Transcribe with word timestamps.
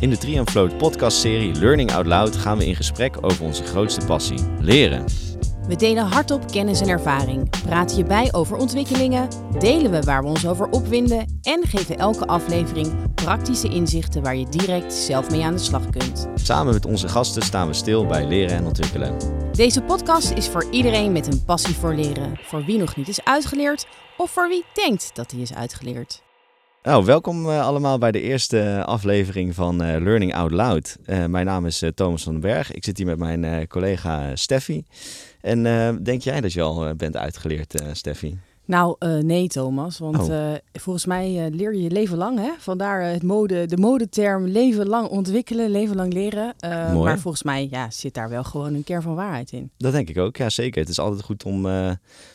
In 0.00 0.10
de 0.10 0.18
Triumphloot 0.18 0.76
podcastserie 0.76 1.54
Learning 1.54 1.92
Out 1.92 2.06
Loud 2.06 2.36
gaan 2.36 2.58
we 2.58 2.66
in 2.66 2.76
gesprek 2.76 3.16
over 3.20 3.44
onze 3.44 3.64
grootste 3.64 4.06
passie, 4.06 4.38
leren. 4.60 5.04
We 5.68 5.76
delen 5.76 6.04
hardop 6.06 6.50
kennis 6.50 6.80
en 6.80 6.88
ervaring, 6.88 7.50
praten 7.62 7.96
je 7.96 8.04
bij 8.04 8.32
over 8.32 8.56
ontwikkelingen, 8.56 9.28
delen 9.58 9.90
we 9.90 10.00
waar 10.00 10.22
we 10.22 10.28
ons 10.28 10.46
over 10.46 10.68
opwinden 10.68 11.38
en 11.42 11.66
geven 11.66 11.98
elke 11.98 12.26
aflevering 12.26 13.14
praktische 13.14 13.68
inzichten 13.68 14.22
waar 14.22 14.36
je 14.36 14.48
direct 14.48 14.92
zelf 14.92 15.30
mee 15.30 15.44
aan 15.44 15.52
de 15.52 15.58
slag 15.58 15.90
kunt. 15.90 16.28
Samen 16.34 16.72
met 16.72 16.86
onze 16.86 17.08
gasten 17.08 17.42
staan 17.42 17.66
we 17.66 17.74
stil 17.74 18.06
bij 18.06 18.26
leren 18.26 18.56
en 18.56 18.64
ontwikkelen. 18.64 19.16
Deze 19.52 19.82
podcast 19.82 20.30
is 20.30 20.48
voor 20.48 20.66
iedereen 20.70 21.12
met 21.12 21.26
een 21.26 21.44
passie 21.44 21.74
voor 21.74 21.94
leren, 21.94 22.38
voor 22.42 22.64
wie 22.64 22.78
nog 22.78 22.96
niet 22.96 23.08
is 23.08 23.24
uitgeleerd 23.24 23.86
of 24.16 24.30
voor 24.30 24.48
wie 24.48 24.64
denkt 24.72 25.10
dat 25.14 25.30
hij 25.30 25.40
is 25.40 25.54
uitgeleerd. 25.54 26.22
Nou, 26.84 27.04
welkom 27.04 27.46
uh, 27.46 27.66
allemaal 27.66 27.98
bij 27.98 28.12
de 28.12 28.20
eerste 28.20 28.82
aflevering 28.86 29.54
van 29.54 29.74
uh, 29.82 30.00
Learning 30.00 30.34
Out 30.34 30.50
Loud. 30.50 30.96
Uh, 31.06 31.24
mijn 31.24 31.46
naam 31.46 31.66
is 31.66 31.82
Thomas 31.94 32.22
van 32.22 32.32
den 32.32 32.40
Berg. 32.40 32.72
Ik 32.72 32.84
zit 32.84 32.96
hier 32.96 33.06
met 33.06 33.18
mijn 33.18 33.68
collega 33.68 34.36
Steffi. 34.36 34.84
En 35.40 35.62
denk 36.02 36.22
jij 36.22 36.40
dat 36.40 36.52
je 36.52 36.62
al 36.62 36.94
bent 36.94 37.16
uitgeleerd, 37.16 37.82
Steffi? 37.92 38.38
Nou, 38.66 38.96
uh, 38.98 39.18
nee 39.18 39.48
Thomas, 39.48 39.98
want 39.98 40.18
oh. 40.18 40.28
uh, 40.28 40.52
volgens 40.72 41.06
mij 41.06 41.46
uh, 41.46 41.54
leer 41.54 41.74
je 41.74 41.82
je 41.82 41.90
leven 41.90 42.16
lang. 42.16 42.38
Hè? 42.38 42.50
Vandaar 42.58 43.02
het 43.02 43.22
mode, 43.22 43.66
de 43.66 43.76
modeterm 43.76 44.46
leven 44.46 44.86
lang 44.86 45.08
ontwikkelen, 45.08 45.70
leven 45.70 45.96
lang 45.96 46.12
leren. 46.12 46.54
maar 47.02 47.18
volgens 47.18 47.42
mij 47.42 47.68
ja, 47.70 47.90
zit 47.90 48.14
daar 48.14 48.28
wel 48.28 48.44
gewoon 48.44 48.74
een 48.74 48.84
kern 48.84 49.02
van 49.02 49.14
waarheid 49.14 49.52
in. 49.52 49.70
Dat 49.76 49.92
denk 49.92 50.08
ik 50.08 50.18
ook, 50.18 50.36
ja 50.36 50.50
zeker. 50.50 50.80
Het 50.80 50.90
is 50.90 50.98
altijd 50.98 51.22
goed 51.22 51.44
om 51.44 51.62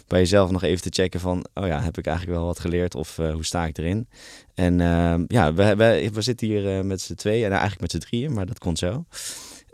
bij 0.08 0.20
jezelf 0.20 0.52
nog 0.52 0.64
even 0.64 0.82
te 0.82 1.02
checken 1.02 1.20
van... 1.20 1.46
oh 1.54 1.68
ja, 1.68 1.82
heb 1.82 1.98
ik 1.98 2.08
eigenlijk 2.08 2.38
wel 2.38 2.48
wat 2.48 2.60
geleerd 2.60 2.96
of 2.96 3.16
hoe 3.16 3.46
sta 3.46 3.66
ik 3.66 3.77
erin? 3.77 4.08
En 4.54 4.82
ehm, 4.82 5.24
ja, 5.27 5.54
we, 5.54 5.76
we, 5.76 6.10
we, 6.14 6.21
zitten 6.21 6.48
hier 6.48 6.86
met 6.86 7.02
z'n 7.02 7.14
tweeën 7.14 7.46
en 7.46 7.52
eigenlijk 7.52 7.82
met 7.82 7.91
z'n 7.91 8.08
drieën, 8.10 8.34
maar 8.34 8.46
dat 8.46 8.60
komt 8.60 8.77
zo. 8.77 9.05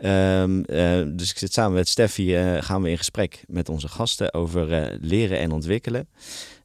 Um, 0.00 0.58
uh, 0.58 1.02
dus 1.06 1.30
ik 1.30 1.38
zit 1.38 1.52
samen 1.52 1.74
met 1.74 1.88
Steffi, 1.88 2.54
uh, 2.54 2.62
gaan 2.62 2.82
we 2.82 2.90
in 2.90 2.98
gesprek 2.98 3.44
met 3.46 3.68
onze 3.68 3.88
gasten 3.88 4.34
over 4.34 4.72
uh, 4.72 4.98
leren 5.00 5.38
en 5.38 5.52
ontwikkelen. 5.52 6.08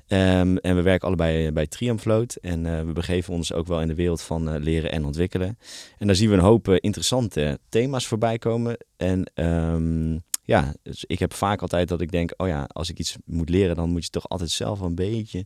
Um, 0.07 0.57
en 0.57 0.75
we 0.75 0.81
werken 0.81 1.07
allebei 1.07 1.51
bij 1.51 1.67
Triumphloot 1.67 2.35
en 2.35 2.85
we 2.87 2.93
begeven 2.93 3.33
ons 3.33 3.53
ook 3.53 3.67
wel 3.67 3.81
in 3.81 3.87
de 3.87 3.95
wereld 3.95 4.21
van 4.21 4.57
leren 4.57 4.91
en 4.91 5.05
ontwikkelen. 5.05 5.57
En 5.97 6.07
daar 6.07 6.15
zien 6.15 6.29
we 6.29 6.35
een 6.35 6.41
hoop 6.41 6.67
interessante 6.67 7.59
thema's 7.69 8.07
voorbij 8.07 8.37
komen. 8.37 8.77
En 8.97 9.31
um, 9.35 10.21
ja, 10.43 10.73
dus 10.83 11.05
ik 11.05 11.19
heb 11.19 11.33
vaak 11.33 11.61
altijd 11.61 11.87
dat 11.87 12.01
ik 12.01 12.11
denk, 12.11 12.33
oh 12.37 12.47
ja, 12.47 12.63
als 12.67 12.89
ik 12.89 12.99
iets 12.99 13.15
moet 13.25 13.49
leren, 13.49 13.75
dan 13.75 13.89
moet 13.89 14.03
je 14.03 14.09
toch 14.09 14.29
altijd 14.29 14.49
zelf 14.49 14.79
een 14.79 14.95
beetje 14.95 15.45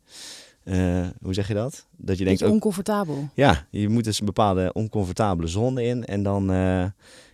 uh, 0.66 1.08
hoe 1.22 1.34
zeg 1.34 1.48
je 1.48 1.54
dat? 1.54 1.88
Dat 1.98 2.18
je 2.18 2.24
denkt. 2.24 2.42
Oncomfortabel. 2.42 3.30
Ja, 3.34 3.66
je 3.70 3.90
moet 3.90 4.04
dus 4.04 4.20
een 4.20 4.26
bepaalde 4.26 4.74
oncomfortabele 4.74 5.48
zone 5.48 5.84
in. 5.84 6.06
En 6.06 6.24
dan, 6.24 6.52
uh, 6.52 6.86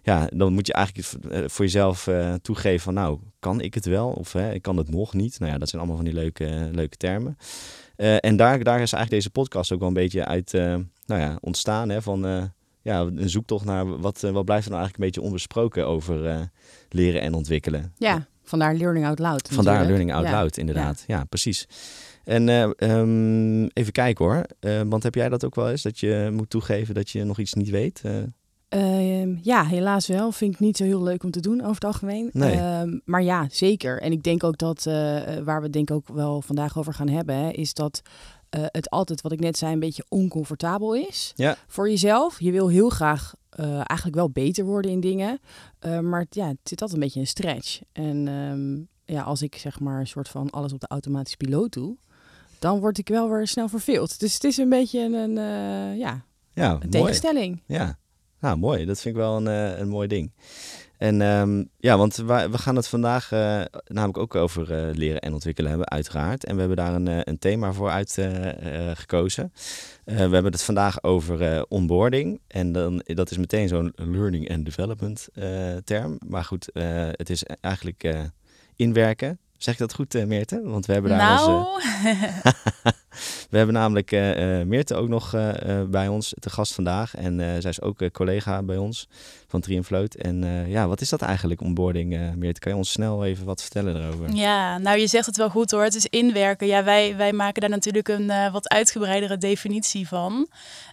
ja, 0.04 0.30
dan 0.34 0.54
moet 0.54 0.68
je 0.68 0.74
eigenlijk 0.74 1.08
eh, 1.30 1.44
voor 1.48 1.66
jezelf 1.66 2.08
uh, 2.08 2.34
toegeven 2.34 2.80
van 2.80 2.94
nou, 2.94 3.20
kan 3.40 3.62
ik 3.62 3.74
het 3.74 3.86
wel? 3.86 4.10
Of 4.10 4.36
ik 4.36 4.62
kan 4.62 4.78
het 4.78 4.90
nog 4.90 5.14
niet. 5.14 5.40
Nou 5.40 5.52
ja, 5.52 5.58
dat 5.58 5.70
zijn 5.70 5.82
allemaal 5.82 6.02
van 6.02 6.10
die 6.12 6.20
leuke, 6.20 6.70
leuke 6.72 6.98
termen. 6.98 7.38
en 7.96 8.36
daar, 8.36 8.64
daar 8.64 8.82
is 8.82 8.94
eigenlijk 8.94 9.10
deze 9.10 9.30
podcast 9.30 9.72
ook 9.72 9.80
wel 9.80 9.88
een 9.88 9.94
beetje 9.94 10.26
uit 10.26 10.52
nou 11.06 11.22
ja, 11.22 11.38
ontstaan. 11.42 11.90
Hè, 11.90 12.02
van 12.02 12.52
ja, 12.82 13.00
een 13.00 13.30
zoektocht 13.30 13.66
naar 13.66 14.00
wat, 14.00 14.22
wat 14.22 14.46
blijft 14.46 14.66
er 14.66 14.72
nou 14.72 14.82
eigenlijk 14.82 14.98
een 14.98 15.06
beetje 15.06 15.22
onbesproken 15.22 15.88
over 15.88 16.50
leren 16.90 17.22
en 17.22 17.34
ontwikkelen. 17.34 17.94
Ja, 17.98 18.28
vandaar 18.44 18.76
Learning 18.76 19.06
Out 19.06 19.20
Loud. 19.20 19.50
Vandaar 19.52 19.86
Learning 19.86 20.14
Out 20.14 20.30
Loud, 20.30 20.58
inderdaad. 20.58 21.04
Ja, 21.08 21.24
precies. 21.24 21.68
En 22.24 22.48
uh, 22.48 22.70
um, 22.78 23.68
even 23.68 23.92
kijken 23.92 24.26
hoor. 24.26 24.46
Uh, 24.60 24.82
want 24.86 25.04
heb 25.04 25.16
jij 25.16 25.30
dat 25.30 25.46
ook 25.46 25.56
wel 25.56 25.70
eens? 25.70 25.82
Dat 25.82 26.00
je 26.00 26.30
moet 26.34 26.50
toegeven 26.50 26.94
dat 26.94 27.10
je 27.10 27.24
nog 27.24 27.40
iets 27.40 27.54
niet 27.54 27.70
weet? 27.70 28.02
Uh... 28.70 29.44
ja, 29.44 29.66
helaas 29.66 30.08
wel. 30.08 30.32
Vind 30.32 30.54
ik 30.54 30.60
niet 30.60 30.78
zo 30.78 30.84
heel 30.84 31.04
leuk 31.04 31.24
om 31.24 31.32
te 31.32 31.40
doen 31.40 31.60
over 31.60 31.74
het 31.74 31.84
algemeen. 31.84 32.30
Nee. 32.34 32.56
Ehm, 32.56 33.00
maar 33.06 33.24
ja, 33.24 33.48
zeker. 33.52 34.02
En 34.02 34.12
ik 34.12 34.24
denk 34.24 34.44
ook 34.44 34.58
dat, 34.58 34.84
waar 35.44 35.58
we 35.58 35.64
het 35.64 35.74
denk 35.74 35.90
ik 35.90 35.96
ook 35.96 36.08
wel 36.08 36.42
vandaag 36.42 36.78
over 36.78 36.94
gaan 36.94 37.10
hebben, 37.10 37.36
hè, 37.36 37.50
is 37.50 37.74
dat 37.74 38.02
het 38.50 38.90
altijd, 38.90 39.22
wat 39.22 39.32
ik 39.32 39.40
net 39.40 39.58
zei, 39.58 39.74
een 39.74 39.80
beetje 39.80 40.06
oncomfortabel 40.08 40.96
is 40.96 41.34
ja. 41.36 41.56
voor 41.68 41.90
jezelf. 41.90 42.40
Je 42.40 42.52
wil 42.52 42.68
heel 42.68 42.90
graag 42.90 43.34
eigenlijk 43.84 44.16
wel 44.16 44.30
beter 44.30 44.66
worden 44.66 44.92
in 44.92 45.00
dingen. 45.00 45.40
maar 46.02 46.26
ja, 46.30 46.48
het 46.48 46.58
zit 46.64 46.82
altijd 46.82 47.00
een 47.00 47.06
beetje 47.06 47.20
een 47.20 47.28
stretch. 47.28 47.82
En 47.92 48.28
um, 48.28 48.88
ja, 49.12 49.22
als 49.22 49.42
ik 49.42 49.56
zeg 49.56 49.80
maar 49.80 50.00
een 50.00 50.08
soort 50.08 50.30
van 50.30 50.50
alles 50.50 50.74
op 50.74 50.80
de 50.80 50.88
automatische 50.88 51.38
piloot 51.38 51.74
doe, 51.74 51.98
dan 52.62 52.80
word 52.80 52.98
ik 52.98 53.08
wel 53.08 53.30
weer 53.30 53.48
snel 53.48 53.68
verveeld. 53.68 54.20
Dus 54.20 54.34
het 54.34 54.44
is 54.44 54.58
een 54.58 54.70
beetje 54.70 55.00
een, 55.00 55.38
uh, 55.38 55.98
ja, 55.98 56.26
ja, 56.54 56.78
een 56.80 56.90
tegenstelling. 56.90 57.62
Ja, 57.66 57.98
nou 58.40 58.58
mooi. 58.58 58.86
Dat 58.86 59.02
vind 59.02 59.16
ik 59.16 59.22
wel 59.22 59.38
een, 59.38 59.46
uh, 59.46 59.80
een 59.80 59.88
mooi 59.88 60.08
ding. 60.08 60.32
En 60.98 61.22
um, 61.22 61.70
ja, 61.78 61.98
want 61.98 62.16
we, 62.16 62.48
we 62.52 62.58
gaan 62.58 62.76
het 62.76 62.88
vandaag 62.88 63.32
uh, 63.32 63.62
namelijk 63.86 64.18
ook 64.18 64.36
over 64.36 64.96
leren 64.96 65.22
en 65.22 65.34
ontwikkelen 65.34 65.70
hebben, 65.70 65.90
uiteraard. 65.90 66.46
En 66.46 66.54
we 66.54 66.60
hebben 66.60 66.78
daar 66.78 66.94
een, 66.94 67.30
een 67.30 67.40
thema 67.40 67.74
voor 67.74 67.90
uitgekozen. 67.90 69.54
we 70.04 70.14
hebben 70.14 70.52
het 70.52 70.64
vandaag 70.64 71.04
over 71.04 71.66
onboarding. 71.68 72.42
En 72.48 72.72
dan, 72.72 73.02
dat 73.06 73.32
is 73.32 73.38
meteen 73.38 73.68
zo'n 73.68 73.94
learning 73.96 74.52
and 74.52 74.66
development 74.66 75.28
term. 75.84 76.20
Maar 76.28 76.44
goed, 76.44 76.70
het 77.18 77.30
is 77.30 77.44
eigenlijk 77.62 78.16
inwerken. 78.76 79.40
Zeg 79.64 79.74
ik 79.74 79.80
dat 79.80 79.94
goed, 79.94 80.16
uh, 80.16 80.26
Meerte? 80.26 80.62
Want 80.64 80.86
we 80.86 80.94
hebben 80.94 81.12
daar 81.12 81.20
nou. 81.20 81.66
onze... 81.74 82.44
we 83.52 83.58
hebben 83.58 83.76
namelijk 83.76 84.12
uh, 84.12 84.62
Meerte 84.62 84.96
ook 84.96 85.08
nog 85.08 85.36
bij 85.90 86.08
ons 86.08 86.34
te 86.40 86.50
gast 86.50 86.74
vandaag. 86.74 87.16
En 87.16 87.62
zij 87.62 87.70
is 87.70 87.82
ook 87.82 88.12
collega 88.12 88.64
bij 88.64 88.78
ons 88.78 89.08
van 89.48 89.62
Triumphloot. 89.62 90.14
En 90.14 90.66
ja, 90.70 90.88
wat 90.88 91.02
is 91.02 91.10
dat 91.10 91.22
eigenlijk, 91.22 91.62
onboarding, 91.62 92.36
Meerte? 92.36 92.60
Kan 92.60 92.72
je 92.72 92.78
ons 92.78 92.92
snel 92.92 93.26
even 93.26 93.46
wat 93.46 93.62
vertellen 93.62 93.96
erover? 93.96 94.36
Ja, 94.36 94.78
nou 94.78 94.98
je 94.98 95.08
zegt 95.08 95.26
het 95.26 95.38
wel 95.38 95.50
goed 95.50 95.72
hoor. 95.72 95.84
Het 95.84 95.96
is 95.96 96.06
inwerken. 96.06 96.68
Ja, 96.68 96.84
wij, 96.84 97.16
wij 97.16 97.34
maken 97.34 97.62
daar 97.62 97.70
natuurlijk 97.70 98.08
een 98.08 98.52
wat 98.52 98.70
uitgebreidere 98.70 99.38
definitie 99.38 100.08
van. 100.08 100.48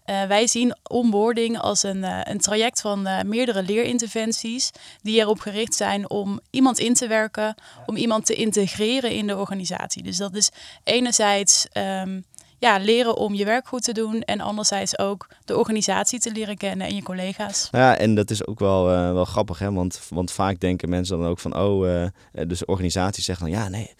wij 0.04 0.46
zien 0.46 0.76
onboarding 0.82 1.58
als 1.58 1.82
een, 1.82 2.30
een 2.30 2.38
traject 2.38 2.80
van 2.80 3.08
meerdere 3.26 3.62
leerinterventies 3.62 4.70
die 5.02 5.20
erop 5.20 5.40
gericht 5.40 5.74
zijn 5.74 6.10
om 6.10 6.40
iemand 6.50 6.78
in 6.78 6.94
te 6.94 7.06
werken, 7.06 7.54
om 7.86 7.96
iemand 7.96 8.26
te 8.26 8.34
integreren 8.34 9.10
in 9.10 9.26
de 9.26 9.36
organisatie. 9.36 10.02
Dus 10.02 10.16
dat 10.16 10.34
is 10.34 10.50
enerzijds 10.84 11.66
um, 11.72 12.24
ja, 12.58 12.78
leren 12.78 13.16
om 13.16 13.34
je 13.34 13.44
werk 13.44 13.68
goed 13.68 13.82
te 13.82 13.92
doen 13.92 14.22
en 14.22 14.40
anderzijds 14.40 14.98
ook 14.98 15.26
de 15.44 15.56
organisatie 15.56 16.20
te 16.20 16.32
leren 16.32 16.56
kennen 16.56 16.86
en 16.86 16.94
je 16.94 17.02
collega's. 17.02 17.68
Ja, 17.70 17.96
en 17.96 18.14
dat 18.14 18.30
is 18.30 18.46
ook 18.46 18.58
wel, 18.58 18.92
uh, 18.92 19.12
wel 19.12 19.24
grappig, 19.24 19.58
hè? 19.58 19.72
Want, 19.72 20.00
want 20.08 20.32
vaak 20.32 20.60
denken 20.60 20.88
mensen 20.88 21.18
dan 21.18 21.26
ook 21.26 21.38
van, 21.38 21.56
oh, 21.56 21.86
uh, 21.86 22.06
dus 22.46 22.64
organisaties 22.64 23.24
zeggen 23.24 23.50
dan, 23.50 23.58
ja, 23.60 23.68
nee, 23.68 23.94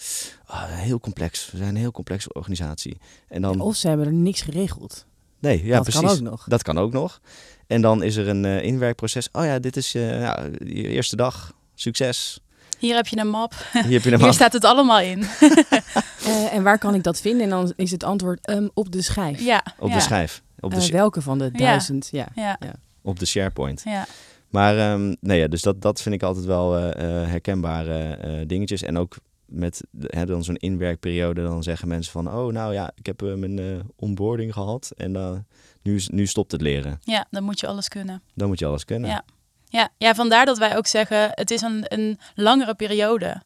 oh, 0.49 0.65
heel 0.67 1.01
complex. 1.01 1.51
We 1.51 1.57
zijn 1.57 1.69
een 1.69 1.77
heel 1.77 1.93
complexe 1.93 2.33
organisatie. 2.33 2.99
En 3.29 3.43
dan... 3.43 3.61
Of 3.61 3.77
ze 3.77 3.89
hebben 3.89 4.07
er 4.07 4.13
niks 4.13 4.41
geregeld. 4.41 5.07
Nee, 5.39 5.65
ja, 5.65 5.75
dat 5.75 5.83
precies. 5.83 6.01
kan 6.01 6.11
ook 6.11 6.21
nog. 6.21 6.45
Dat 6.49 6.63
kan 6.63 6.79
ook 6.79 6.93
nog. 6.93 7.21
En 7.67 7.81
dan 7.81 8.03
is 8.03 8.17
er 8.17 8.29
een 8.29 8.45
uh, 8.45 8.63
inwerkproces. 8.63 9.29
Oh 9.33 9.45
ja, 9.45 9.59
dit 9.59 9.77
is 9.77 9.95
uh, 9.95 10.21
ja, 10.21 10.49
je 10.59 10.89
eerste 10.89 11.17
dag. 11.17 11.53
Succes. 11.75 12.41
Hier 12.79 12.95
heb 12.95 13.07
je 13.07 13.19
een 13.19 13.29
map. 13.29 13.53
Hier, 13.73 13.83
heb 13.83 14.03
je 14.03 14.07
een 14.07 14.11
map. 14.11 14.21
Hier 14.21 14.33
staat 14.33 14.53
het 14.53 14.65
allemaal 14.65 15.01
in. 15.01 15.19
uh, 15.21 16.53
en 16.55 16.63
waar 16.63 16.79
kan 16.79 16.95
ik 16.95 17.03
dat 17.03 17.21
vinden? 17.21 17.43
En 17.43 17.51
dan 17.51 17.73
is 17.77 17.91
het 17.91 18.05
antwoord 18.05 18.49
um, 18.51 18.71
op 18.75 18.93
de 18.93 19.03
schijf. 19.03 19.41
Ja. 19.41 19.63
Op 19.79 19.89
ja. 19.89 19.95
de 19.95 20.01
schijf. 20.01 20.43
Op 20.61 20.75
de 20.75 20.87
uh, 20.87 20.93
welke 20.93 21.23
van 21.23 21.39
de 21.39 21.51
duizend? 21.51 22.09
Ja. 22.11 22.27
ja. 22.35 22.57
ja. 22.61 22.73
Op 23.03 23.19
de 23.19 23.27
SharePoint. 23.27 23.83
Ja. 23.85 24.07
Maar 24.49 24.93
um, 24.93 25.17
nee, 25.21 25.39
ja, 25.39 25.49
dus 25.49 25.63
dat, 25.63 25.83
dat 25.83 26.03
vind 26.03 26.15
ik 26.15 26.23
altijd 26.23 26.45
wel 26.45 26.79
uh, 26.79 26.93
herkenbare 27.29 28.47
dingetjes. 28.47 28.83
En 28.83 28.99
ook 28.99 29.17
met 29.47 29.85
hè, 30.01 30.27
dan 30.27 30.45
zo'n 30.45 30.57
inwerkperiode, 30.57 31.43
dan 31.43 31.63
zeggen 31.63 31.89
mensen 31.89 32.13
van... 32.13 32.29
oh, 32.29 32.53
nou 32.53 32.73
ja, 32.73 32.91
ik 32.95 33.07
heb 33.07 33.21
mijn 33.21 33.83
onboarding 33.97 34.53
gehad 34.53 34.93
en 34.97 35.47
nu, 35.83 36.01
nu 36.07 36.27
stopt 36.27 36.53
het 36.53 36.61
leren. 36.61 36.99
Ja, 37.03 37.27
dan 37.31 37.43
moet 37.43 37.61
je 37.61 37.67
alles 37.67 37.89
kunnen. 37.89 38.23
Dan 38.35 38.49
moet 38.49 38.59
je 38.59 38.67
alles 38.67 38.85
kunnen. 38.85 39.11
Ja. 39.11 39.25
Ja, 39.69 39.89
ja, 39.99 40.15
vandaar 40.15 40.47
dat 40.47 40.59
wij 40.59 40.77
ook 40.77 40.87
zeggen, 40.87 41.31
het 41.35 41.51
is 41.51 41.61
een, 41.61 41.85
een 41.89 42.19
langere 42.35 42.75
periode. 42.75 43.43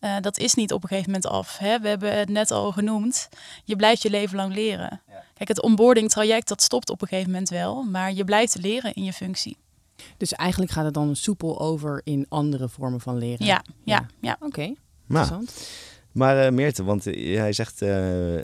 Uh, 0.00 0.16
dat 0.20 0.38
is 0.38 0.54
niet 0.54 0.72
op 0.72 0.82
een 0.82 0.88
gegeven 0.88 1.10
moment 1.10 1.30
af. 1.30 1.58
Hè? 1.58 1.80
We 1.80 1.88
hebben 1.88 2.18
het 2.18 2.28
net 2.28 2.50
al 2.50 2.72
genoemd. 2.72 3.28
Je 3.64 3.76
blijft 3.76 4.02
je 4.02 4.10
leven 4.10 4.36
lang 4.36 4.54
leren. 4.54 5.00
Ja. 5.08 5.22
Kijk, 5.34 5.48
het 5.48 5.62
onboarding 5.62 6.10
traject 6.10 6.48
dat 6.48 6.62
stopt 6.62 6.90
op 6.90 7.02
een 7.02 7.08
gegeven 7.08 7.30
moment 7.30 7.48
wel, 7.48 7.82
maar 7.82 8.12
je 8.12 8.24
blijft 8.24 8.58
leren 8.60 8.94
in 8.94 9.04
je 9.04 9.12
functie. 9.12 9.56
Dus 10.16 10.32
eigenlijk 10.32 10.72
gaat 10.72 10.84
het 10.84 10.94
dan 10.94 11.16
soepel 11.16 11.60
over 11.60 12.00
in 12.04 12.26
andere 12.28 12.68
vormen 12.68 13.00
van 13.00 13.18
leren. 13.18 13.46
Ja, 13.46 13.64
ja, 13.84 14.06
ja. 14.20 14.32
Oké. 14.32 14.46
Okay. 14.46 14.76
Nou, 15.06 15.20
Interessant. 15.20 15.68
Maar 16.18 16.44
uh, 16.46 16.50
Meerte, 16.50 16.84
want 16.84 17.04
hij 17.04 17.52
zegt 17.52 17.82
uh, 17.82 18.34
uh, 18.36 18.42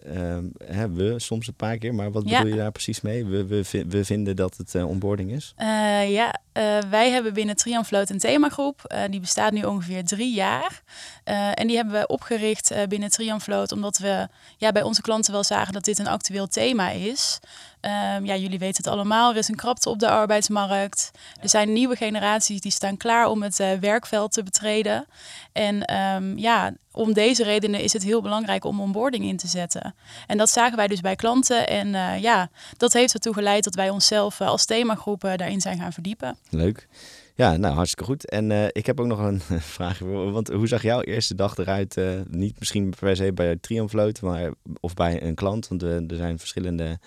we 0.95 1.15
soms 1.17 1.47
een 1.47 1.55
paar 1.55 1.79
keer, 1.79 1.95
maar 1.95 2.11
wat 2.11 2.25
bedoel 2.25 2.47
je 2.47 2.57
daar 2.57 2.73
precies 2.73 3.01
mee? 3.01 3.25
We, 3.25 3.47
we, 3.47 3.85
we 3.89 4.05
vinden 4.05 4.37
dat 4.37 4.57
het 4.57 4.75
eh, 4.75 4.89
onboarding 4.89 5.33
is? 5.33 5.53
Eh, 5.57 6.11
ja, 6.13 6.39
eh, 6.53 6.79
wij 6.91 7.11
hebben 7.11 7.35
binnen 7.35 7.57
Triumphloot 7.57 8.11
een 8.11 8.19
themagroep. 8.19 8.85
Eh, 8.85 9.03
die 9.11 9.21
bestaat 9.21 9.53
nu 9.53 9.63
ongeveer 9.63 10.05
drie 10.05 10.35
jaar. 10.35 10.83
Eh, 11.25 11.51
en 11.55 11.67
die 11.67 11.77
hebben 11.77 12.01
we 12.01 12.07
opgericht 12.07 12.71
eh, 12.71 12.87
binnen 12.87 13.11
Triumphloot 13.11 13.73
omdat 13.73 13.99
we 13.99 14.29
ja, 14.57 14.73
bij 14.73 14.83
onze 14.83 15.03
klanten 15.03 15.33
wel 15.33 15.45
zagen 15.45 15.73
dat 15.73 15.85
dit 15.85 15.99
een 15.99 16.07
actueel 16.07 16.47
thema 16.47 16.91
is. 16.91 17.41
Ehm, 17.85 18.25
ja, 18.25 18.37
jullie 18.37 18.59
weten 18.59 18.85
het 18.85 18.93
allemaal, 18.93 19.31
er 19.31 19.37
is 19.37 19.49
een 19.49 19.55
krapte 19.57 19.89
op 19.89 19.99
de 19.99 20.09
arbeidsmarkt. 20.09 21.11
Er 21.41 21.49
zijn 21.49 21.73
nieuwe 21.73 21.97
generaties 21.97 22.61
die 22.61 22.73
staan 22.73 22.97
klaar 22.97 23.27
om 23.27 23.43
het 23.43 23.61
uh, 23.61 23.73
werkveld 23.73 24.33
te 24.33 24.43
betreden. 24.43 25.07
En 25.53 25.85
ehm, 25.85 26.39
ja, 26.39 26.75
om 26.93 27.13
deze 27.13 27.45
redenen 27.45 27.81
is 27.81 27.93
het 27.93 28.03
heel 28.03 28.23
belangrijk 28.23 28.65
om 28.65 28.81
onboarding 28.81 29.25
in 29.25 29.37
te 29.37 29.47
zetten. 29.47 29.95
En 30.27 30.39
dat 30.39 30.51
zagen 30.51 30.77
wij 30.77 30.87
dus 30.87 31.01
bij 31.01 31.17
klanten. 31.17 31.69
En 31.69 31.89
uh, 31.89 32.21
ja, 32.21 32.51
dat 32.77 32.93
heeft 32.93 33.15
ertoe 33.15 33.35
geleid 33.35 33.65
dat 33.65 33.75
wij 33.75 33.91
onszelf 33.91 34.41
uh, 34.41 34.49
als 34.49 34.65
themagroepen 34.65 35.39
daarin 35.39 35.61
zijn 35.61 35.79
gaan 35.79 35.93
verdiepen. 35.93 36.37
Leuk. 36.51 36.89
Ja, 37.35 37.57
nou 37.57 37.75
hartstikke 37.75 38.05
goed. 38.05 38.29
En 38.29 38.51
uh, 38.51 38.65
ik 38.73 38.87
heb 38.87 39.01
ook 39.01 39.07
nog 39.07 39.19
een 39.19 39.41
vraag. 39.77 39.99
Want 39.99 40.49
hoe 40.49 40.69
zag 40.69 40.83
jouw 40.83 41.01
eerste 41.01 41.35
dag 41.35 41.57
eruit? 41.57 41.97
Uh, 41.97 42.21
niet 42.29 42.59
misschien 42.59 42.95
per 43.01 43.17
se 43.17 43.33
bij 43.33 43.57
Triumphloot, 43.57 44.21
maar 44.21 44.51
of 44.81 44.95
bij 44.95 45.23
een 45.23 45.35
klant. 45.35 45.69
Want 45.69 45.83
uh, 45.83 46.11
er 46.11 46.17
zijn 46.17 46.39
verschillende 46.39 46.99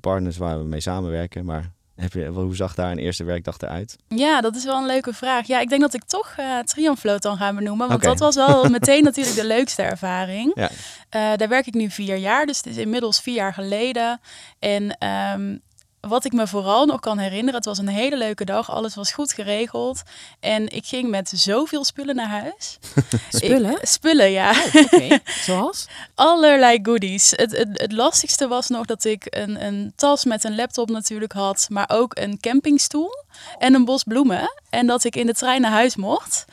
partners 0.00 0.36
waar 0.36 0.58
we 0.58 0.64
mee 0.64 0.80
samenwerken. 0.80 1.44
Maar 1.44 1.70
heb 2.00 2.12
je, 2.12 2.26
hoe 2.26 2.56
zag 2.56 2.74
daar 2.74 2.90
een 2.90 2.98
eerste 2.98 3.24
werkdag 3.24 3.58
eruit? 3.58 3.96
Ja, 4.08 4.40
dat 4.40 4.56
is 4.56 4.64
wel 4.64 4.76
een 4.76 4.86
leuke 4.86 5.12
vraag. 5.12 5.46
Ja, 5.46 5.60
ik 5.60 5.68
denk 5.68 5.80
dat 5.80 5.94
ik 5.94 6.04
toch 6.04 6.36
uh, 6.74 7.18
dan 7.18 7.36
ga 7.36 7.54
benoemen. 7.54 7.88
Want 7.88 8.00
okay. 8.00 8.10
dat 8.10 8.18
was 8.18 8.34
wel 8.34 8.68
meteen 8.78 9.02
natuurlijk 9.02 9.36
de 9.36 9.46
leukste 9.46 9.82
ervaring. 9.82 10.52
Ja. 10.54 10.70
Uh, 10.70 11.36
daar 11.36 11.48
werk 11.48 11.66
ik 11.66 11.74
nu 11.74 11.90
vier 11.90 12.16
jaar, 12.16 12.46
dus 12.46 12.56
het 12.56 12.66
is 12.66 12.76
inmiddels 12.76 13.20
vier 13.20 13.34
jaar 13.34 13.54
geleden. 13.54 14.20
En 14.58 15.06
um, 15.34 15.60
wat 16.00 16.24
ik 16.24 16.32
me 16.32 16.46
vooral 16.46 16.86
nog 16.86 17.00
kan 17.00 17.18
herinneren, 17.18 17.54
het 17.54 17.64
was 17.64 17.78
een 17.78 17.88
hele 17.88 18.16
leuke 18.16 18.44
dag. 18.44 18.70
Alles 18.70 18.94
was 18.94 19.12
goed 19.12 19.32
geregeld. 19.32 20.02
En 20.40 20.68
ik 20.68 20.86
ging 20.86 21.08
met 21.08 21.32
zoveel 21.34 21.84
spullen 21.84 22.14
naar 22.16 22.28
huis. 22.28 22.78
spullen? 23.30 23.72
Ik, 23.72 23.86
spullen, 23.86 24.30
ja. 24.30 24.50
Oh, 24.50 24.74
okay. 24.74 25.20
Zoals? 25.46 25.86
Allerlei 26.14 26.78
goodies. 26.82 27.30
Het, 27.30 27.56
het, 27.56 27.68
het, 27.72 27.92
lastigste 27.92 28.48
was 28.48 28.68
nog 28.68 28.86
dat 28.86 29.04
ik 29.04 29.26
een, 29.30 29.64
een 29.64 29.92
tas 29.96 30.24
met 30.24 30.44
een 30.44 30.54
laptop 30.54 30.90
natuurlijk 30.90 31.32
had. 31.32 31.66
Maar 31.68 31.90
ook 31.92 32.18
een 32.18 32.40
campingstoel 32.40 33.24
en 33.58 33.74
een 33.74 33.84
bos 33.84 34.02
bloemen. 34.02 34.54
En 34.70 34.86
dat 34.86 35.04
ik 35.04 35.16
in 35.16 35.26
de 35.26 35.34
trein 35.34 35.60
naar 35.60 35.70
huis 35.70 35.96
mocht. 35.96 36.44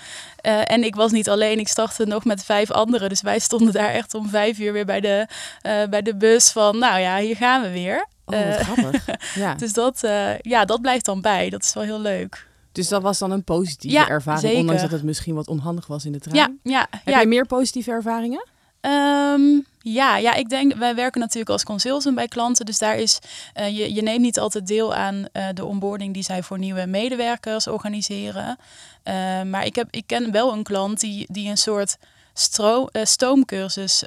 Uh, 0.42 0.72
en 0.72 0.84
ik 0.84 0.96
was 0.96 1.12
niet 1.12 1.30
alleen, 1.30 1.60
ik 1.60 1.68
startte 1.68 2.06
nog 2.06 2.26
met 2.26 2.44
vijf 2.44 2.72
anderen. 2.72 3.10
Dus 3.10 3.22
wij 3.22 3.40
stonden 3.40 3.74
daar 3.74 3.90
echt 3.90 4.14
om 4.14 4.30
vijf 4.30 4.60
uur 4.60 4.74
weer 4.74 4.86
bij 4.86 5.00
de, 5.00 5.28
uh, 5.64 5.84
bij 5.90 6.02
de 6.02 6.16
bus 6.16 6.50
van, 6.50 6.78
nou 6.78 7.00
ja, 7.00 7.18
hier 7.18 7.36
gaan 7.36 7.62
we 7.62 7.70
weer. 7.70 8.08
Oh, 8.36 8.48
wat 8.48 8.56
grappig. 8.56 9.06
ja. 9.36 9.56
Dus 9.56 9.74
dat, 9.74 10.04
uh, 10.04 10.40
ja, 10.40 10.66
dat 10.66 10.82
blijft 10.82 11.06
dan 11.06 11.22
bij. 11.22 11.50
Dat 11.50 11.64
is 11.64 11.74
wel 11.74 11.84
heel 11.84 12.02
leuk. 12.02 12.48
Dus 12.72 12.88
dat 12.88 13.02
was 13.02 13.18
dan 13.18 13.32
een 13.32 13.44
positieve 13.44 13.96
ja, 13.96 14.08
ervaring, 14.08 14.42
zeker. 14.42 14.60
ondanks 14.60 14.82
dat 14.82 14.92
het 14.92 15.04
misschien 15.04 15.36
wat 15.36 15.48
onhandig 15.48 15.88
was 15.88 16.06
in 16.06 16.12
de 16.12 16.20
trein. 16.20 16.38
Ja, 16.38 16.52
ja. 16.64 16.88
Heb 16.90 17.14
ja. 17.14 17.20
je 17.20 17.28
meer 17.28 17.46
positieve 17.46 17.92
ervaringen? 17.92 18.46
Um, 18.82 19.66
ja, 19.80 20.18
ja, 20.18 20.34
ik 20.34 20.50
denk, 20.50 20.74
wij 20.74 20.96
werken 20.96 21.20
natuurlijk 21.22 21.50
als 21.50 21.64
consultant 21.64 22.16
bij 22.16 22.28
klanten. 22.28 22.66
Dus 22.66 22.78
daar 22.78 22.98
is, 22.98 23.20
uh, 23.60 23.78
je, 23.78 23.94
je 23.94 24.02
neemt 24.02 24.22
niet 24.22 24.40
altijd 24.40 24.68
deel 24.68 24.96
aan 24.96 25.16
uh, 25.16 25.48
de 25.54 25.66
onboarding 25.66 26.14
die 26.14 26.24
zij 26.24 26.44
voor 26.44 26.60
nieuwe 26.60 26.86
medewerkers 26.86 27.68
organiseren. 27.68 28.58
Uh, 29.04 29.14
maar 29.42 29.66
ik, 29.66 29.76
heb, 29.76 29.88
ik 29.92 30.04
ken 30.08 30.32
wel 30.32 30.54
een 30.54 30.64
klant 30.64 31.00
die, 31.00 31.26
die 31.32 31.50
een 31.50 31.58
soort 31.58 31.98
stro, 32.34 32.88
stoomcursus 32.92 34.04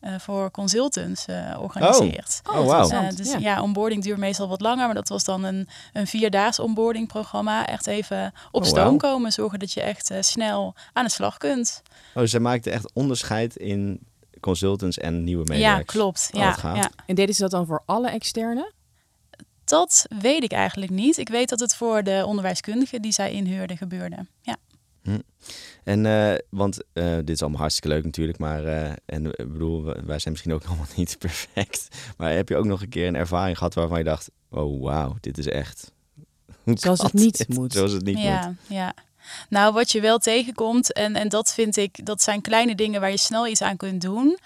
uh, 0.00 0.18
voor 0.18 0.50
consultants 0.50 1.26
uh, 1.26 1.56
organiseert. 1.60 2.40
Oh, 2.44 2.58
oh 2.58 2.64
wow. 2.64 2.92
Uh, 2.92 3.08
dus 3.16 3.32
ja. 3.32 3.38
ja. 3.38 3.62
onboarding 3.62 4.02
duurt 4.02 4.18
meestal 4.18 4.48
wat 4.48 4.60
langer, 4.60 4.84
maar 4.86 4.94
dat 4.94 5.08
was 5.08 5.24
dan 5.24 5.44
een, 5.44 5.68
een 5.92 6.06
vierdaags 6.06 6.58
onboarding 6.58 7.08
programma. 7.08 7.66
Echt 7.66 7.86
even 7.86 8.32
op 8.50 8.62
oh, 8.62 8.68
stoom 8.68 8.84
wow. 8.84 8.98
komen, 8.98 9.32
zorgen 9.32 9.58
dat 9.58 9.72
je 9.72 9.80
echt 9.80 10.12
snel 10.20 10.74
aan 10.92 11.04
de 11.04 11.10
slag 11.10 11.36
kunt. 11.36 11.82
Oh, 12.14 12.24
ze 12.24 12.40
maakte 12.40 12.70
echt 12.70 12.90
onderscheid 12.92 13.56
in 13.56 14.00
consultants 14.40 14.98
en 14.98 15.24
nieuwe 15.24 15.44
medewerkers. 15.44 15.94
Ja, 15.94 16.00
klopt. 16.00 16.28
Ja, 16.32 16.56
ja. 16.74 16.90
En 17.06 17.14
deden 17.14 17.34
ze 17.34 17.42
dat 17.42 17.50
dan 17.50 17.66
voor 17.66 17.82
alle 17.86 18.08
externe? 18.08 18.72
Dat 19.64 20.06
weet 20.20 20.42
ik 20.42 20.52
eigenlijk 20.52 20.92
niet. 20.92 21.18
Ik 21.18 21.28
weet 21.28 21.48
dat 21.48 21.60
het 21.60 21.74
voor 21.74 22.02
de 22.02 22.22
onderwijskundigen 22.26 23.02
die 23.02 23.12
zij 23.12 23.32
inhuurden 23.32 23.76
gebeurde. 23.76 24.26
Ja. 24.42 24.56
Hm. 25.02 25.18
En 25.84 26.04
uh, 26.04 26.34
want 26.50 26.78
uh, 26.94 27.16
dit 27.16 27.30
is 27.30 27.40
allemaal 27.40 27.60
hartstikke 27.60 27.88
leuk 27.88 28.04
natuurlijk, 28.04 28.38
maar 28.38 28.64
uh, 28.64 28.92
en 29.06 29.26
ik 29.26 29.52
bedoel, 29.52 29.82
wij 29.84 30.18
zijn 30.18 30.32
misschien 30.32 30.52
ook 30.52 30.64
allemaal 30.68 30.86
niet 30.96 31.18
perfect. 31.18 31.88
Maar 32.16 32.32
heb 32.32 32.48
je 32.48 32.56
ook 32.56 32.64
nog 32.64 32.82
een 32.82 32.88
keer 32.88 33.06
een 33.06 33.16
ervaring 33.16 33.58
gehad 33.58 33.74
waarvan 33.74 33.98
je 33.98 34.04
dacht, 34.04 34.30
oh 34.48 34.82
wauw, 34.82 35.16
dit 35.20 35.38
is 35.38 35.48
echt 35.48 35.92
zoals 36.64 37.02
het 37.02 37.12
niet 37.12 37.38
dit? 37.38 37.48
moet. 37.48 37.72
Zoals 37.72 37.92
het 37.92 38.04
niet 38.04 38.18
ja, 38.18 38.46
moet. 38.46 38.56
Ja, 38.68 38.94
nou, 39.48 39.72
wat 39.72 39.92
je 39.92 40.00
wel 40.00 40.18
tegenkomt, 40.18 40.92
en, 40.92 41.16
en 41.16 41.28
dat 41.28 41.54
vind 41.54 41.76
ik, 41.76 42.06
dat 42.06 42.22
zijn 42.22 42.40
kleine 42.40 42.74
dingen 42.74 43.00
waar 43.00 43.10
je 43.10 43.16
snel 43.16 43.46
iets 43.46 43.62
aan 43.62 43.76
kunt 43.76 44.00
doen. 44.00 44.38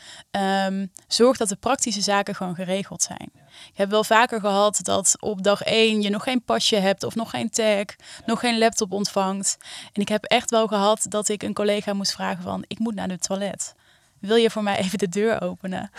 Um, 0.67 0.93
zorg 1.09 1.37
dat 1.37 1.49
de 1.49 1.57
praktische 1.57 2.01
zaken 2.01 2.35
gewoon 2.35 2.55
geregeld 2.55 3.03
zijn. 3.03 3.31
Ik 3.69 3.77
heb 3.77 3.91
wel 3.91 4.05
vaker 4.05 4.41
gehad 4.41 4.79
dat 4.83 5.17
op 5.21 5.43
dag 5.43 5.63
één 5.63 6.03
je 6.03 6.11
nog 6.11 6.23
geen 6.23 6.45
pasje 6.45 6.77
hebt 6.77 7.03
of 7.03 7.15
nog 7.15 7.31
geen 7.31 7.51
tag, 7.51 7.85
nog 8.27 8.41
geen 8.41 8.59
laptop 8.59 8.93
ontvangt. 8.93 9.57
En 9.93 10.03
ik 10.03 10.09
heb 10.09 10.25
echt 10.25 10.51
wel 10.51 10.67
gehad 10.67 11.07
dat 11.09 11.29
ik 11.29 11.43
een 11.43 11.55
collega 11.55 11.93
moest 11.93 12.13
vragen 12.13 12.43
van, 12.43 12.65
ik 12.67 12.79
moet 12.79 12.95
naar 12.95 13.09
het 13.09 13.23
toilet 13.23 13.75
wil 14.27 14.37
je 14.37 14.51
voor 14.51 14.63
mij 14.63 14.79
even 14.79 14.99
de 14.99 15.09
deur 15.09 15.43
openen? 15.43 15.91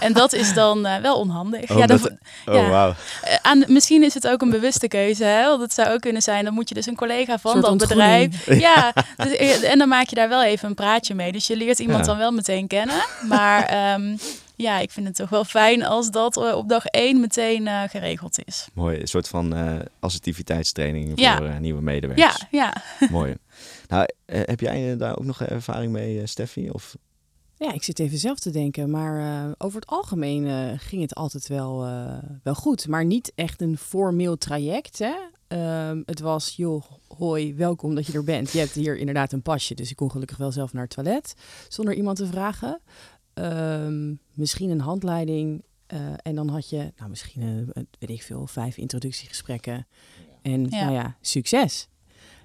en 0.00 0.12
dat 0.12 0.32
is 0.32 0.54
dan 0.54 0.86
uh, 0.86 0.96
wel 0.96 1.16
onhandig. 1.16 1.70
Oh, 1.70 1.78
ja, 1.78 1.86
dan, 1.86 1.98
dat, 2.00 2.10
oh 2.46 2.54
ja. 2.54 2.68
wow. 2.68 2.94
Uh, 3.24 3.34
aan, 3.42 3.64
misschien 3.66 4.02
is 4.02 4.14
het 4.14 4.28
ook 4.28 4.42
een 4.42 4.50
bewuste 4.50 4.88
keuze. 4.88 5.24
Hè? 5.24 5.44
Want 5.48 5.60
het 5.60 5.72
zou 5.72 5.88
ook 5.88 6.00
kunnen 6.00 6.22
zijn, 6.22 6.44
dan 6.44 6.54
moet 6.54 6.68
je 6.68 6.74
dus 6.74 6.86
een 6.86 6.96
collega 6.96 7.38
van 7.38 7.60
dat 7.60 7.76
bedrijf. 7.76 8.46
Ja, 8.46 8.92
dus, 9.16 9.62
en 9.62 9.78
dan 9.78 9.88
maak 9.88 10.08
je 10.08 10.14
daar 10.14 10.28
wel 10.28 10.44
even 10.44 10.68
een 10.68 10.74
praatje 10.74 11.14
mee. 11.14 11.32
Dus 11.32 11.46
je 11.46 11.56
leert 11.56 11.78
iemand 11.78 12.00
ja. 12.00 12.04
dan 12.06 12.16
wel 12.16 12.30
meteen 12.30 12.66
kennen. 12.66 13.04
Maar 13.28 13.92
um, 13.94 14.18
ja, 14.56 14.78
ik 14.78 14.90
vind 14.90 15.06
het 15.06 15.16
toch 15.16 15.28
wel 15.28 15.44
fijn 15.44 15.84
als 15.84 16.10
dat 16.10 16.36
op 16.36 16.68
dag 16.68 16.86
één 16.86 17.20
meteen 17.20 17.66
uh, 17.66 17.82
geregeld 17.88 18.38
is. 18.44 18.68
Mooi, 18.74 19.00
een 19.00 19.06
soort 19.06 19.28
van 19.28 19.56
uh, 19.56 19.76
assertiviteitstraining 20.00 21.08
voor 21.08 21.18
ja. 21.18 21.40
uh, 21.40 21.58
nieuwe 21.58 21.82
medewerkers. 21.82 22.44
Ja, 22.50 22.72
ja. 22.98 23.08
Mooi. 23.10 23.34
Nou, 23.88 24.08
heb 24.26 24.60
jij 24.60 24.96
daar 24.96 25.18
ook 25.18 25.24
nog 25.24 25.42
ervaring 25.42 25.92
mee, 25.92 26.26
Steffi? 26.26 26.70
Of 26.70 26.96
ja, 27.56 27.72
ik 27.72 27.82
zit 27.82 27.98
even 27.98 28.18
zelf 28.18 28.38
te 28.38 28.50
denken. 28.50 28.90
Maar 28.90 29.46
uh, 29.46 29.52
over 29.58 29.80
het 29.80 29.90
algemeen 29.90 30.44
uh, 30.44 30.72
ging 30.76 31.02
het 31.02 31.14
altijd 31.14 31.48
wel, 31.48 31.86
uh, 31.86 32.18
wel 32.42 32.54
goed. 32.54 32.88
Maar 32.88 33.04
niet 33.04 33.32
echt 33.34 33.60
een 33.60 33.78
formeel 33.78 34.38
traject. 34.38 34.98
Hè? 34.98 35.14
Um, 35.88 36.02
het 36.06 36.20
was, 36.20 36.56
joh, 36.56 36.82
hoi, 37.08 37.54
welkom 37.54 37.94
dat 37.94 38.06
je 38.06 38.12
er 38.12 38.24
bent. 38.24 38.50
Je 38.50 38.58
hebt 38.58 38.72
hier 38.72 38.96
inderdaad 38.96 39.32
een 39.32 39.42
pasje, 39.42 39.74
dus 39.74 39.90
ik 39.90 39.96
kon 39.96 40.10
gelukkig 40.10 40.36
wel 40.36 40.52
zelf 40.52 40.72
naar 40.72 40.82
het 40.82 40.94
toilet. 40.94 41.34
Zonder 41.68 41.94
iemand 41.94 42.16
te 42.16 42.26
vragen. 42.26 42.80
Um, 43.34 44.18
misschien 44.32 44.70
een 44.70 44.80
handleiding. 44.80 45.64
en 46.16 46.34
dan 46.34 46.48
had 46.48 46.68
je, 46.68 46.92
nou 46.96 47.10
misschien, 47.10 47.72
weet 47.98 48.10
ik 48.10 48.22
veel, 48.22 48.46
vijf 48.46 48.76
introductiegesprekken. 48.76 49.86
En 50.42 50.66
ja. 50.70 50.80
nou 50.80 50.92
ja, 50.92 51.16
succes. 51.20 51.88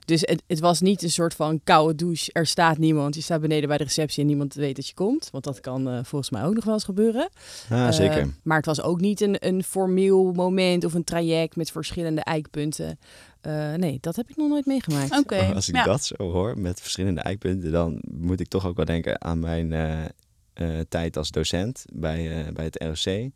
Dus 0.10 0.22
het, 0.22 0.44
het, 0.48 0.60
was 0.60 0.82
niet 0.82 1.04
een 1.04 1.10
soort 1.10 1.34
van 1.34 1.62
koude 1.64 1.96
douche. 1.96 2.30
Er 2.34 2.46
staat 2.46 2.78
niemand. 2.78 3.16
Je 3.16 3.22
staat 3.22 3.42
beneden 3.42 3.68
bij 3.68 3.78
de 3.78 3.84
receptie 3.84 4.22
en 4.22 4.28
niemand 4.28 4.54
weet 4.54 4.76
dat 4.76 4.88
je 4.88 4.94
komt. 4.94 5.30
Want 5.32 5.44
dat 5.44 5.60
kan 5.60 5.88
uh, 5.88 6.00
volgens 6.04 6.30
mij 6.30 6.44
ook 6.44 6.54
nog 6.54 6.64
wel 6.64 6.74
eens 6.74 6.84
gebeuren. 6.84 7.30
Ja, 7.70 7.92
zeker. 7.92 8.20
Uh, 8.20 8.28
maar 8.44 8.58
het 8.58 8.66
was 8.66 8.82
ook 8.82 9.02
niet 9.02 9.22
een, 9.22 9.48
een 9.48 9.64
formeel 9.64 10.32
moment 10.32 10.86
of 10.86 10.94
een 10.94 11.04
traject 11.04 11.56
met 11.56 11.72
verschillende 11.72 12.22
eikpunten. 12.22 13.00
Uh, 13.48 13.74
nee, 13.74 13.98
dat 14.02 14.16
heb 14.16 14.30
ik 14.30 14.36
nog 14.36 14.50
nooit 14.50 14.66
meegemaakt. 14.66 15.12
Oké. 15.12 15.20
Okay. 15.20 15.54
Als 15.54 15.70
ik 15.70 15.76
ja. 15.76 15.84
dat 15.84 16.04
zo 16.04 16.32
hoor 16.32 16.60
met 16.60 16.82
verschillende 16.82 17.22
eikpunten, 17.22 17.72
dan 17.72 18.02
moet 18.12 18.40
ik 18.40 18.48
toch 18.48 18.68
ook 18.68 18.76
wel 18.76 18.86
denken 18.86 19.22
aan 19.22 19.40
mijn 19.40 19.74
tijd 20.90 21.18
als 21.18 21.32
docent 21.32 21.86
bij, 21.94 22.50
bij 22.54 22.66
het 22.66 22.84
ROC. 22.84 23.32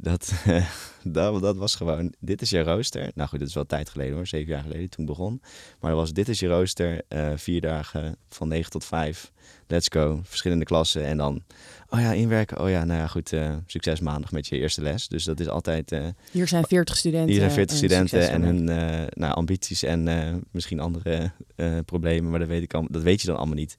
Dat, 0.00 0.32
dat, 1.02 1.40
dat 1.40 1.56
was 1.56 1.74
gewoon, 1.74 2.14
dit 2.20 2.42
is 2.42 2.50
je 2.50 2.62
rooster. 2.62 3.10
Nou 3.14 3.28
goed, 3.28 3.38
dat 3.38 3.48
is 3.48 3.54
wel 3.54 3.66
tijd 3.66 3.88
geleden 3.88 4.14
hoor, 4.14 4.26
zeven 4.26 4.52
jaar 4.52 4.62
geleden 4.62 4.90
toen 4.90 5.06
begon. 5.06 5.40
Maar 5.80 5.90
dat 5.90 6.00
was, 6.00 6.12
dit 6.12 6.28
is 6.28 6.40
je 6.40 6.46
rooster, 6.46 7.02
uh, 7.08 7.32
vier 7.36 7.60
dagen 7.60 8.16
van 8.28 8.48
9 8.48 8.70
tot 8.70 8.84
5. 8.84 9.32
Let's 9.66 9.88
go, 9.92 10.20
verschillende 10.24 10.64
klassen. 10.64 11.04
En 11.04 11.16
dan, 11.16 11.42
oh 11.88 12.00
ja, 12.00 12.12
inwerken. 12.12 12.60
Oh 12.60 12.70
ja, 12.70 12.84
nou 12.84 13.00
ja, 13.00 13.06
goed, 13.06 13.32
uh, 13.32 13.56
succes 13.66 14.00
maandag 14.00 14.32
met 14.32 14.46
je 14.46 14.58
eerste 14.58 14.82
les. 14.82 15.08
Dus 15.08 15.24
dat 15.24 15.40
is 15.40 15.48
altijd... 15.48 15.92
Uh, 15.92 16.06
hier 16.30 16.48
zijn 16.48 16.64
40 16.66 16.96
studenten. 16.96 17.30
Hier 17.30 17.40
zijn 17.40 17.50
40 17.50 17.76
studenten 17.76 18.30
en 18.30 18.42
hun 18.42 18.64
nou, 19.08 19.34
ambities 19.34 19.82
en 19.82 20.44
misschien 20.50 20.80
andere 20.80 21.32
problemen. 21.84 22.30
Maar 22.30 22.38
dat 22.38 22.48
weet, 22.48 22.62
ik 22.62 22.74
al, 22.74 22.86
dat 22.90 23.02
weet 23.02 23.20
je 23.20 23.26
dan 23.26 23.36
allemaal 23.36 23.54
niet. 23.54 23.76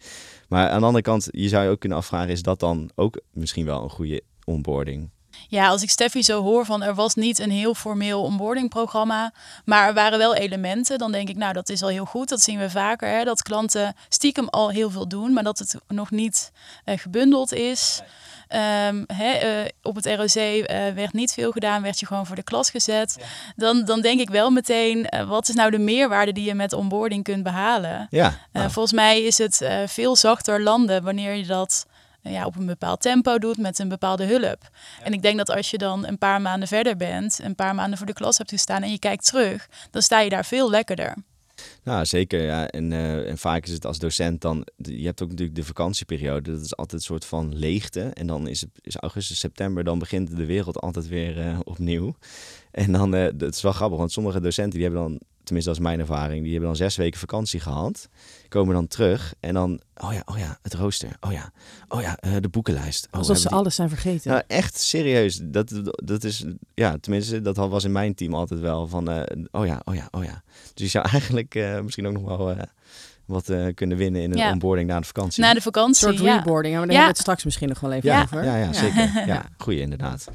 Maar 0.48 0.70
aan 0.70 0.80
de 0.80 0.86
andere 0.86 1.04
kant, 1.04 1.28
je 1.32 1.48
zou 1.48 1.64
je 1.64 1.70
ook 1.70 1.80
kunnen 1.80 1.98
afvragen, 1.98 2.30
is 2.30 2.42
dat 2.42 2.60
dan 2.60 2.90
ook 2.96 3.22
misschien 3.32 3.66
wel 3.66 3.84
een 3.84 3.90
goede 3.90 4.22
onboarding? 4.44 5.10
Ja, 5.48 5.68
als 5.68 5.82
ik 5.82 5.90
Steffi 5.90 6.24
zo 6.24 6.42
hoor 6.42 6.66
van 6.66 6.84
er 6.84 6.96
was 6.96 7.16
niet 7.16 7.40
een 7.40 7.52
heel 7.52 7.74
formeel 7.74 8.22
onboardingprogramma, 8.22 9.32
maar 9.66 9.88
er 9.88 9.94
waren 9.94 10.18
wel 10.18 10.36
elementen, 10.36 10.98
dan 10.98 11.12
denk 11.12 11.30
ik, 11.30 11.36
nou 11.36 11.54
dat 11.54 11.70
is 11.70 11.84
al 11.84 11.90
heel 11.90 12.06
goed. 12.06 12.30
Dat 12.30 12.42
zien 12.42 12.60
we 12.60 12.70
vaker, 12.70 13.10
hè, 13.10 13.24
dat 13.24 13.42
klanten 13.42 13.96
stiekem 14.10 14.48
al 14.50 14.70
heel 14.70 14.90
veel 14.90 15.08
doen, 15.08 15.34
maar 15.34 15.44
dat 15.44 15.60
het 15.60 15.76
nog 15.88 16.12
niet 16.12 16.52
uh, 16.86 16.98
gebundeld 16.98 17.54
is. 17.54 18.02
Um, 18.88 19.04
hè, 19.14 19.62
uh, 19.62 19.70
op 19.82 19.96
het 19.96 20.06
ROC 20.06 20.36
uh, 20.36 20.66
werd 20.94 21.14
niet 21.14 21.34
veel 21.34 21.52
gedaan, 21.52 21.82
werd 21.82 22.00
je 22.00 22.06
gewoon 22.06 22.26
voor 22.26 22.36
de 22.36 22.44
klas 22.44 22.70
gezet. 22.70 23.16
Ja. 23.20 23.26
Dan, 23.56 23.86
dan 23.86 24.02
denk 24.02 24.20
ik 24.20 24.30
wel 24.30 24.50
meteen, 24.50 25.08
uh, 25.10 25.30
wat 25.30 25.50
is 25.50 25.56
nou 25.56 25.72
de 25.72 25.80
meerwaarde 25.80 26.32
die 26.32 26.46
je 26.46 26.54
met 26.54 26.74
onboarding 26.74 27.24
kunt 27.24 27.44
behalen? 27.44 28.08
Ja, 28.10 28.38
nou. 28.52 28.72
Volgens 28.72 28.94
mij 28.94 29.22
is 29.22 29.38
het 29.38 29.66
veel 29.86 30.16
zachter 30.16 30.62
landen 30.62 31.04
wanneer 31.04 31.34
je 31.34 31.46
dat 31.46 31.86
ja, 32.32 32.46
op 32.46 32.56
een 32.56 32.66
bepaald 32.66 33.02
tempo 33.02 33.38
doet 33.38 33.58
met 33.58 33.80
een 33.80 33.90
bepaalde 33.90 34.26
hulp. 34.26 34.70
En 35.04 35.14
ik 35.14 35.22
denk 35.22 35.38
dat 35.38 35.50
als 35.50 35.70
je 35.70 35.78
dan 35.78 36.08
een 36.08 36.18
paar 36.18 36.42
maanden 36.42 36.68
verder 36.68 36.98
bent, 36.98 37.40
een 37.44 37.56
paar 37.56 37.76
maanden 37.76 37.98
voor 37.98 38.08
de 38.08 38.14
klas 38.14 38.38
hebt 38.38 38.50
gestaan 38.50 38.84
en 38.84 38.92
je 38.92 39.00
kijkt 39.00 39.26
terug, 39.26 39.68
dan 39.92 40.02
sta 40.02 40.20
je 40.20 40.30
daar 40.30 40.46
veel 40.46 40.70
lekkerder. 40.70 41.16
Nou, 41.84 42.06
zeker. 42.06 42.42
Ja. 42.42 42.68
En, 42.68 42.92
uh, 42.92 43.30
en 43.30 43.38
vaak 43.38 43.66
is 43.66 43.72
het 43.72 43.86
als 43.86 44.00
docent 44.00 44.42
dan... 44.42 44.68
Je 44.76 45.06
hebt 45.06 45.22
ook 45.22 45.30
natuurlijk 45.30 45.58
de 45.58 45.64
vakantieperiode. 45.64 46.52
Dat 46.52 46.62
is 46.62 46.76
altijd 46.76 47.02
een 47.02 47.08
soort 47.08 47.26
van 47.26 47.56
leegte. 47.56 48.02
En 48.02 48.28
dan 48.28 48.48
is 48.48 48.62
het 48.62 48.70
is 48.82 48.96
augustus, 48.96 49.40
september. 49.40 49.84
Dan 49.84 50.00
begint 50.00 50.36
de 50.38 50.46
wereld 50.46 50.80
altijd 50.80 51.08
weer 51.08 51.38
uh, 51.38 51.60
opnieuw. 51.64 52.16
En 52.72 52.92
dan, 52.92 53.16
uh, 53.16 53.24
het 53.24 53.56
is 53.56 53.62
wel 53.62 53.72
grappig. 53.72 53.98
Want 53.98 54.12
sommige 54.12 54.40
docenten 54.40 54.80
die 54.80 54.84
hebben 54.84 55.02
dan 55.02 55.20
tenminste 55.48 55.72
dat 55.72 55.80
is 55.80 55.86
mijn 55.86 56.00
ervaring, 56.00 56.42
die 56.42 56.52
hebben 56.52 56.70
dan 56.70 56.78
zes 56.78 56.96
weken 56.96 57.20
vakantie 57.20 57.60
gehad, 57.60 58.10
komen 58.50 58.74
dan 58.74 58.88
terug 58.88 59.34
en 59.40 59.54
dan, 59.54 59.80
oh 59.98 60.14
ja, 60.14 60.22
oh 60.26 60.38
ja, 60.38 60.60
het 60.62 60.74
rooster, 60.74 61.18
oh 61.20 61.32
ja, 61.32 61.52
oh 61.88 62.02
ja, 62.02 62.18
uh, 62.26 62.36
de 62.40 62.50
boekenlijst. 62.50 63.08
Oh, 63.12 63.20
Alsof 63.20 63.38
ze 63.38 63.50
alles 63.50 63.76
zijn 63.76 63.90
vergeten. 63.90 64.32
Nou, 64.32 64.44
echt 64.48 64.80
serieus, 64.80 65.40
dat, 65.44 65.82
dat 66.04 66.24
is, 66.24 66.46
ja, 66.74 66.98
tenminste, 67.02 67.42
dat 67.42 67.56
was 67.56 67.84
in 67.84 67.92
mijn 67.92 68.16
team 68.16 68.34
altijd 68.34 68.60
wel 68.60 68.88
van, 68.88 69.12
uh, 69.12 69.22
oh 69.52 69.66
ja, 69.66 69.82
oh 69.84 69.96
ja, 69.96 70.08
oh 70.12 70.24
ja. 70.24 70.44
Dus 70.74 70.84
je 70.84 70.88
zou 70.88 71.10
eigenlijk 71.12 71.56
uh, 71.56 71.80
misschien 71.80 72.08
ook 72.08 72.14
nog 72.14 72.38
wel 72.38 72.58
wat 73.26 73.50
uh, 73.50 73.68
kunnen 73.74 73.98
winnen 73.98 74.22
in 74.22 74.32
een 74.32 74.38
ja. 74.38 74.52
onboarding 74.52 74.90
na 74.90 75.00
de 75.00 75.06
vakantie. 75.06 75.44
Na 75.44 75.54
de 75.54 75.62
vakantie, 75.62 76.08
Een 76.08 76.18
soort 76.18 76.30
reboarding, 76.30 76.74
ja. 76.74 76.80
maar 76.80 76.88
daar 76.88 76.98
ja. 76.98 77.02
hebben 77.02 77.02
we 77.02 77.08
het 77.08 77.18
straks 77.18 77.44
misschien 77.44 77.68
nog 77.68 77.80
wel 77.80 77.92
even 77.92 78.10
ja. 78.10 78.22
over. 78.22 78.44
Ja, 78.44 78.56
ja, 78.58 78.74
zeker. 78.74 79.28
Ja, 79.28 79.46
goeie 79.58 79.80
inderdaad. 79.80 80.28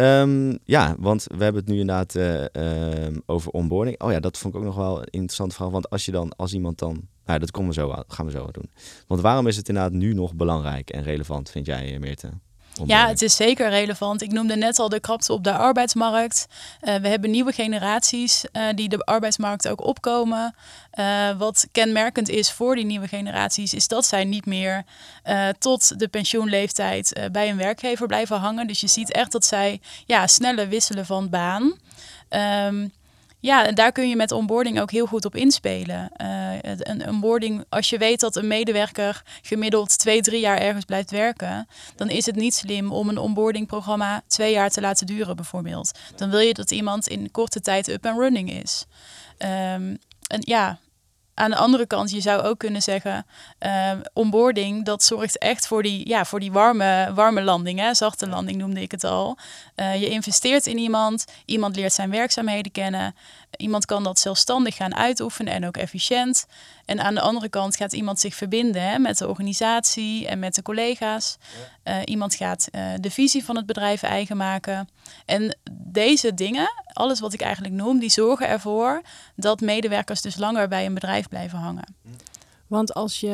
Um, 0.00 0.58
ja, 0.64 0.96
want 0.98 1.26
we 1.36 1.42
hebben 1.42 1.62
het 1.62 1.70
nu 1.70 1.78
inderdaad 1.78 2.14
uh, 2.14 3.04
um, 3.04 3.22
over 3.26 3.50
onboarding. 3.50 4.00
Oh 4.00 4.10
ja, 4.12 4.20
dat 4.20 4.38
vond 4.38 4.54
ik 4.54 4.60
ook 4.60 4.66
nog 4.66 4.76
wel 4.76 4.98
een 4.98 5.04
interessante 5.10 5.54
vraag. 5.54 5.70
Want 5.70 5.90
als 5.90 6.04
je 6.04 6.12
dan, 6.12 6.36
als 6.36 6.52
iemand 6.52 6.78
dan, 6.78 7.08
nou 7.24 7.38
dat 7.38 7.50
komen 7.50 7.68
we 7.68 7.80
zo, 7.80 7.94
gaan 8.08 8.26
we 8.26 8.32
zo 8.32 8.50
doen. 8.50 8.70
Want 9.06 9.20
waarom 9.20 9.46
is 9.46 9.56
het 9.56 9.68
inderdaad 9.68 9.92
nu 9.92 10.14
nog 10.14 10.34
belangrijk 10.34 10.90
en 10.90 11.02
relevant, 11.02 11.50
vind 11.50 11.66
jij, 11.66 11.98
Meerte? 11.98 12.30
Ja, 12.86 13.08
het 13.08 13.22
is 13.22 13.36
zeker 13.36 13.68
relevant. 13.68 14.22
Ik 14.22 14.32
noemde 14.32 14.56
net 14.56 14.78
al 14.78 14.88
de 14.88 15.00
krapte 15.00 15.32
op 15.32 15.44
de 15.44 15.52
arbeidsmarkt. 15.52 16.46
Uh, 16.82 16.94
we 16.96 17.08
hebben 17.08 17.30
nieuwe 17.30 17.52
generaties 17.52 18.44
uh, 18.52 18.62
die 18.74 18.88
de 18.88 18.98
arbeidsmarkt 18.98 19.68
ook 19.68 19.84
opkomen. 19.84 20.54
Uh, 20.94 21.38
wat 21.38 21.68
kenmerkend 21.72 22.28
is 22.28 22.52
voor 22.52 22.74
die 22.74 22.84
nieuwe 22.84 23.08
generaties, 23.08 23.74
is 23.74 23.88
dat 23.88 24.06
zij 24.06 24.24
niet 24.24 24.46
meer 24.46 24.84
tot 25.58 25.98
de 25.98 26.08
pensioenleeftijd 26.08 27.28
bij 27.32 27.48
een 27.48 27.56
werkgever 27.56 28.06
blijven 28.06 28.36
hangen. 28.36 28.66
Dus 28.66 28.80
je 28.80 28.88
ziet 28.88 29.12
echt 29.12 29.32
dat 29.32 29.44
zij 29.44 29.80
ja, 30.06 30.26
sneller 30.26 30.68
wisselen 30.68 31.06
van 31.06 31.28
baan. 31.28 31.78
Um, 32.30 32.92
ja, 33.40 33.72
daar 33.72 33.92
kun 33.92 34.08
je 34.08 34.16
met 34.16 34.32
onboarding 34.32 34.80
ook 34.80 34.90
heel 34.90 35.06
goed 35.06 35.24
op 35.24 35.34
inspelen. 35.34 36.10
Uh, 36.22 36.52
een 36.62 37.08
onboarding, 37.08 37.64
als 37.68 37.90
je 37.90 37.98
weet 37.98 38.20
dat 38.20 38.36
een 38.36 38.46
medewerker 38.46 39.22
gemiddeld 39.42 39.98
twee, 39.98 40.20
drie 40.20 40.40
jaar 40.40 40.58
ergens 40.58 40.84
blijft 40.84 41.10
werken, 41.10 41.68
dan 41.96 42.08
is 42.08 42.26
het 42.26 42.36
niet 42.36 42.54
slim 42.54 42.92
om 42.92 43.08
een 43.08 43.18
onboardingprogramma 43.18 44.22
twee 44.26 44.52
jaar 44.52 44.70
te 44.70 44.80
laten 44.80 45.06
duren, 45.06 45.36
bijvoorbeeld. 45.36 45.98
Dan 46.16 46.30
wil 46.30 46.40
je 46.40 46.54
dat 46.54 46.70
iemand 46.70 47.08
in 47.08 47.30
korte 47.30 47.60
tijd 47.60 47.88
up 47.88 48.06
and 48.06 48.18
running 48.18 48.52
is. 48.52 48.86
Um, 49.38 49.98
en 50.26 50.40
ja, 50.40 50.78
aan 51.38 51.50
de 51.50 51.56
andere 51.56 51.86
kant, 51.86 52.10
je 52.10 52.20
zou 52.20 52.42
ook 52.42 52.58
kunnen 52.58 52.82
zeggen, 52.82 53.26
uh, 53.60 53.90
onboarding, 54.12 54.84
dat 54.84 55.02
zorgt 55.02 55.38
echt 55.38 55.66
voor 55.66 55.82
die, 55.82 56.08
ja, 56.08 56.24
voor 56.24 56.40
die 56.40 56.52
warme, 56.52 57.12
warme 57.14 57.42
landing. 57.42 57.78
Hè? 57.78 57.94
Zachte 57.94 58.28
landing 58.28 58.58
noemde 58.58 58.80
ik 58.80 58.90
het 58.90 59.04
al. 59.04 59.38
Uh, 59.76 60.00
je 60.00 60.08
investeert 60.08 60.66
in 60.66 60.78
iemand, 60.78 61.24
iemand 61.44 61.76
leert 61.76 61.92
zijn 61.92 62.10
werkzaamheden 62.10 62.72
kennen. 62.72 63.14
Iemand 63.56 63.84
kan 63.84 64.04
dat 64.04 64.18
zelfstandig 64.18 64.76
gaan 64.76 64.94
uitoefenen 64.94 65.52
en 65.52 65.66
ook 65.66 65.76
efficiënt. 65.76 66.46
En 66.88 67.00
aan 67.00 67.14
de 67.14 67.20
andere 67.20 67.48
kant 67.48 67.76
gaat 67.76 67.92
iemand 67.92 68.20
zich 68.20 68.34
verbinden 68.34 68.82
hè, 68.82 68.98
met 68.98 69.18
de 69.18 69.28
organisatie 69.28 70.26
en 70.26 70.38
met 70.38 70.54
de 70.54 70.62
collega's. 70.62 71.38
Ja. 71.84 71.98
Uh, 71.98 72.02
iemand 72.04 72.34
gaat 72.34 72.68
uh, 72.72 72.92
de 73.00 73.10
visie 73.10 73.44
van 73.44 73.56
het 73.56 73.66
bedrijf 73.66 74.02
eigen 74.02 74.36
maken. 74.36 74.88
En 75.24 75.56
deze 75.72 76.34
dingen, 76.34 76.72
alles 76.92 77.20
wat 77.20 77.32
ik 77.32 77.40
eigenlijk 77.40 77.74
noem, 77.74 77.98
die 77.98 78.10
zorgen 78.10 78.48
ervoor 78.48 79.02
dat 79.36 79.60
medewerkers 79.60 80.20
dus 80.20 80.36
langer 80.36 80.68
bij 80.68 80.86
een 80.86 80.94
bedrijf 80.94 81.28
blijven 81.28 81.58
hangen. 81.58 81.96
Want 82.68 82.94
als 82.94 83.20
je, 83.20 83.30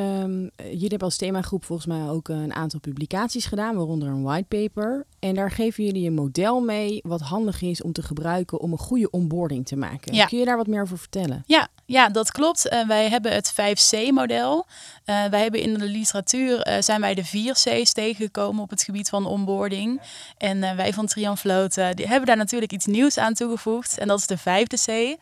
jullie 0.57 0.89
hebben 0.89 1.01
als 1.01 1.17
themagroep 1.17 1.65
volgens 1.65 1.89
mij 1.89 2.09
ook 2.09 2.29
een 2.29 2.55
aantal 2.55 2.81
publicaties 2.81 3.47
gedaan, 3.47 3.77
waaronder 3.77 4.09
een 4.09 4.23
whitepaper. 4.23 5.07
En 5.19 5.35
daar 5.35 5.51
geven 5.51 5.85
jullie 5.85 6.07
een 6.07 6.15
model 6.15 6.61
mee 6.61 7.01
wat 7.03 7.21
handig 7.21 7.63
is 7.63 7.83
om 7.83 7.93
te 7.93 8.03
gebruiken 8.03 8.61
om 8.61 8.73
een 8.73 8.79
goede 8.79 9.11
onboarding 9.11 9.67
te 9.67 9.77
maken. 9.77 10.15
Ja. 10.15 10.27
Kun 10.27 10.39
je 10.39 10.45
daar 10.45 10.57
wat 10.57 10.67
meer 10.67 10.83
over 10.83 10.99
vertellen? 10.99 11.43
Ja, 11.47 11.69
ja 11.87 12.09
dat 12.09 12.31
klopt. 12.31 12.67
Uh, 12.67 12.87
wij 12.87 13.09
hebben 13.09 13.33
het 13.33 13.53
5C-model. 13.53 14.67
Uh, 15.07 15.25
wij 15.25 15.43
hebben 15.43 15.61
in 15.61 15.75
de 15.75 15.85
literatuur 15.85 16.69
uh, 16.69 16.81
zijn 16.81 17.01
wij 17.01 17.15
de 17.15 17.25
4 17.25 17.53
C's 17.53 17.93
tegengekomen 17.93 18.63
op 18.63 18.71
het 18.71 18.83
gebied 18.83 19.09
van 19.09 19.27
onboarding. 19.27 20.01
En 20.39 20.61
wij 20.61 20.93
van 20.93 21.07
Trianvloot 21.07 21.75
die 21.75 22.07
hebben 22.07 22.27
daar 22.27 22.37
natuurlijk 22.37 22.73
iets 22.73 22.87
nieuws 22.87 23.19
aan 23.19 23.35
toegevoegd. 23.35 23.99
En 23.99 24.09
dat 24.09 24.19
is 24.19 24.27
de 24.27 24.39
vijfde 24.39 24.77
C. 24.77 25.19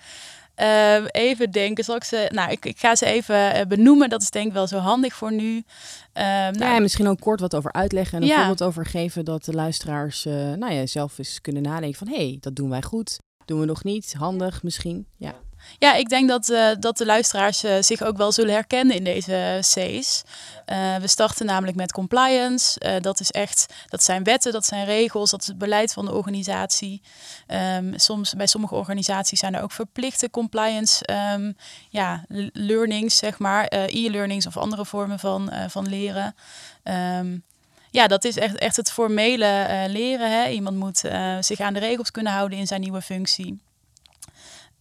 Uh, 0.62 1.04
even 1.10 1.50
denken, 1.50 1.84
zal 1.84 1.96
ik 1.96 2.04
ze. 2.04 2.28
Nou, 2.32 2.50
ik, 2.50 2.64
ik 2.64 2.78
ga 2.78 2.94
ze 2.94 3.06
even 3.06 3.56
uh, 3.56 3.62
benoemen. 3.68 4.08
Dat 4.08 4.22
is 4.22 4.30
denk 4.30 4.46
ik 4.46 4.52
wel 4.52 4.66
zo 4.66 4.78
handig 4.78 5.14
voor 5.14 5.32
nu. 5.32 5.54
Uh, 5.56 5.64
nou, 6.14 6.58
ja, 6.58 6.78
misschien 6.78 7.08
ook 7.08 7.20
kort 7.20 7.40
wat 7.40 7.54
over 7.54 7.72
uitleggen 7.72 8.16
en 8.16 8.22
een 8.22 8.28
ja. 8.28 8.36
voorbeeld 8.36 8.62
over 8.62 8.86
geven 8.86 9.24
dat 9.24 9.44
de 9.44 9.52
luisteraars 9.52 10.24
nou 10.24 10.72
ja, 10.72 10.86
zelf 10.86 11.18
eens 11.18 11.40
kunnen 11.40 11.62
nadenken 11.62 11.98
van 11.98 12.08
hé, 12.08 12.28
hey, 12.28 12.36
dat 12.40 12.56
doen 12.56 12.70
wij 12.70 12.82
goed. 12.82 13.18
Doen 13.44 13.60
we 13.60 13.66
nog 13.66 13.84
niet? 13.84 14.14
Handig 14.18 14.62
misschien. 14.62 15.06
Ja. 15.16 15.34
Ja, 15.78 15.94
ik 15.94 16.08
denk 16.08 16.28
dat, 16.28 16.48
uh, 16.48 16.68
dat 16.78 16.96
de 16.96 17.06
luisteraars 17.06 17.64
uh, 17.64 17.74
zich 17.80 18.02
ook 18.02 18.16
wel 18.16 18.32
zullen 18.32 18.54
herkennen 18.54 18.96
in 18.96 19.04
deze 19.04 19.58
C's. 19.60 20.22
Uh, 20.66 20.96
we 20.96 21.08
starten 21.08 21.46
namelijk 21.46 21.76
met 21.76 21.92
compliance. 21.92 23.00
dat 23.00 23.20
is 23.20 23.30
echt, 23.30 23.74
dat 23.88 24.02
zijn 24.02 24.24
wetten, 24.24 24.52
dat 24.52 24.64
zijn 24.64 24.84
regels, 24.84 25.30
dat 25.30 25.40
is 25.40 25.46
het 25.46 25.58
beleid 25.58 25.92
van 25.92 26.04
de 26.04 26.12
organisatie. 26.12 27.02
Um, 27.76 27.98
soms, 27.98 28.34
bij 28.34 28.46
sommige 28.46 28.74
organisaties 28.74 29.38
zijn 29.38 29.54
er 29.54 29.62
ook 29.62 29.72
verplichte 29.72 30.30
compliance 30.30 31.08
um, 31.34 31.56
ja, 31.88 32.24
learnings, 32.52 33.16
zeg 33.16 33.38
maar, 33.38 33.66
e-learnings 33.68 34.46
of 34.46 34.56
andere 34.56 34.84
vormen 34.84 35.18
van, 35.18 35.52
van 35.68 35.88
leren. 35.88 36.34
Um, 37.18 37.44
ja, 37.90 38.06
dat 38.06 38.24
is 38.24 38.36
echt, 38.36 38.58
echt 38.58 38.76
het 38.76 38.92
formele 38.92 39.84
leren. 39.88 40.30
Hè. 40.30 40.48
Iemand 40.48 40.76
moet 40.76 41.02
zich 41.40 41.60
aan 41.60 41.74
de 41.74 41.80
regels 41.80 42.10
kunnen 42.10 42.32
houden 42.32 42.58
in 42.58 42.66
zijn 42.66 42.80
nieuwe 42.80 43.02
functie. 43.02 43.60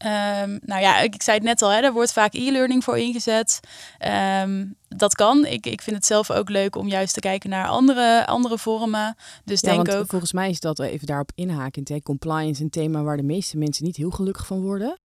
Um, 0.05 0.59
nou 0.65 0.81
ja, 0.81 0.99
ik, 0.99 1.13
ik, 1.13 1.21
zei 1.21 1.37
het 1.37 1.45
net 1.45 1.61
al, 1.61 1.69
hè, 1.69 1.81
er 1.81 1.93
wordt 1.93 2.13
vaak 2.13 2.33
e-learning 2.33 2.83
voor 2.83 2.97
ingezet. 2.97 3.59
Um, 4.43 4.75
dat 4.87 5.15
kan. 5.15 5.45
Ik, 5.45 5.65
ik 5.65 5.81
vind 5.81 5.95
het 5.95 6.05
zelf 6.05 6.31
ook 6.31 6.49
leuk 6.49 6.75
om 6.75 6.87
juist 6.87 7.13
te 7.13 7.19
kijken 7.19 7.49
naar 7.49 7.67
andere, 7.67 8.25
andere 8.25 8.57
vormen. 8.57 9.15
Dus 9.43 9.59
ja, 9.59 9.71
denk 9.71 9.85
want 9.85 9.99
ook. 9.99 10.09
Volgens 10.09 10.33
mij 10.33 10.49
is 10.49 10.59
dat 10.59 10.79
even 10.79 11.07
daarop 11.07 11.31
inhakend. 11.35 11.89
Hè? 11.89 12.01
Compliance, 12.01 12.63
een 12.63 12.69
thema 12.69 13.01
waar 13.01 13.17
de 13.17 13.23
meeste 13.23 13.57
mensen 13.57 13.85
niet 13.85 13.95
heel 13.95 14.11
gelukkig 14.11 14.45
van 14.45 14.61
worden. 14.61 14.99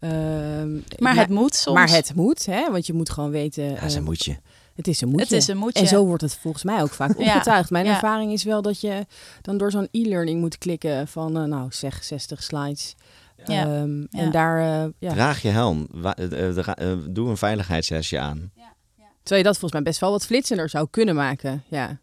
Um, 0.00 0.84
maar 0.98 1.16
het 1.16 1.28
moet 1.28 1.54
soms. 1.54 1.76
Maar 1.76 1.90
het 1.90 2.14
moet, 2.14 2.46
hè? 2.46 2.70
want 2.70 2.86
je 2.86 2.92
moet 2.92 3.10
gewoon 3.10 3.30
weten. 3.30 3.88
Ja, 3.88 4.00
moetje. 4.00 4.38
Het 4.74 4.88
is 4.88 5.00
een 5.00 5.08
moetje. 5.08 5.24
Het 5.24 5.32
is 5.32 5.48
een 5.48 5.56
moetje. 5.56 5.80
En 5.80 5.86
zo 5.86 6.04
wordt 6.04 6.22
het 6.22 6.34
volgens 6.34 6.64
mij 6.64 6.82
ook 6.82 6.90
vaak 6.90 7.18
opgetuigd. 7.18 7.70
Mijn 7.70 7.84
ja. 7.84 7.92
ervaring 7.92 8.32
is 8.32 8.44
wel 8.44 8.62
dat 8.62 8.80
je 8.80 9.06
dan 9.42 9.56
door 9.56 9.70
zo'n 9.70 9.88
e-learning 9.90 10.40
moet 10.40 10.58
klikken 10.58 11.08
van, 11.08 11.42
uh, 11.42 11.44
nou 11.44 11.72
zeg, 11.72 12.04
60 12.04 12.42
slides. 12.42 12.94
Ja. 13.44 13.80
Um, 13.80 14.06
ja. 14.10 14.20
En 14.20 14.30
daar, 14.30 14.84
uh, 14.84 14.92
ja. 14.98 15.12
Draag 15.12 15.42
je 15.42 15.48
helm. 15.48 15.88
Uh, 15.94 16.10
uh, 16.78 16.96
doe 17.08 17.28
een 17.28 17.36
veiligheidshesje 17.36 18.18
aan. 18.18 18.50
Ja. 18.54 18.74
Terwijl 19.22 19.40
je 19.40 19.48
dat 19.48 19.58
volgens 19.58 19.72
mij 19.72 19.82
best 19.82 20.00
wel 20.00 20.10
wat 20.10 20.26
flitsender 20.26 20.68
zou 20.68 20.86
kunnen 20.90 21.14
maken. 21.14 21.64
Ja. 21.68 22.00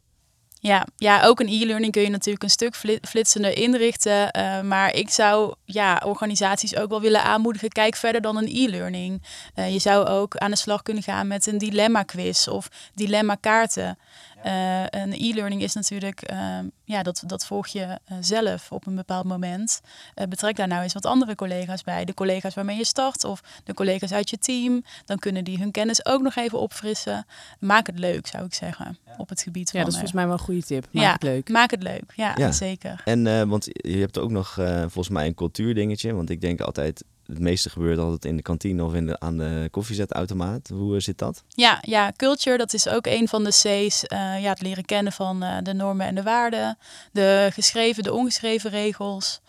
Ja, 0.61 0.87
ja, 0.95 1.23
ook 1.23 1.39
een 1.39 1.47
e-learning 1.47 1.91
kun 1.91 2.01
je 2.01 2.09
natuurlijk 2.09 2.43
een 2.43 2.49
stuk 2.49 2.75
flitsender 3.01 3.57
inrichten. 3.57 4.37
Uh, 4.37 4.61
maar 4.61 4.93
ik 4.93 5.09
zou 5.09 5.53
ja, 5.65 6.01
organisaties 6.05 6.75
ook 6.75 6.89
wel 6.89 7.01
willen 7.01 7.23
aanmoedigen, 7.23 7.69
kijk 7.69 7.95
verder 7.95 8.21
dan 8.21 8.37
een 8.37 8.47
e-learning. 8.47 9.23
Uh, 9.55 9.73
je 9.73 9.79
zou 9.79 10.07
ook 10.07 10.37
aan 10.37 10.51
de 10.51 10.57
slag 10.57 10.81
kunnen 10.81 11.03
gaan 11.03 11.27
met 11.27 11.47
een 11.47 11.57
dilemma-quiz 11.57 12.47
of 12.47 12.67
dilemma-kaarten. 12.93 13.97
Uh, 14.45 14.81
een 14.83 15.13
e-learning 15.13 15.61
is 15.61 15.73
natuurlijk, 15.73 16.31
uh, 16.31 16.59
ja, 16.83 17.03
dat, 17.03 17.23
dat 17.25 17.45
volg 17.45 17.67
je 17.67 17.79
uh, 17.85 18.17
zelf 18.19 18.71
op 18.71 18.85
een 18.85 18.95
bepaald 18.95 19.25
moment. 19.25 19.81
betrek 20.29 20.55
daar 20.55 20.67
nou 20.67 20.83
eens 20.83 20.93
wat 20.93 21.05
andere 21.05 21.35
collega's 21.35 21.83
bij. 21.83 22.05
De 22.05 22.13
collega's 22.13 22.53
waarmee 22.53 22.77
je 22.77 22.85
start 22.85 23.23
of 23.23 23.41
de 23.63 23.73
collega's 23.73 24.11
uit 24.11 24.29
je 24.29 24.37
team. 24.37 24.83
Dan 25.05 25.17
kunnen 25.17 25.43
die 25.43 25.57
hun 25.57 25.71
kennis 25.71 26.05
ook 26.05 26.21
nog 26.21 26.35
even 26.35 26.59
opfrissen. 26.59 27.25
Maak 27.59 27.87
het 27.87 27.99
leuk, 27.99 28.27
zou 28.27 28.45
ik 28.45 28.53
zeggen, 28.53 28.97
ja. 29.05 29.13
op 29.17 29.29
het 29.29 29.41
gebied 29.41 29.69
van... 29.69 29.79
Ja, 29.79 29.85
dat 29.85 29.93
is 29.93 29.99
volgens 29.99 30.19
mij 30.19 30.29
wel 30.29 30.37
een 30.39 30.45
goede 30.45 30.63
tip. 30.63 30.87
Maak 30.91 31.03
ja, 31.03 31.11
het 31.11 31.23
leuk. 31.23 31.49
Maak 31.49 31.71
het 31.71 31.83
leuk, 31.83 32.13
ja, 32.15 32.33
ja. 32.35 32.51
zeker. 32.51 33.01
En 33.05 33.47
want 33.49 33.65
je 33.65 33.97
hebt 33.97 34.17
ook 34.17 34.31
nog 34.31 34.53
volgens 34.79 35.09
mij 35.09 35.25
een 35.25 35.33
cultuurdingetje. 35.35 36.13
Want 36.13 36.29
ik 36.29 36.41
denk 36.41 36.61
altijd, 36.61 37.03
het 37.29 37.39
meeste 37.39 37.69
gebeurt 37.69 37.99
altijd 37.99 38.25
in 38.25 38.35
de 38.35 38.41
kantine 38.41 38.83
of 38.83 38.93
in 38.93 39.05
de, 39.05 39.19
aan 39.19 39.37
de 39.37 39.67
koffiezetautomaat. 39.71 40.67
Hoe 40.67 40.99
zit 40.99 41.17
dat? 41.17 41.43
Ja, 41.47 41.77
ja, 41.81 42.11
culture, 42.15 42.57
dat 42.57 42.73
is 42.73 42.87
ook 42.87 43.05
een 43.05 43.27
van 43.27 43.43
de 43.43 43.49
C's. 43.49 43.63
Uh, 43.63 44.41
ja, 44.41 44.49
het 44.49 44.61
leren 44.61 44.85
kennen 44.85 45.13
van 45.13 45.43
uh, 45.43 45.57
de 45.63 45.73
normen 45.73 46.05
en 46.05 46.15
de 46.15 46.23
waarden. 46.23 46.77
De 47.11 47.49
geschreven, 47.53 48.03
de 48.03 48.13
ongeschreven 48.13 48.69
regels. 48.69 49.41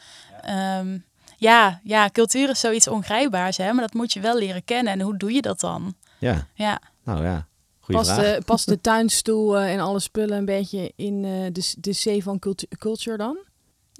Ja. 0.46 0.78
Um, 0.78 1.04
ja, 1.36 1.80
ja, 1.84 2.10
cultuur 2.12 2.50
is 2.50 2.60
zoiets 2.60 2.88
ongrijpbaars, 2.88 3.56
hè? 3.56 3.72
maar 3.72 3.82
dat 3.84 3.94
moet 3.94 4.12
je 4.12 4.20
wel 4.20 4.38
leren 4.38 4.64
kennen. 4.64 4.92
En 4.92 5.00
hoe 5.00 5.16
doe 5.16 5.32
je 5.32 5.42
dat 5.42 5.60
dan? 5.60 5.94
Ja, 6.18 6.46
ja. 6.54 6.80
nou 7.04 7.24
ja, 7.24 7.46
Past 7.86 8.10
vraag. 8.10 8.36
de, 8.36 8.42
past 8.44 8.66
de 8.66 8.80
tuinstoel 8.90 9.58
eh, 9.58 9.72
en 9.72 9.80
alle 9.80 10.00
spullen 10.00 10.38
een 10.38 10.44
beetje 10.44 10.92
in 10.96 11.24
eh, 11.24 11.30
de, 11.52 11.74
de 11.78 12.18
C 12.18 12.22
van 12.22 12.38
cultu- 12.38 12.66
culture 12.78 13.16
dan? 13.16 13.38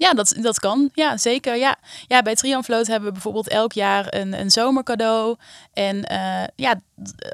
Ja, 0.01 0.13
dat, 0.13 0.35
dat 0.41 0.59
kan. 0.59 0.89
Ja, 0.93 1.17
zeker. 1.17 1.57
Ja. 1.57 1.75
Ja, 2.07 2.21
bij 2.21 2.35
Trianvloot 2.35 2.87
hebben 2.87 3.07
we 3.07 3.13
bijvoorbeeld 3.13 3.47
elk 3.47 3.73
jaar 3.73 4.13
een, 4.13 4.39
een 4.39 4.51
zomercadeau. 4.51 5.35
En 5.73 6.03
eh, 6.03 6.43
ja, 6.55 6.81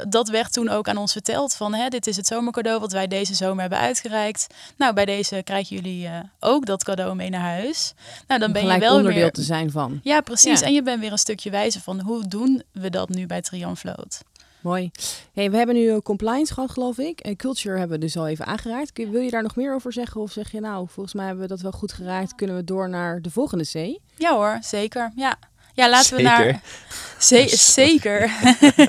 dat 0.07 0.29
werd 0.29 0.53
toen 0.53 0.69
ook 0.69 0.87
aan 0.87 0.97
ons 0.97 1.11
verteld 1.11 1.53
van 1.55 1.73
hè, 1.73 1.87
dit 1.87 2.07
is 2.07 2.15
het 2.15 2.27
zomercadeau 2.27 2.79
wat 2.79 2.91
wij 2.91 3.07
deze 3.07 3.33
zomer 3.33 3.61
hebben 3.61 3.79
uitgereikt. 3.79 4.47
Nou, 4.77 4.93
bij 4.93 5.05
deze 5.05 5.41
krijgen 5.43 5.75
jullie 5.75 6.07
eh, 6.07 6.19
ook 6.39 6.65
dat 6.65 6.83
cadeau 6.83 7.15
mee 7.15 7.29
naar 7.29 7.41
huis. 7.41 7.93
Nou, 8.27 8.39
dan 8.39 8.51
ben 8.51 8.67
je 8.67 8.79
wel 8.79 8.95
onderdeel 8.95 9.21
weer... 9.21 9.31
te 9.31 9.43
zijn 9.43 9.71
van. 9.71 9.99
Ja, 10.03 10.21
precies. 10.21 10.59
Ja. 10.59 10.65
En 10.65 10.73
je 10.73 10.83
bent 10.83 10.99
weer 10.99 11.11
een 11.11 11.17
stukje 11.17 11.49
wijzer 11.49 11.81
van 11.81 11.99
hoe 11.99 12.27
doen 12.27 12.63
we 12.71 12.89
dat 12.89 13.09
nu 13.09 13.25
bij 13.25 13.41
Trianvloot. 13.41 14.21
Mooi. 14.67 14.91
Hey, 15.33 15.51
we 15.51 15.57
hebben 15.57 15.75
nu 15.75 15.89
eh, 15.89 15.97
compliance 16.03 16.53
gehad, 16.53 16.71
geloof 16.71 16.97
ik. 16.97 17.19
En 17.19 17.35
culture 17.35 17.77
hebben 17.77 17.99
we 17.99 18.05
dus 18.05 18.17
al 18.17 18.27
even 18.27 18.45
aangeraakt. 18.45 18.93
Kun- 18.93 19.11
Wil 19.11 19.21
je 19.21 19.29
daar 19.29 19.41
nog 19.43 19.55
meer 19.55 19.73
over 19.73 19.93
zeggen? 19.93 20.21
Of 20.21 20.31
zeg 20.31 20.51
je 20.51 20.59
nou, 20.59 20.87
volgens 20.89 21.15
mij 21.15 21.25
hebben 21.25 21.43
we 21.43 21.49
dat 21.49 21.61
wel 21.61 21.71
goed 21.71 21.93
geraakt. 21.93 22.35
Kunnen 22.35 22.55
we 22.55 22.63
door 22.63 22.89
naar 22.89 23.21
de 23.21 23.29
volgende 23.29 23.63
C? 23.63 23.99
Ja 24.17 24.33
hoor, 24.35 24.57
zeker. 24.61 25.11
Ja. 25.15 25.35
Ja, 25.73 25.89
laten 25.89 26.15
we 26.15 26.21
Zeker. 26.21 26.45
naar. 26.45 26.61
Ze- 27.19 27.47
zeker. 27.57 28.19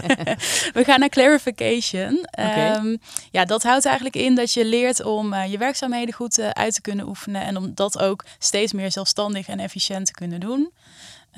we 0.78 0.82
gaan 0.84 1.00
naar 1.00 1.08
clarification. 1.08 2.24
Ehm, 2.30 2.96
ja, 3.30 3.44
dat 3.44 3.62
houdt 3.62 3.84
eigenlijk 3.84 4.16
in 4.16 4.34
dat 4.34 4.52
je 4.52 4.64
leert 4.64 5.04
om 5.04 5.32
eh, 5.32 5.50
je 5.50 5.58
werkzaamheden 5.58 6.14
goed 6.14 6.38
eh, 6.38 6.50
uit 6.50 6.74
te 6.74 6.80
kunnen 6.80 7.08
oefenen. 7.08 7.42
En 7.42 7.56
om 7.56 7.74
dat 7.74 7.98
ook 7.98 8.24
steeds 8.38 8.72
meer 8.72 8.92
zelfstandig 8.92 9.48
en 9.48 9.58
efficiënt 9.60 10.06
te 10.06 10.12
kunnen 10.12 10.40
doen. 10.40 10.70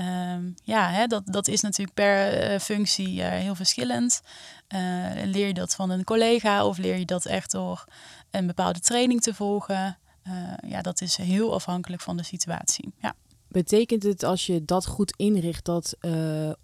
Ehm, 0.01 0.51
ja, 0.65 0.91
hè, 0.91 1.07
dat, 1.07 1.23
dat 1.27 1.49
is 1.49 1.61
natuurlijk 1.61 1.95
per 1.95 2.33
eh, 2.33 2.59
functie 2.59 3.23
eh, 3.23 3.29
heel 3.31 3.55
verschillend. 3.55 4.21
Eh, 4.69 4.81
leer 5.25 5.47
je 5.47 5.55
dat 5.55 5.75
van 5.75 5.91
een 5.91 6.05
collega 6.05 6.67
of 6.67 6.79
leer 6.79 6.97
je 6.99 7.05
dat 7.05 7.25
echt 7.25 7.51
door 7.51 7.85
een 8.31 8.47
bepaalde 8.47 8.81
training 8.81 9.21
te 9.23 9.35
volgen? 9.35 9.99
Ja, 10.67 10.83
dat 10.83 11.01
is 11.01 11.17
heel 11.17 11.55
afhankelijk 11.55 12.03
van 12.03 12.17
de 12.17 12.23
situatie. 12.23 12.93
Ja. 13.01 13.15
Betekent 13.49 14.03
het 14.03 14.23
als 14.25 14.47
je 14.47 14.65
dat 14.65 14.87
goed 14.87 15.15
inricht 15.17 15.65
dat 15.65 15.97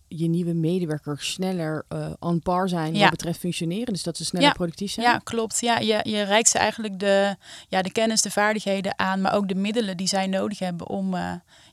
je 0.09 0.29
nieuwe 0.29 0.53
medewerkers 0.53 1.33
sneller 1.33 1.85
on 2.19 2.41
par 2.41 2.69
zijn 2.69 2.95
Ja. 2.95 3.01
wat 3.01 3.11
betreft 3.11 3.39
functioneren? 3.39 3.93
Dus 3.93 4.03
dat 4.03 4.17
ze 4.17 4.25
sneller 4.25 4.49
Ja. 4.49 4.55
productief 4.55 4.93
zijn? 4.93 5.07
Ja, 5.07 5.19
klopt. 5.19 5.61
Ja, 5.61 5.79
je, 5.79 6.01
je 6.03 6.23
reikt 6.23 6.49
ze 6.49 6.59
eigenlijk 6.59 6.99
de, 6.99 7.37
ja, 7.69 7.83
de 7.83 7.93
kennis, 7.93 8.23
de 8.23 8.31
vaardigheden 8.31 8.99
aan, 8.99 9.21
maar 9.21 9.35
ook 9.35 9.49
de 9.49 9.55
middelen 9.55 9.97
die 9.97 10.07
zij 10.09 10.27
nodig 10.27 10.59
hebben 10.59 10.89
om, 10.89 11.15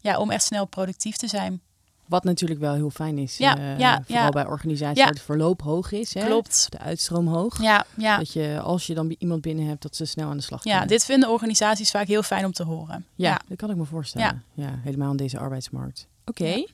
ja, 0.03 0.17
om 0.17 0.31
echt 0.31 0.43
snel 0.43 0.65
productief 0.65 1.15
te 1.15 1.27
zijn. 1.27 1.61
Wat 2.05 2.23
natuurlijk 2.23 2.59
wel 2.59 2.73
heel 2.73 2.89
fijn 2.89 3.17
is. 3.17 3.37
Ja, 3.37 3.57
eh, 3.57 3.79
ja, 3.79 4.01
vooral 4.05 4.23
ja. 4.23 4.29
bij 4.29 4.45
organisaties 4.45 4.97
Ja. 4.97 5.03
waar 5.03 5.13
het 5.13 5.21
verloop 5.21 5.61
hoog 5.61 5.91
is. 5.91 6.13
Hè? 6.13 6.25
Klopt. 6.25 6.67
De 6.69 6.77
uitstroom 6.77 7.27
hoog. 7.27 7.61
Ja, 7.61 7.85
ja. 7.97 8.17
Dat 8.17 8.33
je, 8.33 8.59
als 8.63 8.87
je 8.87 8.93
dan 8.93 9.15
iemand 9.19 9.41
binnen 9.41 9.65
hebt, 9.67 9.81
dat 9.81 9.95
ze 9.95 10.05
snel 10.05 10.29
aan 10.29 10.37
de 10.37 10.43
slag 10.43 10.63
ja, 10.63 10.71
kunnen. 10.71 10.87
dit 10.87 11.05
vinden 11.05 11.29
organisaties 11.29 11.91
vaak 11.91 12.07
heel 12.07 12.23
fijn 12.23 12.45
om 12.45 12.51
te 12.51 12.63
horen. 12.63 13.05
Ja, 13.15 13.29
Ja, 13.29 13.41
dat 13.47 13.57
kan 13.57 13.69
ik 13.69 13.75
me 13.75 13.85
voorstellen. 13.85 14.43
Ja, 14.53 14.79
helemaal 14.83 15.11
in 15.11 15.17
deze 15.17 15.39
arbeidsmarkt. 15.39 16.07
Oké. 16.25 16.45
Ja. 16.47 16.65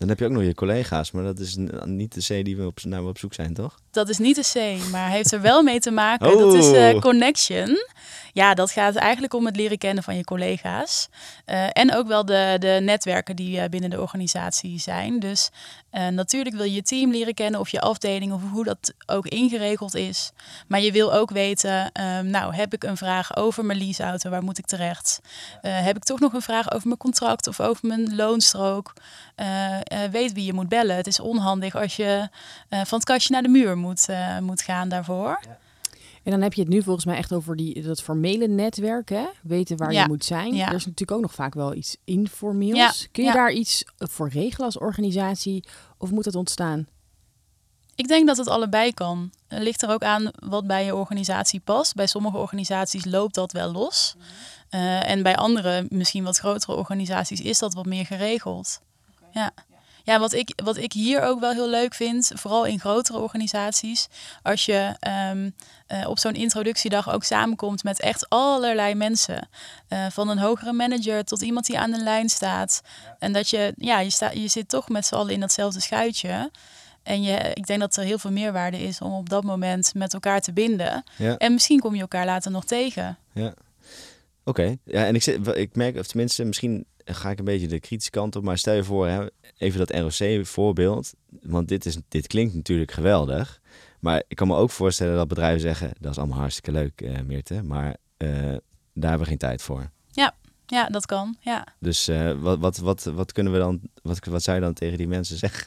Dan 0.00 0.08
heb 0.08 0.18
je 0.18 0.24
ook 0.24 0.30
nog 0.30 0.42
je 0.42 0.54
collega's, 0.54 1.10
maar 1.10 1.24
dat 1.24 1.38
is 1.38 1.56
niet 1.84 2.14
de 2.14 2.40
C 2.40 2.44
die 2.44 2.56
we 2.56 2.66
op, 2.66 2.84
naar 2.84 3.02
we 3.02 3.08
op 3.08 3.18
zoek 3.18 3.34
zijn, 3.34 3.54
toch? 3.54 3.78
dat 3.90 4.08
is 4.08 4.18
niet 4.18 4.52
de 4.52 4.78
C, 4.78 4.90
maar 4.90 5.10
heeft 5.10 5.32
er 5.32 5.40
wel 5.40 5.62
mee 5.62 5.80
te 5.80 5.90
maken. 5.90 6.38
Dat 6.38 6.54
is 6.54 6.68
Oh. 6.70 7.00
connection. 7.00 7.76
Ja, 8.32 8.54
dat 8.54 8.70
gaat 8.70 8.94
eigenlijk 8.96 9.34
om 9.34 9.46
het 9.46 9.56
leren 9.56 9.78
kennen 9.78 10.04
van 10.04 10.16
je 10.16 10.24
collega's. 10.24 11.08
Eh, 11.44 11.66
en 11.72 11.94
ook 11.94 12.06
wel 12.08 12.24
de, 12.24 12.56
de 12.58 12.78
netwerken 12.82 13.36
die 13.36 13.60
eh, 13.60 13.68
binnen 13.68 13.90
de 13.90 14.00
organisatie 14.00 14.78
zijn. 14.78 15.18
Dus 15.18 15.50
natuurlijk 16.10 16.56
wil 16.56 16.64
je 16.64 16.72
je 16.72 16.82
team 16.82 17.10
leren 17.10 17.34
kennen 17.34 17.60
of 17.60 17.68
je 17.68 17.80
afdeling 17.80 18.32
of 18.32 18.40
hoe 18.50 18.64
dat 18.64 18.94
ook 19.06 19.26
ingeregeld 19.26 19.94
is. 19.94 20.32
Maar 20.66 20.80
je 20.80 20.92
wil 20.92 21.14
ook 21.14 21.30
weten, 21.30 21.92
ehm, 21.92 22.26
nou 22.30 22.54
heb 22.54 22.74
ik 22.74 22.84
een 22.84 22.96
vraag 22.96 23.36
over 23.36 23.64
mijn 23.64 23.78
leaseauto, 23.78 24.30
waar 24.30 24.42
moet 24.42 24.58
ik 24.58 24.66
terecht? 24.66 25.20
Heb 25.60 25.96
ik 25.96 26.04
toch 26.04 26.20
nog 26.20 26.32
een 26.32 26.42
vraag 26.42 26.72
over 26.72 26.86
mijn 26.86 26.98
contract 26.98 27.46
of 27.46 27.60
over 27.60 27.86
mijn 27.86 28.16
loonstrook? 28.16 28.92
Eh, 29.90 30.02
weet 30.10 30.32
wie 30.32 30.44
je 30.44 30.52
moet 30.52 30.68
bellen. 30.68 30.96
Het 30.96 31.06
is 31.06 31.20
onhandig 31.20 31.76
als 31.76 31.96
je 31.96 32.28
eh, 32.68 32.80
van 32.84 32.98
het 32.98 33.04
kastje 33.04 33.32
naar 33.32 33.42
de 33.42 33.48
muur 33.48 33.76
moet, 33.76 34.08
eh, 34.08 34.38
moet 34.38 34.62
gaan 34.62 34.88
daarvoor. 34.88 35.40
En 36.22 36.30
dan 36.30 36.40
heb 36.42 36.52
je 36.54 36.60
het 36.60 36.70
nu 36.70 36.82
volgens 36.82 37.04
mij 37.04 37.16
echt 37.16 37.32
over 37.32 37.56
die, 37.56 37.82
dat 37.82 38.02
formele 38.02 38.48
netwerk, 38.48 39.08
hè? 39.08 39.24
Weten 39.42 39.76
waar 39.76 39.92
Ja. 39.92 40.02
je 40.02 40.08
moet 40.08 40.24
zijn. 40.24 40.54
Ja. 40.54 40.68
Er 40.68 40.74
is 40.74 40.84
natuurlijk 40.84 41.10
ook 41.10 41.20
nog 41.20 41.34
vaak 41.34 41.54
wel 41.54 41.74
iets 41.74 41.96
informeels. 42.04 43.00
Ja. 43.00 43.06
Kun 43.12 43.22
je 43.24 43.28
Ja. 43.28 43.34
daar 43.34 43.52
iets 43.52 43.84
voor 43.96 44.28
regelen 44.28 44.66
als 44.66 44.78
organisatie? 44.78 45.64
Of 45.98 46.10
moet 46.10 46.24
dat 46.24 46.34
ontstaan? 46.34 46.86
Ik 47.94 48.08
denk 48.08 48.26
dat 48.26 48.36
het 48.36 48.48
allebei 48.48 48.94
kan. 48.94 49.30
Het 49.48 49.62
ligt 49.62 49.82
er 49.82 49.90
ook 49.90 50.02
aan 50.02 50.30
wat 50.38 50.66
bij 50.66 50.84
je 50.84 50.94
organisatie 50.94 51.60
past. 51.60 51.94
Bij 51.94 52.06
sommige 52.06 52.36
organisaties 52.36 53.04
loopt 53.04 53.34
dat 53.34 53.52
wel 53.52 53.72
los. 53.72 54.14
Eh, 54.68 55.10
en 55.10 55.22
bij 55.22 55.36
andere, 55.36 55.86
misschien 55.88 56.24
wat 56.24 56.38
grotere 56.38 56.74
organisaties, 56.76 57.40
is 57.40 57.58
dat 57.58 57.74
wat 57.74 57.86
meer 57.86 58.06
geregeld. 58.06 58.80
Ja. 59.32 59.50
Ja, 60.04 60.18
wat 60.18 60.32
ik, 60.32 60.60
wat 60.64 60.76
ik 60.76 60.92
hier 60.92 61.22
ook 61.22 61.40
wel 61.40 61.52
heel 61.52 61.68
leuk 61.68 61.94
vind, 61.94 62.32
vooral 62.34 62.64
in 62.64 62.80
grotere 62.80 63.18
organisaties, 63.18 64.08
als 64.42 64.64
je 64.64 64.96
ehm, 65.00 65.50
eh, 65.86 66.08
op 66.08 66.18
zo'n 66.18 66.34
introductiedag 66.34 67.12
ook 67.12 67.24
samenkomt 67.24 67.84
met 67.84 68.00
echt 68.00 68.28
allerlei 68.28 68.94
mensen. 68.94 69.48
Eh, 69.88 70.06
van 70.10 70.28
een 70.28 70.38
hogere 70.38 70.72
manager 70.72 71.24
tot 71.24 71.42
iemand 71.42 71.66
die 71.66 71.78
aan 71.78 71.90
de 71.90 72.02
lijn 72.02 72.28
staat. 72.28 72.82
En 73.18 73.32
dat 73.32 73.48
je, 73.48 73.74
ja, 73.76 74.00
je, 74.00 74.10
sta, 74.10 74.30
je 74.30 74.48
zit 74.48 74.68
toch 74.68 74.88
met 74.88 75.06
z'n 75.06 75.14
allen 75.14 75.32
in 75.32 75.40
datzelfde 75.40 75.80
schuitje. 75.80 76.50
En 77.02 77.22
je, 77.22 77.50
ik 77.54 77.66
denk 77.66 77.80
dat 77.80 77.96
er 77.96 78.04
heel 78.04 78.18
veel 78.18 78.30
meerwaarde 78.30 78.82
is 78.82 79.00
om 79.00 79.12
op 79.12 79.28
dat 79.28 79.44
moment 79.44 79.94
met 79.94 80.14
elkaar 80.14 80.40
te 80.40 80.52
binden. 80.52 81.04
Ja. 81.16 81.36
En 81.36 81.52
misschien 81.52 81.80
kom 81.80 81.94
je 81.94 82.00
elkaar 82.00 82.24
later 82.24 82.50
nog 82.50 82.64
tegen. 82.64 83.18
Ja. 83.32 83.54
Oké. 84.50 84.76
Ja, 84.84 85.06
en 85.06 85.14
ik, 85.14 85.22
zit, 85.22 85.56
ik 85.56 85.76
merk, 85.76 85.96
of 85.96 86.06
tenminste, 86.06 86.44
misschien 86.44 86.86
ga 87.04 87.30
ik 87.30 87.38
een 87.38 87.44
beetje 87.44 87.66
de 87.66 87.80
kritische 87.80 88.10
kant 88.10 88.36
op, 88.36 88.42
maar 88.42 88.58
stel 88.58 88.74
je 88.74 88.84
voor, 88.84 89.06
hè, 89.06 89.26
even 89.58 89.78
dat 89.78 89.90
ROC-voorbeeld, 89.90 91.12
want 91.42 91.68
dit, 91.68 91.86
is, 91.86 91.96
dit 92.08 92.26
klinkt 92.26 92.54
natuurlijk 92.54 92.92
geweldig, 92.92 93.60
maar 94.00 94.22
ik 94.28 94.36
kan 94.36 94.46
me 94.46 94.56
ook 94.56 94.70
voorstellen 94.70 95.16
dat 95.16 95.28
bedrijven 95.28 95.60
zeggen, 95.60 95.90
dat 96.00 96.10
is 96.10 96.18
allemaal 96.18 96.38
hartstikke 96.38 96.72
leuk, 96.72 97.00
eh 97.00 97.20
Meerte, 97.26 97.62
maar 97.62 97.96
eh, 98.16 98.28
daar 98.94 99.10
hebben 99.10 99.18
we 99.18 99.26
geen 99.26 99.38
tijd 99.38 99.62
voor. 99.62 99.90
Ja, 100.70 100.88
dat 100.88 101.06
kan. 101.06 101.36
Ja. 101.40 101.66
Dus 101.78 102.08
eh, 102.08 102.32
wat, 102.40 102.58
wat, 102.58 102.76
wat, 102.76 103.04
wat 103.04 103.32
kunnen 103.32 103.52
we 103.52 103.58
dan, 103.58 103.80
wat, 104.02 104.24
wat 104.24 104.42
zou 104.42 104.56
je 104.56 104.62
dan 104.62 104.72
tegen 104.72 104.98
die 104.98 105.08
mensen 105.08 105.36
zeggen? 105.36 105.66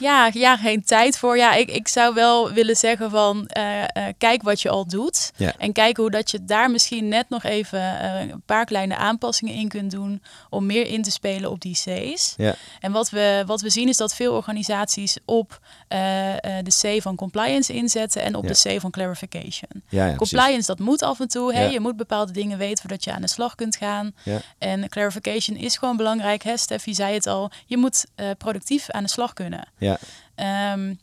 Ja, 0.00 0.30
ja, 0.32 0.56
geen 0.56 0.84
tijd 0.84 1.18
voor. 1.18 1.36
Ja, 1.36 1.54
ik, 1.54 1.70
ik 1.70 1.88
zou 1.88 2.14
wel 2.14 2.52
willen 2.52 2.76
zeggen 2.76 3.10
van 3.10 3.46
eh, 3.46 3.82
eh, 3.82 3.88
kijk 4.18 4.42
wat 4.42 4.60
je 4.60 4.68
al 4.68 4.86
doet. 4.86 5.32
Ja. 5.36 5.52
En 5.58 5.72
kijk 5.72 5.96
hoe 5.96 6.10
dat 6.10 6.30
je 6.30 6.44
daar 6.44 6.70
misschien 6.70 7.08
net 7.08 7.28
nog 7.28 7.42
even 7.42 8.00
eh, 8.00 8.20
een 8.20 8.42
paar 8.46 8.64
kleine 8.64 8.96
aanpassingen 8.96 9.54
in 9.54 9.68
kunt 9.68 9.90
doen 9.90 10.22
om 10.50 10.66
meer 10.66 10.86
in 10.86 11.02
te 11.02 11.10
spelen 11.10 11.50
op 11.50 11.60
die 11.60 11.74
C's. 11.74 12.34
Ja. 12.36 12.54
En 12.80 12.92
wat 12.92 13.10
we, 13.10 13.42
wat 13.46 13.60
we 13.60 13.70
zien 13.70 13.88
is 13.88 13.96
dat 13.96 14.14
veel 14.14 14.34
organisaties 14.34 15.18
op 15.24 15.60
de 15.88 16.78
C 16.82 17.02
van 17.02 17.16
compliance 17.16 17.72
inzetten 17.72 18.22
en 18.22 18.34
op 18.34 18.44
Ja. 18.44 18.52
de 18.52 18.76
C 18.76 18.80
van 18.80 18.90
clarification. 18.90 19.82
Ja, 19.88 20.06
ja 20.06 20.14
precies. 20.14 20.16
compliance, 20.16 20.66
dat 20.66 20.78
moet 20.78 21.02
af 21.02 21.20
en 21.20 21.28
toe. 21.28 21.54
Hè? 21.54 21.62
Ja. 21.64 21.70
Je 21.70 21.80
moet 21.80 21.96
bepaalde 21.96 22.32
dingen 22.32 22.58
weten 22.58 22.78
voordat 22.78 23.04
je 23.04 23.12
aan 23.12 23.20
de 23.20 23.28
slag 23.28 23.54
kunt 23.54 23.76
gaan. 23.76 24.12
Ja. 24.22 24.40
En 24.58 24.88
clarification 24.88 25.56
is 25.56 25.76
gewoon 25.76 25.96
belangrijk. 25.96 26.42
Hè? 26.42 26.56
Steffi 26.56 26.94
zei 26.94 27.14
het 27.14 27.26
al. 27.26 27.50
Je 27.66 27.76
moet 27.76 28.06
productief 28.38 28.90
aan 28.90 29.02
de 29.02 29.08
slag 29.08 29.32
kunnen. 29.32 29.68
Ja. 29.78 29.89
Ehm, 30.34 30.94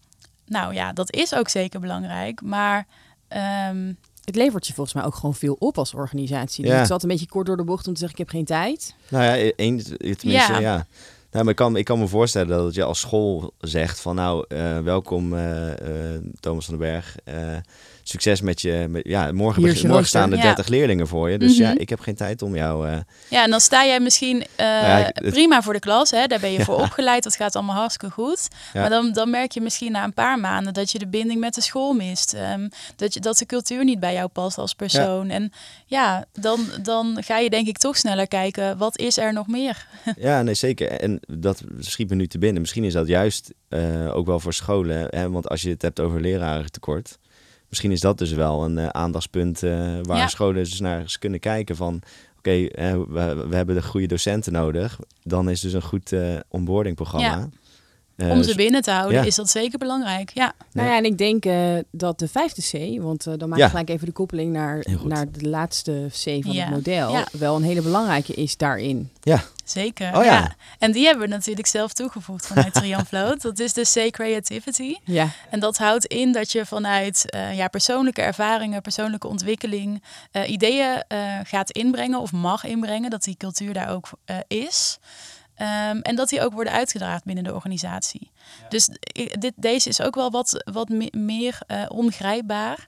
nou 0.46 0.74
ja, 0.74 0.94
dat 0.94 1.14
is 1.14 1.36
ook 1.36 1.50
zeker 1.50 1.80
belangrijk. 1.80 2.42
Maar 2.42 2.88
ehm, 3.28 3.94
Het 4.26 4.36
levert 4.36 4.68
je 4.68 4.74
volgens 4.74 4.96
mij 4.96 5.06
ook 5.06 5.16
gewoon 5.16 5.36
veel 5.36 5.56
op 5.60 5.78
als 5.78 5.94
organisatie. 5.94 6.64
Dus 6.64 6.72
Ja. 6.74 6.78
het 6.78 6.88
zat 6.88 7.04
een 7.04 7.10
beetje 7.10 7.28
kort 7.28 7.46
door 7.46 7.58
de 7.58 7.64
bocht 7.64 7.88
om 7.88 7.94
te 7.94 8.00
zeggen, 8.00 8.20
ik 8.20 8.26
heb 8.26 8.36
geen 8.36 8.46
tijd. 8.46 8.96
Nou 9.10 9.24
ja, 9.24 9.52
één, 9.56 9.84
tenminste, 9.98 10.30
ja. 10.30 10.60
Ja. 10.60 10.86
Nou, 11.32 11.44
maar 11.44 11.50
ik 11.50 11.56
kan, 11.56 11.76
ik 11.76 11.86
kan 11.86 12.00
me 12.00 12.08
voorstellen 12.08 12.48
dat 12.58 12.74
je 12.74 12.84
als 12.84 13.00
school 13.00 13.54
zegt 13.60 14.00
van 14.00 14.16
nou, 14.16 14.46
eh, 14.48 14.80
welkom 14.80 15.34
eh, 15.34 16.14
eh, 16.16 16.22
Thomas 16.40 16.66
van 16.66 16.78
den 16.78 16.88
Berg. 16.90 17.16
Succes 18.10 18.42
met 18.42 18.62
je, 18.62 18.86
met, 18.90 19.02
ja, 19.08 19.32
morgen, 19.32 19.62
morgen 19.88 20.06
staan 20.08 20.32
er 20.32 20.38
Ja. 20.38 20.44
30 20.44 20.68
leerlingen 20.68 21.08
voor 21.08 21.30
je. 21.30 21.38
Dus 21.38 21.58
ja, 21.58 21.70
Mhm. 21.70 21.80
ik 21.80 21.90
heb 21.90 22.00
geen 22.00 22.16
tijd 22.16 22.42
om 22.42 22.56
jou... 22.56 22.88
eh, 22.90 22.98
ja, 23.30 23.44
en 23.44 23.50
dan 23.50 23.60
sta 23.60 23.86
jij 23.86 24.00
misschien 24.00 24.46
eh, 24.56 25.00
ik- 25.00 25.06
het- 25.24 25.30
prima 25.34 25.62
voor 25.62 25.74
de 25.74 25.80
klas. 25.80 26.12
Hè? 26.12 26.26
Daar 26.28 26.40
ben 26.40 26.52
je 26.52 26.64
voor 26.66 26.76
opgeleid. 26.82 27.24
Dat 27.24 27.36
gaat 27.36 27.56
allemaal 27.56 27.76
hartstikke 27.76 28.14
goed. 28.14 28.48
Maar 28.74 28.90
dan, 28.90 29.14
dan 29.14 29.30
merk 29.30 29.52
je 29.52 29.62
misschien 29.62 29.92
na 29.92 30.04
een 30.04 30.14
paar 30.14 30.40
maanden 30.40 30.74
dat 30.74 30.92
je 30.92 31.00
de 31.00 31.08
binding 31.08 31.40
met 31.40 31.54
de 31.54 31.62
school 31.62 31.94
mist. 31.94 32.34
Ehm, 32.34 32.68
dat, 32.96 33.14
je, 33.14 33.20
dat 33.20 33.38
de 33.38 33.46
cultuur 33.46 33.84
niet 33.84 34.00
bij 34.00 34.14
jou 34.14 34.28
past 34.28 34.58
als 34.58 34.74
persoon. 34.74 35.30
En 35.30 35.52
ja, 35.86 36.26
dan, 36.34 36.60
dan 36.82 37.18
ga 37.24 37.38
je 37.38 37.50
denk 37.50 37.68
ik 37.68 37.78
toch 37.78 37.98
sneller 37.98 38.28
kijken. 38.28 38.78
Wat 38.78 38.98
is 38.98 39.18
er 39.18 39.34
nog 39.34 39.48
meer? 39.48 39.88
ja, 40.18 40.42
nee, 40.42 40.54
zeker. 40.54 40.92
En 40.92 41.20
dat 41.28 41.62
schiet 41.80 42.10
me 42.10 42.16
nu 42.16 42.28
te 42.28 42.38
binnen. 42.38 42.62
Misschien 42.62 42.84
is 42.84 42.94
dat 42.94 43.08
juist 43.08 43.54
eh, 43.70 44.16
ook 44.16 44.26
wel 44.26 44.40
voor 44.40 44.54
scholen. 44.54 45.08
Hè? 45.10 45.30
Want 45.30 45.50
als 45.50 45.62
je 45.62 45.70
het 45.70 45.82
hebt 45.82 46.00
over 46.00 46.22
lerarentekort... 46.22 47.18
Misschien 47.70 47.92
is 47.92 48.00
dat 48.02 48.18
dus 48.18 48.32
wel 48.32 48.64
een 48.66 48.78
eh, 48.78 48.88
aandachtspunt 48.88 49.64
eh, 49.64 49.72
waar 50.02 50.18
Ja. 50.18 50.28
scholen 50.28 50.64
dus 50.64 50.80
naar 50.80 51.00
eens 51.00 51.20
kunnen 51.20 51.40
kijken 51.40 51.76
van... 51.76 52.02
Oké, 52.38 52.66
eh, 52.66 52.92
we, 52.92 53.46
we 53.50 53.56
hebben 53.56 53.76
de 53.76 53.84
goede 53.84 54.08
docenten 54.08 54.52
nodig. 54.54 55.00
Dan 55.24 55.50
is 55.50 55.62
dus 55.62 55.74
een 55.74 55.82
goed 55.82 56.12
eh 56.12 56.36
onboarding 56.48 56.96
programma. 56.96 57.50
Om 58.18 58.44
ze 58.44 58.56
binnen 58.56 58.82
te 58.82 58.92
houden 58.92 59.18
ja. 59.18 59.24
is 59.26 59.36
dat 59.36 59.50
zeker 59.50 59.78
belangrijk. 59.80 60.32
Ja, 60.34 60.54
Nou 60.72 60.88
ja, 60.88 60.98
en 60.98 61.06
ik 61.06 61.18
denk 61.18 61.46
eh, 61.46 61.78
dat 61.92 62.20
de 62.20 62.28
vijfde 62.28 62.62
C, 62.98 63.02
want 63.02 63.24
dan 63.40 63.50
maak 63.50 63.58
Ja. 63.60 63.64
ik 63.66 63.70
gelijk 63.72 63.90
even 63.90 64.06
de 64.06 64.12
koppeling 64.12 64.54
naar, 64.54 64.86
naar 65.04 65.32
de 65.32 65.50
laatste 65.50 66.06
C 66.10 66.44
van 66.44 66.54
Ja. 66.54 66.64
het 66.66 66.70
model, 66.74 67.12
Ja. 67.12 67.28
wel 67.32 67.56
een 67.56 67.64
hele 67.64 67.82
belangrijke 67.82 68.34
is 68.34 68.58
daarin. 68.58 69.10
Zeker. 69.70 70.18
Oh 70.18 70.24
ja. 70.24 70.56
En 70.80 70.92
die 70.92 71.06
hebben 71.06 71.28
we 71.30 71.34
natuurlijk 71.34 71.68
zelf 71.68 71.94
toegevoegd 71.94 72.48
vanuit 72.48 72.74
Trianvloot. 72.74 73.42
Dat 73.48 73.60
is 73.60 73.74
de 73.74 74.08
C 74.08 74.12
Creativity. 74.12 74.96
Ja, 75.04 75.30
En 75.50 75.60
dat 75.60 75.78
houdt 75.78 76.06
in 76.06 76.32
dat 76.32 76.52
je 76.52 76.66
vanuit 76.66 77.30
eh, 77.30 77.56
ja, 77.58 77.68
persoonlijke 77.68 78.22
ervaringen, 78.22 78.82
persoonlijke 78.82 79.28
ontwikkeling, 79.28 80.04
eh, 80.32 80.50
ideeën 80.50 81.04
eh, 81.08 81.40
gaat 81.44 81.72
inbrengen 81.72 82.20
of 82.20 82.32
mag 82.32 82.64
inbrengen. 82.64 83.10
Dat 83.10 83.24
die 83.24 83.38
cultuur 83.38 83.74
daar 83.74 83.90
ook 83.90 84.10
is. 84.48 84.98
Ehm, 85.56 86.00
en 86.00 86.16
dat 86.16 86.30
die 86.30 86.42
ook 86.42 86.54
worden 86.54 86.74
uitgedraagd 86.74 87.24
binnen 87.24 87.44
de 87.44 87.54
organisatie. 87.54 88.32
Dus 88.70 88.90
dit, 89.40 89.54
deze 89.56 89.90
is 89.90 90.02
ook 90.02 90.16
wel 90.16 90.32
wat, 90.32 90.64
wat 90.72 90.90
me- 90.90 91.12
meer 91.12 91.60
ongrijpbaar. 91.88 92.88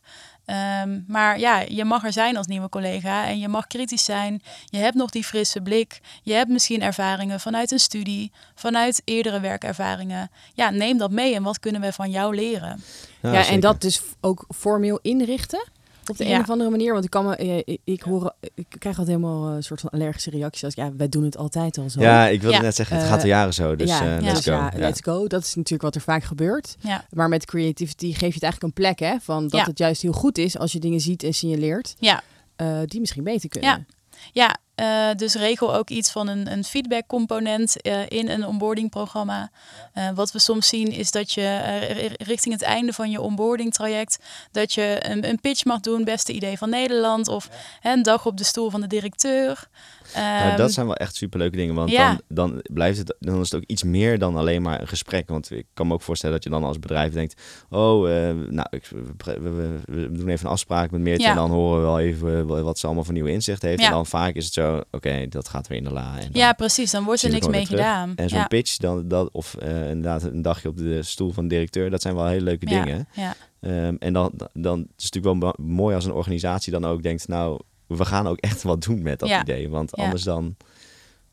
Ehm, 0.49 0.99
maar 1.07 1.39
ja, 1.39 1.59
je 1.67 1.85
mag 1.85 2.03
er 2.03 2.13
zijn 2.13 2.37
als 2.37 2.47
nieuwe 2.47 2.69
collega 2.69 3.25
en 3.25 3.39
je 3.39 3.47
mag 3.47 3.67
kritisch 3.67 4.03
zijn. 4.03 4.41
Je 4.65 4.77
hebt 4.77 4.95
nog 4.95 5.09
die 5.09 5.23
frisse 5.23 5.61
blik. 5.61 5.99
Je 6.23 6.33
hebt 6.33 6.49
misschien 6.49 6.81
ervaringen 6.81 7.39
vanuit 7.39 7.71
een 7.71 7.79
studie, 7.79 8.31
vanuit 8.55 9.01
eerdere 9.05 9.39
werkervaringen. 9.39 10.31
Ja, 10.53 10.69
neem 10.69 10.97
dat 10.97 11.11
mee 11.11 11.35
en 11.35 11.43
wat 11.43 11.59
kunnen 11.59 11.81
we 11.81 11.93
van 11.93 12.11
jou 12.11 12.35
leren? 12.35 12.83
ja, 13.21 13.33
en 13.33 13.43
zeker. 13.43 13.59
dat 13.59 13.81
dus 13.81 14.01
ook 14.21 14.45
formeel 14.55 14.99
inrichten 15.01 15.63
op 16.09 16.17
de 16.17 16.27
Ja. 16.27 16.35
een 16.35 16.41
of 16.41 16.49
andere 16.49 16.69
manier. 16.69 16.91
Want 16.93 17.03
ik, 17.05 17.09
kan 17.09 17.25
me, 17.25 17.35
eh, 17.35 17.57
ik, 17.57 17.79
ik, 17.83 18.01
hoor, 18.01 18.33
ik 18.55 18.65
krijg 18.79 18.97
altijd 18.99 19.17
helemaal 19.17 19.47
een 19.49 19.63
soort 19.63 19.79
van 19.81 19.89
allergische 19.89 20.29
reacties 20.29 20.63
als 20.63 20.73
ja, 20.73 20.95
wij 20.95 21.09
doen 21.09 21.23
het 21.23 21.37
altijd 21.37 21.77
al 21.77 21.89
zo. 21.89 22.01
Ja, 22.01 22.27
ik 22.27 22.41
wilde 22.41 22.55
Ja. 22.55 22.61
net 22.61 22.75
zeggen, 22.75 22.95
het 22.95 23.05
Eh, 23.05 23.11
gaat 23.11 23.21
al 23.21 23.27
jaren 23.27 23.53
zo. 23.53 23.75
Dus 23.75 23.89
ja, 23.89 24.15
eh, 24.17 24.21
let's 24.23 24.33
dus 24.35 24.45
go. 24.45 24.51
ja, 24.51 24.71
Ja. 24.75 24.79
let's 24.79 25.01
go. 25.01 25.27
Dat 25.27 25.41
is 25.43 25.55
natuurlijk 25.55 25.81
wat 25.83 25.95
er 25.95 26.01
vaak 26.01 26.23
gebeurt. 26.23 26.75
Ja, 26.79 27.05
Maar 27.09 27.29
met 27.29 27.45
creativity 27.45 28.07
geef 28.11 28.19
je 28.27 28.33
het 28.33 28.43
eigenlijk 28.43 28.63
een 28.63 28.83
plek, 28.83 28.99
hè? 28.99 29.15
Van 29.21 29.41
dat 29.47 29.59
Ja. 29.59 29.65
het 29.65 29.77
juist 29.77 30.01
heel 30.01 30.11
goed 30.11 30.37
is 30.37 30.57
als 30.57 30.71
je 30.71 30.79
dingen 30.79 30.99
ziet 30.99 31.23
en 31.23 31.33
signaleert 31.33 31.95
ja. 31.99 32.21
eh, 32.55 32.77
die 32.85 32.99
misschien 32.99 33.23
beter 33.23 33.49
kunnen. 33.49 33.69
Ja. 33.69 33.85
Ja, 34.31 34.57
eh, 34.79 35.15
dus 35.15 35.33
regel 35.35 35.75
ook 35.75 35.89
iets 35.89 36.11
van 36.11 36.27
een, 36.27 36.51
een 36.51 36.63
feedback-component 36.63 37.81
eh, 37.81 37.99
in 38.07 38.29
een 38.29 38.45
onboarding-programma. 38.45 39.51
Eh, 39.93 40.09
wat 40.15 40.31
we 40.31 40.39
soms 40.39 40.67
zien 40.67 40.91
is 40.91 41.11
dat 41.11 41.31
je 41.31 42.11
richting 42.17 42.53
het 42.53 42.63
einde 42.63 42.93
van 42.93 43.11
je 43.11 43.21
onboarding-traject... 43.21 44.19
dat 44.51 44.73
je 44.73 44.97
een, 44.99 45.29
een 45.29 45.39
pitch 45.39 45.65
mag 45.65 45.79
doen, 45.79 46.03
beste 46.03 46.33
idee 46.33 46.57
van 46.57 46.69
Nederland... 46.69 47.27
of 47.27 47.49
hè, 47.79 47.91
een 47.91 48.03
dag 48.03 48.25
op 48.25 48.37
de 48.37 48.43
stoel 48.43 48.69
van 48.69 48.81
de 48.81 48.87
directeur. 48.87 49.67
Nou, 50.15 50.47
Ehm, 50.49 50.57
dat 50.57 50.71
zijn 50.73 50.85
wel 50.85 50.95
echt 50.95 51.15
superleuke 51.15 51.55
dingen, 51.57 51.75
want 51.75 51.89
ja. 51.89 52.07
dan, 52.27 52.51
dan 52.51 52.61
blijft 52.73 52.97
het, 52.97 53.15
dan 53.19 53.39
is 53.41 53.51
het 53.51 53.61
ook 53.61 53.67
iets 53.69 53.83
meer 53.83 54.19
dan 54.19 54.35
alleen 54.37 54.61
maar 54.61 54.81
een 54.81 54.87
gesprek. 54.87 55.29
Want 55.29 55.51
ik 55.51 55.65
kan 55.73 55.87
me 55.87 55.93
ook 55.93 56.01
voorstellen 56.01 56.35
dat 56.35 56.43
je 56.43 56.49
dan 56.49 56.63
als 56.63 56.79
bedrijf 56.79 57.13
denkt, 57.13 57.41
oh, 57.69 58.01
nou, 58.49 58.67
ik, 58.69 58.85
we, 59.17 59.39
we- 59.39 59.79
we 59.85 60.11
doen 60.11 60.27
even 60.29 60.45
een 60.45 60.51
afspraak 60.51 60.91
met 60.91 61.01
Meertje 61.01 61.23
Ja. 61.23 61.29
en 61.29 61.35
dan 61.35 61.49
horen 61.51 61.79
we 61.79 61.85
wel 61.85 61.99
even 61.99 62.63
wat 62.63 62.79
ze 62.79 62.85
allemaal 62.85 63.03
voor 63.03 63.13
nieuwe 63.13 63.31
inzicht 63.31 63.61
heeft. 63.61 63.79
Ja. 63.79 63.85
En 63.85 63.91
dan 63.91 64.05
vaak 64.05 64.33
is 64.35 64.45
het 64.45 64.53
zo, 64.53 64.68
oké, 64.91 65.27
dat 65.27 65.47
gaat 65.49 65.67
weer 65.67 65.77
in 65.77 65.83
de 65.83 65.91
la. 65.91 66.19
En 66.19 66.29
Ja, 66.31 66.53
precies. 66.53 66.91
Dan 66.91 67.03
wordt 67.03 67.21
er 67.23 67.29
niks 67.31 67.47
mee 67.47 67.65
gedaan. 67.65 68.13
En 68.15 68.29
zo'n 68.29 68.39
ja. 68.39 68.47
pitch, 68.47 68.77
dan, 68.77 69.07
dat, 69.07 69.29
of 69.31 69.55
eh, 69.55 69.89
inderdaad 69.89 70.23
een 70.23 70.41
dagje 70.41 70.69
op 70.69 70.77
de 70.77 71.03
stoel 71.03 71.31
van 71.31 71.43
de 71.47 71.49
directeur, 71.55 71.89
dat 71.89 72.01
zijn 72.01 72.15
wel 72.15 72.25
hele 72.27 72.43
leuke 72.43 72.69
Ja, 72.69 72.83
dingen. 72.83 73.07
Ja. 73.13 73.35
Ehm, 73.59 73.95
en 73.99 74.13
dan, 74.13 74.31
dan 74.53 74.79
is 74.97 75.03
het 75.03 75.13
natuurlijk 75.13 75.41
wel 75.41 75.53
mo- 75.65 75.73
mooi 75.75 75.95
als 75.95 76.05
een 76.05 76.11
organisatie 76.13 76.71
dan 76.71 76.85
ook 76.85 77.03
denkt, 77.03 77.27
nou, 77.27 77.59
we 77.87 78.05
gaan 78.05 78.27
ook 78.27 78.37
echt 78.39 78.61
wat 78.63 78.81
doen 78.83 79.01
met 79.01 79.19
dat 79.19 79.29
idee. 79.41 79.69
Want 79.69 79.95
anders 79.95 80.23
dan 80.23 80.55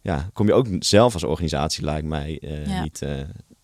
ja, 0.01 0.31
kom 0.33 0.46
je 0.46 0.53
ook 0.53 0.66
zelf 0.79 1.12
als 1.12 1.25
organisatie, 1.25 1.85
lijkt 1.85 2.07
mij, 2.07 2.38
eh, 2.42 2.83
niet 2.83 3.03
eh, 3.03 3.11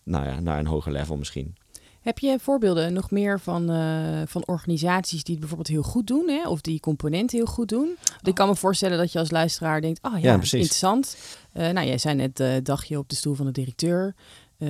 nou 0.03 0.25
ja, 0.25 0.39
naar 0.39 0.59
een 0.59 0.67
hoger 0.67 0.91
level 0.91 1.17
misschien. 1.17 1.55
Heb 2.03 2.19
je 2.19 2.39
voorbeelden 2.39 2.93
nog 2.93 3.11
meer 3.11 3.39
van, 3.39 3.69
eh, 3.69 4.21
van 4.25 4.43
organisaties 4.45 5.23
die 5.23 5.31
het 5.31 5.39
bijvoorbeeld 5.39 5.69
heel 5.69 5.91
goed 5.91 6.07
doen, 6.07 6.27
hè? 6.27 6.47
of 6.47 6.61
die 6.61 6.79
componenten 6.79 7.37
heel 7.37 7.45
goed 7.45 7.69
doen? 7.69 7.97
Ik 8.21 8.35
kan 8.35 8.47
me 8.47 8.55
voorstellen 8.55 8.97
dat 8.97 9.11
je 9.11 9.19
als 9.19 9.31
luisteraar 9.31 9.81
denkt, 9.81 9.99
oh 10.01 10.11
ja, 10.11 10.17
Ja, 10.17 10.33
interessant. 10.33 11.17
Eh, 11.51 11.69
nou, 11.69 11.87
jij 11.87 11.97
zei 11.97 12.15
net 12.15 12.39
eh 12.39 12.53
dagje 12.63 12.97
op 12.97 13.09
de 13.09 13.15
stoel 13.15 13.33
van 13.33 13.45
de 13.45 13.51
directeur. 13.51 14.15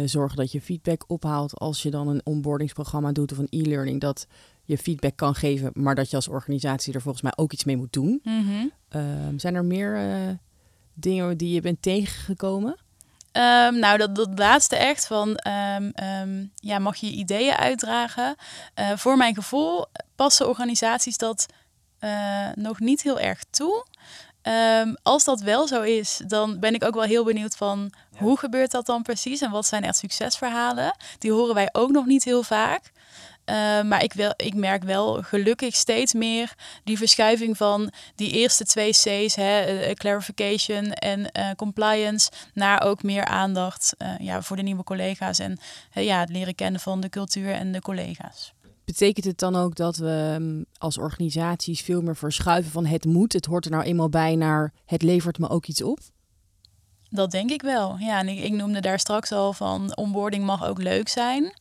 Zorgen 0.06 0.38
dat 0.38 0.52
je 0.52 0.62
feedback 0.62 1.04
ophaalt 1.08 1.60
als 1.60 1.84
je 1.84 1.90
dan 1.90 2.08
een 2.08 2.22
onboardingsprogramma 2.24 3.12
doet 3.12 3.32
of 3.32 3.38
een 3.38 3.48
e-learning, 3.50 4.02
dat 4.02 4.28
je 4.64 4.78
feedback 4.78 5.16
kan 5.16 5.36
geven, 5.36 5.72
maar 5.74 5.96
dat 5.96 6.10
je 6.10 6.16
als 6.16 6.28
organisatie 6.28 6.94
er 6.94 7.02
volgens 7.02 7.24
mij 7.24 7.34
ook 7.36 7.54
iets 7.54 7.64
mee 7.64 7.78
moet 7.78 7.94
doen. 7.94 8.22
Mhm. 8.24 8.68
Ehm, 8.90 9.38
zijn 9.38 9.56
er 9.56 9.66
meer 9.66 10.00
dingen 10.94 11.38
die 11.38 11.54
je 11.54 11.62
bent 11.62 11.82
tegengekomen? 11.82 12.76
Ehm, 13.34 13.80
nou, 13.80 13.98
dat, 13.98 14.16
dat 14.16 14.30
laatste 14.36 14.76
echt 14.76 15.08
van, 15.08 15.36
ehm, 15.36 15.90
ehm, 15.94 16.46
ja, 16.56 16.80
mag 16.80 16.96
je 16.96 17.08
ideeën 17.08 17.56
uitdragen? 17.56 18.36
Eh, 18.74 18.92
voor 18.96 19.18
mijn 19.18 19.36
gevoel 19.36 19.86
passen 20.16 20.48
organisaties 20.48 21.18
dat 21.18 21.46
eh, 22.00 22.50
nog 22.56 22.80
niet 22.80 23.02
heel 23.02 23.20
erg 23.20 23.44
toe. 23.50 23.86
Als 25.04 25.24
dat 25.24 25.42
wel 25.42 25.68
zo 25.68 25.82
is, 25.82 26.22
dan 26.28 26.60
ben 26.60 26.74
ik 26.74 26.84
ook 26.84 26.94
wel 26.94 27.04
heel 27.04 27.24
benieuwd 27.24 27.56
van 27.56 27.94
hoe 28.18 28.38
gebeurt 28.38 28.72
dat 28.72 28.86
dan 28.86 29.02
precies 29.02 29.42
en 29.42 29.52
wat 29.52 29.66
zijn 29.66 29.84
echt 29.84 29.98
succesverhalen? 29.98 30.96
Die 31.18 31.32
horen 31.32 31.56
wij 31.56 31.70
ook 31.72 31.92
nog 31.92 32.06
niet 32.06 32.24
heel 32.24 32.44
vaak. 32.44 32.92
Eh, 33.46 33.82
maar 33.82 34.04
ik, 34.04 34.14
wil, 34.14 34.34
ik 34.36 34.54
merk 34.54 34.84
wel 34.84 35.22
gelukkig 35.22 35.76
steeds 35.76 36.14
meer 36.14 36.54
die 36.84 36.98
verschuiving 36.98 37.58
van 37.58 37.92
die 38.16 38.32
eerste 38.32 38.66
twee 38.66 38.92
C's, 38.92 39.36
hè, 39.36 39.60
eh, 39.60 39.94
clarification 39.94 40.92
en 40.92 41.32
eh, 41.32 41.52
compliance, 41.56 42.32
naar 42.54 42.82
ook 42.82 43.04
meer 43.04 43.26
aandacht 43.26 43.96
eh, 43.98 44.18
ja, 44.20 44.42
voor 44.42 44.56
de 44.56 44.62
nieuwe 44.62 44.84
collega's 44.84 45.40
en 45.40 45.58
eh, 45.92 46.06
ja, 46.06 46.20
het 46.20 46.30
leren 46.30 46.56
kennen 46.56 46.82
van 46.82 47.02
de 47.02 47.10
cultuur 47.10 47.54
en 47.54 47.72
de 47.72 47.82
collega's. 47.82 48.54
Betekent 48.86 49.26
het 49.26 49.38
dan 49.38 49.56
ook 49.56 49.76
dat 49.76 49.98
we 49.98 50.36
mm, 50.40 50.66
als 50.78 50.98
organisaties 50.98 51.82
veel 51.82 52.02
meer 52.02 52.16
verschuiven 52.16 52.72
van 52.72 52.86
het 52.86 53.06
moet, 53.06 53.34
het 53.34 53.46
hoort 53.46 53.66
er 53.66 53.72
nou 53.72 53.84
eenmaal 53.84 54.10
bij, 54.10 54.36
naar 54.36 54.74
het 54.86 55.02
levert 55.02 55.40
me 55.40 55.50
ook 55.50 55.66
iets 55.66 55.84
op? 55.84 56.00
Dat 57.10 57.32
denk 57.32 57.52
ik 57.52 57.62
wel. 57.62 57.98
Ja, 58.00 58.20
en 58.20 58.28
ik, 58.28 58.40
ik 58.40 58.52
noemde 58.52 58.82
daar 58.82 59.00
straks 59.00 59.32
al 59.32 59.54
van 59.54 59.96
onboarding 59.96 60.46
mag 60.46 60.66
ook 60.66 60.82
leuk 60.82 61.10
zijn. 61.10 61.54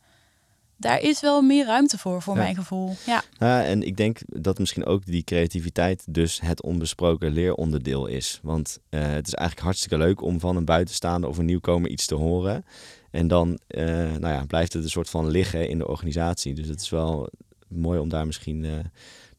Daar 0.83 1.01
is 1.01 1.21
wel 1.21 1.41
meer 1.41 1.65
ruimte 1.65 1.97
voor, 1.97 2.21
voor 2.21 2.35
Ja. 2.35 2.41
mijn 2.41 2.55
gevoel. 2.55 2.95
Ja, 3.05 3.23
Ja, 3.39 3.63
en 3.63 3.83
ik 3.83 3.97
denk 3.97 4.19
dat 4.27 4.59
misschien 4.59 4.85
ook 4.85 5.05
die 5.05 5.23
creativiteit 5.23 6.03
dus 6.09 6.41
het 6.41 6.61
onbesproken 6.63 7.31
leeronderdeel 7.31 8.07
is. 8.07 8.39
Want 8.43 8.79
eh, 8.89 9.01
het 9.01 9.27
is 9.27 9.33
eigenlijk 9.33 9.65
hartstikke 9.65 9.97
leuk 9.97 10.21
om 10.21 10.39
van 10.39 10.55
een 10.55 10.65
buitenstaander 10.65 11.29
of 11.29 11.37
een 11.37 11.45
nieuwkomer 11.45 11.89
iets 11.89 12.05
te 12.05 12.15
horen. 12.15 12.65
En 13.11 13.27
dan 13.27 13.59
eh, 13.67 13.85
nou 13.95 14.27
ja, 14.27 14.45
blijft 14.47 14.73
het 14.73 14.83
een 14.83 14.89
soort 14.89 15.09
van 15.09 15.27
liggen 15.29 15.69
in 15.69 15.77
de 15.77 15.87
organisatie. 15.87 16.53
Dus 16.53 16.67
het 16.67 16.81
is 16.81 16.89
wel 16.89 17.29
mooi 17.67 17.99
om 17.99 18.09
daar 18.09 18.25
misschien 18.25 18.65
eh, 18.65 18.71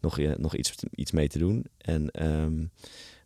nog, 0.01 0.19
nog 0.37 0.55
iets, 0.57 0.75
iets 0.95 1.13
mee 1.13 1.29
te 1.29 1.39
doen. 1.39 1.65
En, 1.79 2.11
ehm, 2.11 2.65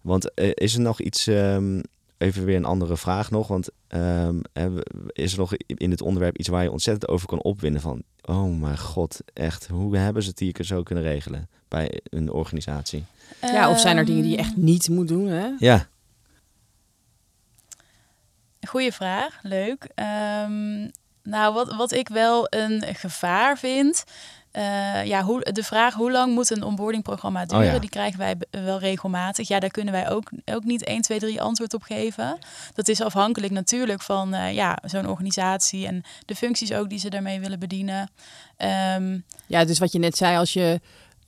want 0.02 0.30
is 0.54 0.74
er 0.74 0.80
nog 0.80 1.00
iets, 1.00 1.26
ehm, 1.26 1.80
even 2.18 2.44
weer 2.44 2.56
een 2.56 2.64
andere 2.64 2.96
vraag 2.96 3.30
nog. 3.30 3.48
Want 3.48 3.68
ehm, 3.88 4.40
is 5.12 5.32
er 5.32 5.38
nog 5.38 5.52
in 5.56 5.90
het 5.90 6.02
onderwerp 6.02 6.38
iets 6.38 6.48
waar 6.48 6.62
je 6.62 6.70
ontzettend 6.70 7.10
over 7.10 7.28
kan 7.28 7.42
opwinden 7.42 7.80
van... 7.80 8.02
Oh 8.22 8.60
mijn 8.60 8.78
god, 8.78 9.20
echt, 9.32 9.66
hoe 9.66 9.96
hebben 9.96 10.22
ze 10.22 10.28
het 10.28 10.38
hier 10.38 10.64
zo 10.64 10.82
kunnen 10.82 11.04
regelen 11.04 11.48
bij 11.68 12.00
een 12.04 12.32
organisatie? 12.32 13.04
Ja, 13.40 13.70
of 13.70 13.80
zijn 13.80 13.96
er 13.96 14.04
dingen 14.04 14.22
die 14.22 14.30
je 14.30 14.38
echt 14.38 14.56
niet 14.56 14.88
moet 14.88 15.08
doen? 15.08 15.26
Hè? 15.26 15.48
Ja, 15.58 15.88
Goeie 18.68 18.92
vraag, 18.92 19.38
leuk. 19.42 19.88
Ehm, 19.94 20.88
nou, 21.22 21.54
wat, 21.54 21.74
wat 21.74 21.92
ik 21.92 22.08
wel 22.08 22.46
een 22.50 22.82
gevaar 22.94 23.58
vind. 23.58 24.04
Eh, 24.58 25.04
ja, 25.04 25.22
hoe, 25.22 25.52
de 25.52 25.62
vraag 25.62 25.94
hoe 25.94 26.10
lang 26.10 26.34
moet 26.34 26.50
een 26.50 26.62
onboardingprogramma 26.62 27.44
duren, 27.44 27.66
Oh 27.66 27.72
ja. 27.72 27.78
die 27.78 27.90
krijgen 27.90 28.18
wij 28.18 28.34
wel 28.50 28.78
regelmatig. 28.78 29.48
Ja, 29.48 29.60
daar 29.60 29.70
kunnen 29.70 29.92
wij 29.92 30.10
ook, 30.10 30.30
ook 30.44 30.64
niet 30.64 30.84
1, 30.84 31.02
2, 31.02 31.18
3 31.18 31.40
antwoord 31.42 31.74
op 31.74 31.82
geven. 31.82 32.38
Dat 32.74 32.88
is 32.88 33.00
afhankelijk 33.00 33.52
natuurlijk 33.52 34.02
van 34.02 34.34
eh, 34.34 34.54
ja, 34.54 34.78
zo'n 34.84 35.08
organisatie 35.08 35.86
en 35.86 36.02
de 36.26 36.34
functies 36.34 36.72
ook 36.72 36.88
die 36.88 36.98
ze 36.98 37.10
daarmee 37.10 37.40
willen 37.40 37.58
bedienen. 37.58 38.10
Ehm, 38.56 39.18
Ja, 39.46 39.64
dus 39.64 39.78
wat 39.78 39.92
je 39.92 39.98
net 39.98 40.16
zei, 40.16 40.36
als 40.36 40.52
je 40.52 40.80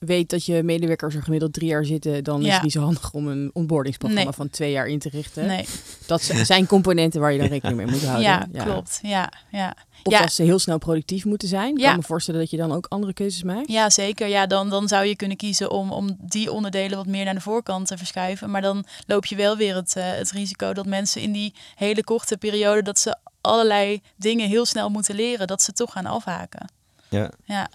weet 0.05 0.29
dat 0.29 0.45
je 0.45 0.63
medewerkers 0.63 1.15
er 1.15 1.23
gemiddeld 1.23 1.53
drie 1.53 1.67
jaar 1.67 1.85
zitten, 1.85 2.23
dan 2.23 2.45
is 2.45 2.53
het 2.53 2.61
niet 2.63 2.71
zo 2.71 2.81
handig 2.81 3.13
om 3.13 3.27
een 3.27 3.49
onboardingsprogramma 3.53 4.23
Nee. 4.23 4.33
van 4.33 4.49
twee 4.49 4.71
jaar 4.71 4.87
in 4.87 4.99
te 4.99 5.09
richten. 5.09 5.45
nee, 5.45 5.65
Dat 6.07 6.21
zijn 6.43 6.65
componenten 6.65 7.21
waar 7.21 7.31
je 7.31 7.37
dan 7.39 7.47
rekening 7.47 7.77
mee 7.77 7.85
moet 7.85 8.03
houden. 8.03 8.23
ja, 8.23 8.63
klopt. 8.63 8.99
Ja, 9.01 9.31
ja. 9.51 9.75
Of 10.03 10.13
Ja. 10.13 10.21
als 10.21 10.35
ze 10.35 10.43
heel 10.43 10.59
snel 10.59 10.77
productief 10.77 11.25
moeten 11.25 11.47
zijn. 11.47 11.77
Ik 11.77 11.83
kan 11.83 11.95
me 11.95 12.01
voorstellen 12.03 12.39
dat 12.39 12.49
je 12.49 12.57
dan 12.57 12.71
ook 12.71 12.85
andere 12.89 13.13
keuzes 13.13 13.43
maakt. 13.43 13.71
Ja, 13.71 13.89
zeker. 13.89 14.27
Ja, 14.27 14.45
dan, 14.47 14.69
dan 14.69 14.87
zou 14.87 15.05
je 15.05 15.15
kunnen 15.15 15.37
kiezen 15.37 15.71
om, 15.71 15.91
om 15.91 16.17
die 16.19 16.51
onderdelen 16.51 16.97
wat 16.97 17.07
meer 17.07 17.25
naar 17.25 17.33
de 17.33 17.41
voorkant 17.41 17.87
te 17.87 17.97
verschuiven. 17.97 18.49
Maar 18.51 18.61
dan 18.61 18.85
loop 19.07 19.25
je 19.25 19.35
wel 19.35 19.57
weer 19.57 19.75
het, 19.75 19.95
eh, 19.95 20.03
het 20.11 20.31
risico 20.31 20.73
dat 20.73 20.85
mensen 20.85 21.21
in 21.21 21.31
die 21.31 21.53
hele 21.75 22.03
korte 22.03 22.37
periode 22.37 22.81
dat 22.81 22.99
ze 22.99 23.15
allerlei 23.41 24.01
dingen 24.15 24.47
heel 24.49 24.65
snel 24.65 24.89
moeten 24.89 25.15
leren, 25.15 25.47
dat 25.47 25.61
ze 25.61 25.71
toch 25.71 25.91
gaan 25.91 26.05
afhaken. 26.05 26.69
Ja. 27.11 27.31
Ja, 27.45 27.69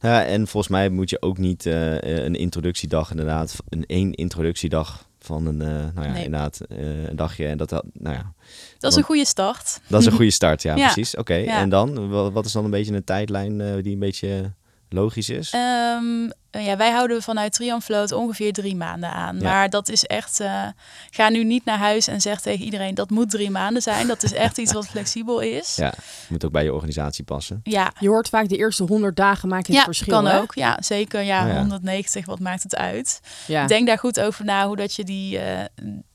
Nou 0.00 0.14
ja, 0.14 0.24
en 0.24 0.46
volgens 0.46 0.72
mij 0.72 0.88
moet 0.88 1.10
je 1.10 1.22
ook 1.22 1.38
niet 1.38 1.66
eh, 1.66 1.92
een 2.24 2.34
introductiedag 2.34 3.10
inderdaad, 3.10 3.56
een 3.68 3.84
één 3.86 4.12
introductiedag 4.14 5.04
van 5.18 5.46
een, 5.46 5.60
eh, 5.62 5.68
nou 5.68 6.06
ja, 6.06 6.12
Nee. 6.12 6.24
inderdaad, 6.24 6.60
eh, 6.60 7.04
een 7.04 7.16
dagje. 7.16 7.46
En 7.46 7.56
dat, 7.56 7.70
nou 7.70 7.84
ja, 8.16 8.32
Dat 8.78 8.90
is 8.90 8.96
een 8.96 9.02
goede 9.04 9.24
start. 9.26 9.80
dat 9.88 10.00
is 10.00 10.06
een 10.06 10.12
goede 10.20 10.30
start, 10.30 10.62
ja, 10.62 10.76
Ja. 10.76 10.84
precies. 10.92 11.16
Oké, 11.16 11.34
en 11.34 11.68
dan? 11.68 12.08
Wa- 12.08 12.30
Wat 12.30 12.44
is 12.44 12.52
dan 12.52 12.64
een 12.64 12.70
beetje 12.70 12.94
een 12.94 13.04
tijdlijn 13.04 13.60
eh, 13.60 13.82
die 13.82 13.92
een 13.92 13.98
beetje 13.98 14.52
logisch 14.88 15.28
is? 15.28 15.50
Ehm, 15.50 16.30
eh, 16.50 16.66
ja, 16.66 16.76
wij 16.76 16.90
houden 16.90 17.22
vanuit 17.22 17.52
Triamfloat 17.52 18.12
ongeveer 18.12 18.52
drie 18.52 18.76
maanden 18.76 19.10
aan. 19.12 19.36
Ja. 19.36 19.42
Maar 19.42 19.70
dat 19.70 19.88
is 19.88 20.04
echt. 20.04 20.40
eh, 20.40 20.62
ga 21.10 21.28
nu 21.28 21.44
niet 21.44 21.64
naar 21.64 21.78
huis 21.78 22.06
en 22.06 22.20
zeg 22.20 22.40
tegen 22.40 22.64
iedereen 22.64 22.94
dat 22.94 23.10
moet 23.10 23.30
drie 23.30 23.50
maanden 23.50 23.82
zijn. 23.82 24.06
Dat 24.06 24.22
is 24.22 24.32
echt 24.32 24.58
iets 24.58 24.72
wat 24.72 24.86
flexibel 24.88 25.40
is. 25.40 25.76
ja, 25.76 25.94
moet 26.28 26.44
ook 26.44 26.52
bij 26.52 26.64
je 26.64 26.72
organisatie 26.74 27.24
passen. 27.24 27.60
Ja, 27.62 27.92
Je 27.98 28.08
hoort 28.08 28.28
vaak 28.28 28.48
de 28.48 28.56
eerste 28.56 28.82
100 28.84 29.16
dagen 29.16 29.48
maken 29.48 29.66
het 29.66 29.76
ja 29.76 29.84
verschil. 29.84 30.12
kan 30.12 30.26
hè? 30.26 30.40
ook. 30.40 30.54
Ja, 30.54 30.76
zeker. 30.80 31.22
Ja, 31.22 31.42
Oh 31.42 31.48
ja. 31.52 31.58
190, 31.58 32.26
wat 32.26 32.38
maakt 32.40 32.62
het 32.62 32.76
uit? 32.76 33.20
Ja. 33.46 33.66
Denk 33.66 33.86
daar 33.86 33.98
goed 33.98 34.20
over 34.20 34.44
na 34.44 34.66
hoe 34.66 34.76
dat 34.76 34.94
je 34.94 35.04
die, 35.04 35.38
eh, 35.38 35.64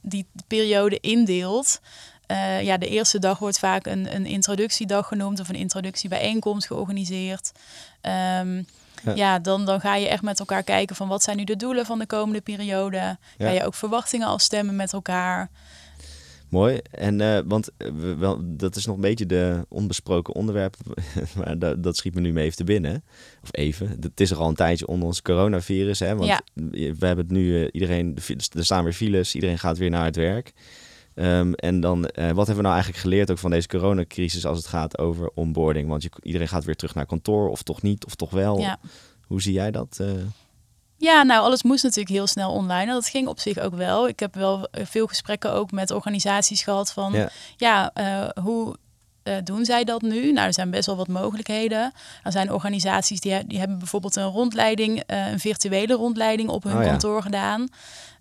die 0.01 0.27
periode 0.47 0.99
indeelt. 0.99 1.79
Eh, 2.31 2.61
ja, 2.63 2.77
de 2.77 2.87
eerste 2.87 3.19
dag 3.19 3.39
wordt 3.39 3.59
vaak 3.59 3.85
een, 3.85 4.15
een 4.15 4.25
introductiedag 4.25 5.07
genoemd 5.07 5.39
of 5.39 5.49
een 5.49 5.55
introductiebijeenkomst 5.55 6.67
georganiseerd. 6.67 7.51
Ehm, 8.01 8.61
Ja. 9.03 9.13
ja, 9.15 9.39
dan, 9.39 9.65
dan 9.65 9.79
ga 9.79 9.95
je 9.95 10.07
echt 10.07 10.21
met 10.21 10.39
elkaar 10.39 10.63
kijken 10.63 10.95
van 10.95 11.07
wat 11.07 11.23
zijn 11.23 11.37
nu 11.37 11.43
de 11.43 11.55
doelen 11.55 11.85
van 11.85 11.99
de 11.99 12.05
komende 12.05 12.41
periode. 12.41 12.97
Ga 12.97 13.17
Ja. 13.37 13.49
je 13.49 13.65
ook 13.65 13.73
verwachtingen 13.75 14.27
afstemmen 14.27 14.75
met 14.75 14.93
elkaar. 14.93 15.49
Mooi. 16.49 16.77
En 16.91 17.21
eh, 17.21 17.39
want 17.45 17.69
eh, 17.77 17.87
we- 17.97 18.15
wel, 18.15 18.39
dat 18.43 18.75
is 18.75 18.85
nog 18.85 18.95
een 18.95 19.01
beetje 19.01 19.25
de 19.25 19.65
onbesproken 19.69 20.35
onderwerp. 20.35 20.75
maar 21.37 21.59
dat, 21.59 21.83
dat 21.83 21.97
schiet 21.97 22.15
me 22.15 22.21
nu 22.21 22.31
mee 22.33 22.43
even 22.45 22.57
te 22.57 22.63
binnen. 22.63 23.03
Of 23.43 23.49
even. 23.51 23.97
Het 24.01 24.19
is 24.19 24.31
er 24.31 24.37
al 24.37 24.47
een 24.49 24.55
tijdje 24.55 24.87
onder 24.87 25.07
ons 25.07 25.21
coronavirus. 25.21 25.99
Hè? 25.99 26.15
Want 26.15 26.29
Ja. 26.29 26.41
we 26.71 27.05
hebben 27.05 27.25
het 27.25 27.31
nu, 27.31 27.69
iedereen, 27.71 28.17
er 28.55 28.63
staan 28.65 28.83
weer 28.83 28.93
files. 28.93 29.35
Iedereen 29.35 29.59
gaat 29.59 29.77
weer 29.77 29.89
naar 29.89 30.05
het 30.05 30.15
werk. 30.15 30.53
Ehm, 31.15 31.53
en 31.53 31.79
dan, 31.79 32.05
eh, 32.05 32.25
wat 32.25 32.35
hebben 32.35 32.55
we 32.55 32.61
nou 32.61 32.73
eigenlijk 32.73 33.03
geleerd 33.03 33.31
ook 33.31 33.37
van 33.37 33.51
deze 33.51 33.67
coronacrisis 33.67 34.45
als 34.45 34.57
het 34.57 34.67
gaat 34.67 34.97
over 34.97 35.31
onboarding? 35.33 35.89
Want 35.89 36.03
je, 36.03 36.09
iedereen 36.21 36.47
gaat 36.47 36.63
weer 36.63 36.75
terug 36.75 36.95
naar 36.95 37.05
kantoor, 37.05 37.49
of 37.49 37.61
toch 37.61 37.81
niet, 37.81 38.05
of 38.05 38.15
toch 38.15 38.29
wel. 38.29 38.59
Ja. 38.59 38.79
Hoe 39.27 39.41
zie 39.41 39.53
jij 39.53 39.71
dat? 39.71 39.97
eh? 40.01 40.07
Ja, 40.97 41.23
nou, 41.23 41.41
alles 41.43 41.63
moest 41.63 41.83
natuurlijk 41.83 42.15
heel 42.15 42.27
snel 42.27 42.51
online. 42.51 42.87
En 42.87 42.93
dat 42.93 43.07
ging 43.07 43.27
op 43.27 43.39
zich 43.39 43.57
ook 43.57 43.75
wel. 43.75 44.07
Ik 44.07 44.19
heb 44.19 44.35
wel 44.35 44.67
veel 44.71 45.07
gesprekken 45.07 45.53
ook 45.53 45.71
met 45.71 45.91
organisaties 45.91 46.63
gehad 46.63 46.91
van... 46.91 47.13
Ja. 47.13 47.29
ja, 47.57 47.91
eh, 47.93 48.43
hoe 48.43 48.75
doen 49.43 49.65
zij 49.65 49.83
dat 49.83 50.01
nu? 50.01 50.31
Nou, 50.31 50.47
er 50.47 50.53
zijn 50.53 50.71
best 50.71 50.85
wel 50.85 50.95
wat 50.95 51.07
mogelijkheden. 51.07 51.93
Er 52.23 52.31
zijn 52.31 52.51
organisaties 52.51 53.19
die, 53.19 53.47
die 53.47 53.59
hebben 53.59 53.77
bijvoorbeeld 53.77 54.15
een 54.15 54.23
rondleiding... 54.23 55.03
een 55.05 55.39
virtuele 55.39 55.93
rondleiding 55.93 56.49
op 56.49 56.63
hun 56.63 56.77
Oh 56.77 56.83
ja. 56.83 56.89
kantoor 56.89 57.21
gedaan. 57.21 57.67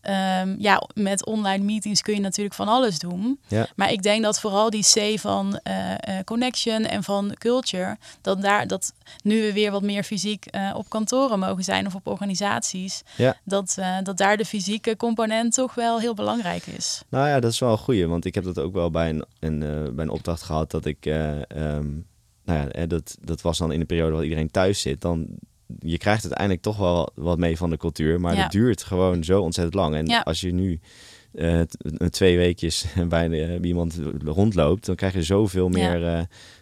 Ehm, 0.00 0.54
ja, 0.58 0.88
met 0.94 1.26
online 1.26 1.64
meetings 1.64 2.02
kun 2.02 2.14
je 2.14 2.20
natuurlijk 2.20 2.54
van 2.54 2.68
alles 2.68 2.98
doen. 2.98 3.40
Ja. 3.48 3.66
Maar 3.76 3.92
ik 3.92 4.02
denk 4.02 4.22
dat 4.22 4.40
vooral 4.40 4.70
die 4.70 4.86
C 4.94 5.18
van 5.18 5.58
eh, 5.62 5.92
eh, 5.92 6.24
connection 6.24 6.84
en 6.84 7.02
van 7.02 7.34
culture... 7.38 7.96
dat, 8.20 8.42
daar, 8.42 8.66
dat 8.66 8.92
nu 9.22 9.42
we 9.42 9.52
weer 9.52 9.70
wat 9.70 9.82
meer 9.82 10.02
fysiek 10.02 10.46
eh, 10.46 10.74
op 10.76 10.88
kantoren 10.88 11.38
mogen 11.38 11.64
zijn 11.64 11.86
of 11.86 11.94
op 11.94 12.06
organisaties... 12.06 13.02
Ja. 13.16 13.36
Dat, 13.44 13.78
dat 14.02 14.16
daar 14.16 14.36
de 14.36 14.44
fysieke 14.44 14.96
component 14.96 15.54
toch 15.54 15.74
wel 15.74 16.00
heel 16.00 16.14
belangrijk 16.14 16.66
is. 16.66 17.02
Nou 17.08 17.28
ja, 17.28 17.40
dat 17.40 17.52
is 17.52 17.58
wel 17.58 17.72
een 17.72 17.78
goeie. 17.78 18.06
Want 18.06 18.24
ik 18.24 18.34
heb 18.34 18.44
dat 18.44 18.58
ook 18.58 18.72
wel 18.72 18.90
bij 18.90 19.08
een, 19.08 19.24
een, 19.40 19.58
bij 19.94 20.04
een 20.04 20.10
opdracht 20.10 20.42
gehad 20.42 20.70
dat 20.70 20.84
ik... 20.84 21.06
eh, 21.06 21.50
ehm, 21.50 21.88
nou 22.44 22.70
ja, 22.72 22.86
dat, 22.86 23.16
dat 23.20 23.40
was 23.40 23.58
dan 23.58 23.72
in 23.72 23.80
de 23.80 23.86
periode 23.86 24.12
dat 24.12 24.22
iedereen 24.22 24.50
thuis 24.50 24.80
zit. 24.80 25.00
Dan, 25.00 25.26
je 25.78 25.98
krijgt 25.98 26.22
uiteindelijk 26.22 26.62
toch 26.62 26.76
wel 26.76 27.10
wat 27.14 27.38
mee 27.38 27.56
van 27.56 27.70
de 27.70 27.76
cultuur. 27.76 28.20
Maar 28.20 28.34
Ja. 28.34 28.42
het 28.42 28.52
duurt 28.52 28.82
gewoon 28.82 29.24
zo 29.24 29.40
ontzettend 29.40 29.76
lang. 29.76 29.94
En 29.94 30.06
Ja. 30.06 30.20
als 30.20 30.40
je 30.40 30.52
nu 30.52 30.80
eh, 31.34 31.60
twee 32.10 32.36
weekjes 32.36 32.84
bij, 33.08 33.28
de- 33.28 33.58
bij 33.60 33.68
iemand 33.68 34.00
rondloopt... 34.24 34.86
dan 34.86 34.94
krijg 34.94 35.12
je 35.12 35.22
zoveel 35.22 35.68
meer 35.68 36.06
eh, 36.06 36.20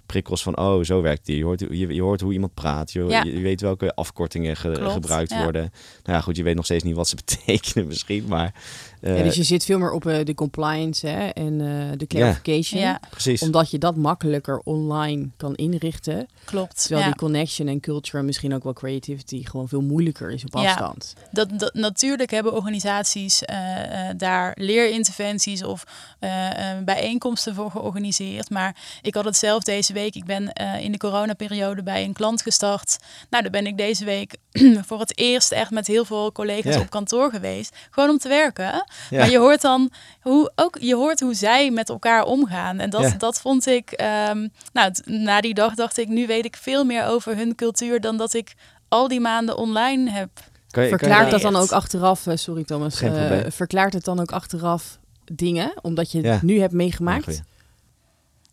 prikkels 0.09 0.43
van... 0.43 0.59
oh, 0.59 0.85
zo 0.85 1.01
werkt 1.03 1.27
die. 1.27 1.37
Je 1.37 1.45
hoort, 1.45 1.61
je, 1.61 1.95
je 1.95 2.03
hoort 2.03 2.21
hoe 2.21 2.33
iemand 2.33 2.55
praat. 2.55 2.93
Je, 2.93 3.05
Ja. 3.05 3.23
je, 3.23 3.33
je 3.37 3.41
weet 3.43 3.61
welke 3.61 3.95
afkortingen 3.95 4.57
ge- 4.57 4.71
Klopt, 4.73 4.93
gebruikt 4.93 5.31
ja. 5.31 5.43
worden. 5.43 5.63
Nou 6.05 6.17
ja, 6.17 6.21
goed, 6.21 6.37
je 6.37 6.43
weet 6.43 6.55
nog 6.55 6.65
steeds 6.65 6.85
niet 6.85 6.95
wat 6.97 7.09
ze 7.09 7.17
betekenen 7.25 7.87
misschien. 7.87 8.25
Maar 8.29 8.55
eh, 9.01 9.17
Ja, 9.19 9.23
dus 9.23 9.35
je 9.37 9.43
zit 9.43 9.65
veel 9.65 9.79
meer 9.79 9.91
op 9.93 10.07
eh, 10.07 10.25
de 10.25 10.35
compliance 10.35 11.07
hè, 11.07 11.27
en 11.29 11.61
eh, 11.61 11.99
de 11.99 12.07
clarification. 12.07 12.81
Ja, 12.81 13.01
precies. 13.11 13.43
Omdat 13.43 13.71
je 13.71 13.79
dat 13.79 13.97
makkelijker 13.97 14.61
online 14.65 15.29
kan 15.37 15.55
inrichten. 15.55 16.27
klopt. 16.45 16.81
Terwijl 16.81 17.01
Ja. 17.01 17.07
die 17.07 17.17
connection 17.17 17.69
en 17.69 17.81
culture 17.81 18.19
en 18.19 18.25
misschien 18.25 18.55
ook 18.55 18.65
wel 18.65 18.73
creativity 18.73 19.45
gewoon 19.45 19.69
veel 19.69 19.81
moeilijker 19.83 20.31
is 20.31 20.45
op 20.45 20.53
Ja. 20.63 20.69
afstand. 20.71 21.15
Dat, 21.31 21.49
dat, 21.59 21.75
natuurlijk 21.75 22.31
hebben 22.31 22.53
organisaties 22.55 23.45
eh, 23.45 24.09
eh, 24.11 24.15
daar 24.17 24.53
leerinterventies 24.61 25.65
of 25.65 25.85
eh, 26.19 26.71
eh, 26.73 26.85
bijeenkomsten 26.85 27.55
voor 27.55 27.71
georganiseerd. 27.71 28.51
Maar 28.51 28.77
ik 29.03 29.15
had 29.15 29.25
het 29.25 29.37
zelf 29.37 29.63
deze 29.63 29.93
week. 29.93 29.97
Ik 30.07 30.25
ben 30.25 30.53
eh, 30.53 30.81
in 30.85 30.93
de 30.93 30.99
coronaperiode 30.99 31.83
bij 31.83 32.05
een 32.05 32.13
klant 32.13 32.43
gestart. 32.43 32.97
Nou, 33.31 33.43
daar 33.43 33.53
ben 33.53 33.67
ik 33.67 33.77
deze 33.77 34.05
week 34.05 34.37
voor 34.87 35.01
het 35.01 35.19
eerst 35.19 35.53
echt 35.53 35.71
met 35.71 35.87
heel 35.87 36.05
veel 36.05 36.33
collega's 36.33 36.75
Ja. 36.75 36.81
op 36.81 36.91
kantoor 36.91 37.31
geweest. 37.31 37.77
Gewoon 37.91 38.11
om 38.11 38.19
te 38.19 38.29
werken. 38.29 38.65
Ja. 39.11 39.19
Maar 39.19 39.31
je 39.31 39.39
hoort 39.39 39.61
dan 39.61 39.91
hoe, 40.21 40.53
ook, 40.55 40.77
je 40.81 40.95
hoort 40.95 41.21
hoe 41.21 41.35
zij 41.35 41.71
met 41.71 41.89
elkaar 41.89 42.25
omgaan. 42.25 42.79
En 42.79 42.91
dat, 42.91 43.03
Ja. 43.03 43.15
dat 43.19 43.41
vond 43.41 43.67
ik, 43.67 43.91
ehm, 43.91 44.49
nou, 44.73 44.93
na 45.05 45.41
die 45.41 45.55
dag 45.55 45.75
dacht 45.75 45.99
ik, 45.99 46.09
nu 46.09 46.27
weet 46.27 46.45
ik 46.45 46.57
veel 46.57 46.85
meer 46.85 47.05
over 47.07 47.37
hun 47.37 47.55
cultuur 47.55 48.01
dan 48.01 48.17
dat 48.17 48.35
ik 48.35 48.55
al 48.89 49.09
die 49.09 49.21
maanden 49.21 49.57
online 49.57 50.11
heb. 50.11 50.29
Kan 50.35 50.43
je, 50.43 50.51
kan 50.71 50.83
je 50.83 50.89
Verklaart 50.89 51.31
dat 51.31 51.41
dan 51.41 51.57
ook 51.57 51.71
achteraf, 51.73 52.27
eh, 52.27 52.37
sorry 52.37 52.65
Thomas, 52.65 53.01
eh, 53.01 53.11
probleem. 53.13 53.53
verklaart 53.53 53.93
het 53.93 54.05
dan 54.05 54.21
ook 54.21 54.33
achteraf 54.33 54.99
dingen, 55.33 55.73
omdat 55.83 56.13
je 56.13 56.21
het 56.27 56.43
nu 56.43 56.59
hebt 56.61 56.71
Ja, 56.71 56.77
meegemaakt? 56.77 57.43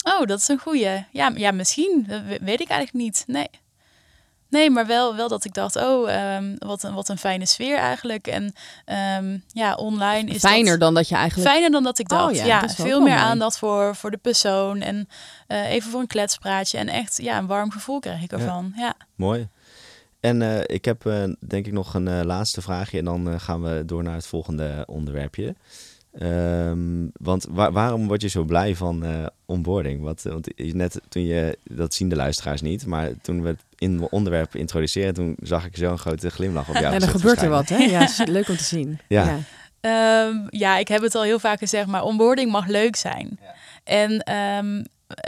Oh, 0.08 0.26
dat 0.26 0.40
is 0.40 0.48
een 0.48 0.60
goeie. 0.60 1.06
Ja, 1.12 1.32
ja 1.36 1.52
misschien. 1.52 2.06
Dat 2.08 2.22
we- 2.28 2.40
weet 2.42 2.62
ik 2.62 2.70
eigenlijk 2.70 3.04
niet. 3.06 3.24
Nee. 3.28 3.50
Nee, 4.50 4.70
maar 4.70 4.86
wel, 4.86 5.16
wel 5.16 5.28
dat 5.28 5.46
ik 5.46 5.54
dacht, 5.54 5.76
oh, 5.76 6.12
ehm, 6.12 6.56
wat, 6.58 6.84
een, 6.84 6.94
wat 6.94 7.10
een 7.10 7.18
fijne 7.18 7.46
sfeer 7.46 7.78
eigenlijk. 7.78 8.28
En 8.28 8.54
ehm, 8.86 9.38
ja, 9.48 9.76
online 9.76 10.30
is 10.32 10.40
Fijner 10.40 10.72
dat... 10.72 10.80
dan 10.80 10.94
dat 10.94 11.08
je 11.10 11.16
eigenlijk... 11.16 11.50
Fijner 11.50 11.72
dan 11.72 11.84
dat 11.84 12.00
ik 12.00 12.12
Oh 12.12 12.18
dacht. 12.18 12.36
ja, 12.46 12.70
veel 12.70 13.00
meer 13.00 13.10
mooi. 13.16 13.22
aandacht 13.26 13.58
voor, 13.58 13.96
voor 13.96 14.12
de 14.12 14.18
persoon. 14.18 14.82
En 14.82 15.10
eh, 15.48 15.70
even 15.70 15.92
voor 15.92 16.00
een 16.00 16.08
kletspraatje. 16.08 16.78
En 16.78 16.88
echt 16.88 17.18
ja, 17.22 17.38
een 17.38 17.48
warm 17.48 17.72
gevoel 17.72 18.00
krijg 18.00 18.22
ik 18.24 18.32
ervan. 18.32 18.74
Ja. 18.76 18.94
Mooi. 19.16 19.48
En 20.20 20.42
eh, 20.42 20.60
ik 20.66 20.86
heb 20.86 21.06
eh, 21.06 21.24
denk 21.48 21.66
ik 21.66 21.74
nog 21.74 21.94
een 21.94 22.26
laatste 22.26 22.62
vraagje 22.62 22.98
en 22.98 23.06
dan 23.06 23.40
gaan 23.40 23.62
we 23.64 23.84
door 23.86 24.04
naar 24.04 24.16
het 24.16 24.28
volgende 24.28 24.84
onderwerpje. 24.88 25.56
Ehm, 26.20 27.08
want 27.14 27.46
wa- 27.50 27.72
waarom 27.72 28.08
word 28.08 28.22
je 28.22 28.28
zo 28.28 28.44
blij 28.44 28.76
van 28.76 29.04
eh, 29.06 29.26
onboarding? 29.46 30.02
Wat, 30.02 30.22
want 30.24 30.48
je- 30.56 30.76
net 30.76 31.02
toen 31.10 31.24
je, 31.26 31.58
dat 31.64 31.94
zien 31.94 32.10
de 32.10 32.16
luisteraars 32.16 32.62
niet, 32.62 32.86
maar 32.86 33.10
toen 33.22 33.42
we 33.42 33.48
het 33.48 33.64
in 33.78 34.08
onderwerp 34.10 34.56
introduceren, 34.56 35.14
toen 35.14 35.36
zag 35.42 35.66
ik 35.66 35.78
zo'n 35.78 35.98
grote 35.98 36.30
glimlach 36.30 36.68
op 36.70 36.74
jou. 36.76 36.94
ja, 36.94 37.00
dan 37.00 37.10
gebeurt 37.10 37.42
er 37.42 37.50
wat, 37.50 37.70
hè? 37.70 37.78
Ja, 37.78 38.02
is 38.10 38.22
leuk 38.26 38.50
om 38.50 38.58
te 38.58 38.64
zien. 38.64 39.00
Ja. 39.08 39.38
Ehm, 39.82 40.36
ja, 40.50 40.78
ik 40.78 40.88
heb 40.88 41.02
het 41.02 41.16
al 41.16 41.24
heel 41.24 41.40
vaak 41.40 41.60
gezegd, 41.60 41.88
maar 41.88 42.04
onboarding 42.04 42.52
mag 42.52 42.68
leuk 42.68 42.96
zijn. 42.96 43.40
En 43.84 44.20
ehm, 44.24 44.84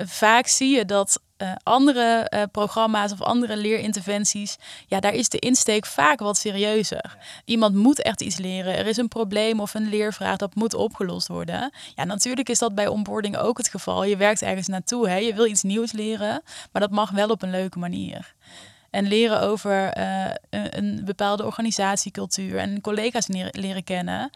vaak 0.05 0.47
zie 0.47 0.75
je 0.75 0.85
dat 0.85 1.21
eh, 1.37 1.51
andere 1.63 2.25
eh, 2.29 2.43
programma's 2.51 3.11
of 3.11 3.21
andere 3.21 3.57
leerinterventies, 3.57 4.57
ja, 4.87 4.99
daar 4.99 5.13
is 5.13 5.29
de 5.29 5.39
insteek 5.39 5.85
vaak 5.85 6.19
wat 6.19 6.37
serieuzer. 6.37 7.17
Iemand 7.45 7.75
moet 7.75 8.01
echt 8.01 8.21
iets 8.21 8.37
leren. 8.37 8.77
Er 8.77 8.87
is 8.87 8.97
een 8.97 9.07
probleem 9.07 9.59
of 9.59 9.73
een 9.73 9.89
leervraag 9.89 10.37
dat 10.37 10.55
moet 10.55 10.73
opgelost 10.73 11.27
worden. 11.27 11.71
Ja, 11.95 12.03
natuurlijk 12.03 12.49
is 12.49 12.59
dat 12.59 12.75
bij 12.75 12.87
onboarding 12.87 13.37
ook 13.37 13.57
het 13.57 13.67
geval. 13.67 14.03
Je 14.03 14.17
werkt 14.17 14.41
ergens 14.41 14.67
naartoe, 14.67 15.09
hè? 15.09 15.15
je 15.15 15.33
wil 15.33 15.45
iets 15.45 15.63
nieuws 15.63 15.91
leren, 15.91 16.41
maar 16.71 16.81
dat 16.81 16.91
mag 16.91 17.09
wel 17.11 17.29
op 17.29 17.41
een 17.41 17.51
leuke 17.51 17.79
manier. 17.79 18.35
En 18.89 19.07
leren 19.07 19.41
over 19.41 19.89
eh, 19.89 20.25
een, 20.49 20.77
een 20.77 21.01
bepaalde 21.05 21.45
organisatiecultuur 21.45 22.57
en 22.57 22.81
collega's 22.81 23.27
leren 23.51 23.83
kennen. 23.83 24.29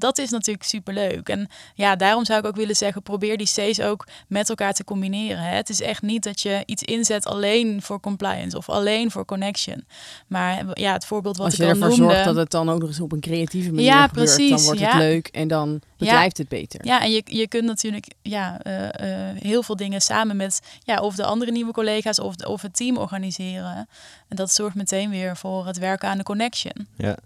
Dat 0.00 0.18
is 0.18 0.30
natuurlijk 0.30 0.66
superleuk. 0.66 1.28
En 1.28 1.48
ja, 1.74 1.96
daarom 1.96 2.24
zou 2.24 2.40
ik 2.40 2.46
ook 2.46 2.56
willen 2.56 2.76
zeggen, 2.76 3.02
probeer 3.02 3.36
die 3.36 3.46
C's 3.46 3.80
ook 3.80 4.06
met 4.28 4.48
elkaar 4.48 4.72
te 4.72 4.84
combineren. 4.84 5.42
Hè. 5.42 5.54
Het 5.56 5.68
is 5.68 5.80
echt 5.80 6.02
niet 6.02 6.22
dat 6.22 6.40
je 6.40 6.62
iets 6.66 6.82
inzet 6.82 7.26
alleen 7.26 7.82
voor 7.82 8.00
compliance 8.00 8.56
of 8.56 8.68
alleen 8.68 9.10
voor 9.10 9.24
connection. 9.24 9.84
Maar 10.26 10.64
ja, 10.80 10.92
het 10.92 11.06
voorbeeld 11.06 11.36
wat 11.36 11.46
Als 11.46 11.54
ik 11.54 11.60
je 11.60 11.66
al 11.66 11.70
ervoor 11.70 11.88
noemde. 11.88 12.04
zorgt 12.04 12.24
dat 12.24 12.36
het 12.36 12.50
dan 12.50 12.70
ook 12.70 12.80
nog 12.80 12.88
eens 12.88 13.00
op 13.00 13.12
een 13.12 13.20
creatieve 13.20 13.70
manier 13.70 13.84
Ja, 13.84 14.06
gebeurt, 14.06 14.36
dan 14.36 14.48
wordt 14.48 14.80
het 14.80 14.92
ja. 14.92 14.98
leuk 14.98 15.26
en 15.26 15.48
dan 15.48 15.80
bedrijft 15.96 16.38
het 16.38 16.48
beter. 16.48 16.86
Ja, 16.86 17.02
en 17.02 17.10
je, 17.10 17.22
je 17.24 17.48
kunt 17.48 17.64
natuurlijk 17.64 18.06
ja, 18.22 18.62
eh, 18.62 19.28
eh, 19.30 19.36
heel 19.36 19.62
veel 19.62 19.76
dingen 19.76 20.00
samen 20.00 20.36
met 20.36 20.60
ja, 20.84 21.00
of 21.00 21.14
de 21.14 21.24
andere 21.24 21.50
nieuwe 21.50 21.72
collega's 21.72 22.18
of, 22.18 22.36
of 22.36 22.62
het 22.62 22.76
team 22.76 22.96
organiseren. 22.96 23.88
En 24.28 24.36
dat 24.36 24.52
zorgt 24.52 24.76
meteen 24.76 25.10
weer 25.10 25.36
voor 25.36 25.66
het 25.66 25.78
werken 25.78 26.08
aan 26.08 26.18
de 26.18 26.24
connection. 26.24 26.86
Ja. 26.96 27.16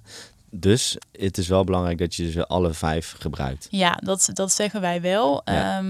Dus 0.56 0.96
het 1.12 1.38
is 1.38 1.48
wel 1.48 1.64
belangrijk 1.64 1.98
dat 1.98 2.14
je 2.14 2.30
ze 2.30 2.46
alle 2.46 2.72
vijf 2.74 3.14
gebruikt. 3.18 3.66
Ja, 3.70 3.92
dat, 4.02 4.30
dat 4.32 4.52
zeggen 4.52 4.80
wij 4.80 5.00
wel. 5.00 5.42
Ja. 5.44 5.82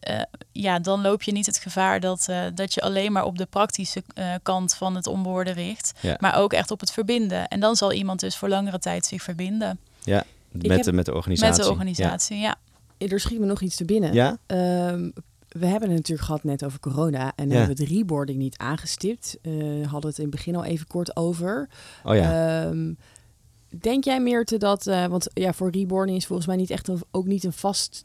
Ja. 0.00 0.26
ja, 0.52 0.78
dan 0.78 1.00
loop 1.00 1.22
je 1.22 1.32
niet 1.32 1.46
het 1.46 1.58
gevaar 1.58 2.00
dat, 2.00 2.26
eh, 2.28 2.40
dat 2.54 2.74
je 2.74 2.80
alleen 2.80 3.12
maar 3.12 3.24
op 3.24 3.38
de 3.38 3.46
praktische 3.46 4.02
eh, 4.14 4.34
kant 4.42 4.74
van 4.74 4.94
het 4.94 5.06
onboarden 5.06 5.54
richt. 5.54 5.92
Ja. 6.00 6.16
Maar 6.20 6.36
ook 6.36 6.52
echt 6.52 6.70
op 6.70 6.80
het 6.80 6.90
verbinden. 6.92 7.48
En 7.48 7.60
dan 7.60 7.76
zal 7.76 7.92
iemand 7.92 8.20
dus 8.20 8.36
voor 8.36 8.48
langere 8.48 8.78
tijd 8.78 9.06
zich 9.06 9.22
verbinden. 9.22 9.78
Ja, 10.04 10.24
met, 10.50 10.70
heb- 10.70 10.82
de, 10.82 10.92
met 10.92 11.04
de 11.06 11.14
organisatie. 11.14 11.56
Met 11.56 11.64
de 11.64 11.70
organisatie, 11.72 12.38
ja. 12.38 12.56
Er 12.98 13.20
schiet 13.20 13.38
me 13.40 13.46
nog 13.46 13.60
iets 13.60 13.76
te 13.76 13.84
binnen. 13.84 14.12
Ja? 14.12 14.38
Ehm, 14.46 15.10
we 15.48 15.66
hebben 15.66 15.88
het 15.88 15.98
natuurlijk 15.98 16.26
gehad 16.26 16.44
net 16.44 16.64
over 16.64 16.80
corona 16.80 17.32
en 17.36 17.48
Ja. 17.48 17.56
hebben 17.56 17.76
we 17.76 17.82
het 17.82 17.92
reboarding 17.92 18.38
niet 18.38 18.56
aangestipt. 18.58 19.38
Eh 19.42 19.52
hadden 19.90 20.10
het 20.10 20.18
in 20.18 20.24
het 20.26 20.34
begin 20.34 20.56
al 20.56 20.64
even 20.64 20.86
kort 20.86 21.16
over. 21.16 21.68
Oh 22.04 22.14
ja. 22.14 22.62
Ehm, 22.66 22.92
denk 23.80 24.04
jij 24.04 24.20
Meerte 24.20 24.56
dat, 24.56 24.86
eh, 24.86 25.06
want 25.06 25.26
ja, 25.34 25.52
voor 25.52 25.70
reboarding 25.70 26.16
is 26.16 26.26
volgens 26.26 26.48
mij 26.48 26.56
niet 26.56 26.70
echt 26.70 26.88
een, 26.88 27.02
ook 27.10 27.26
niet 27.26 27.44
een 27.44 27.52
vast 27.52 28.04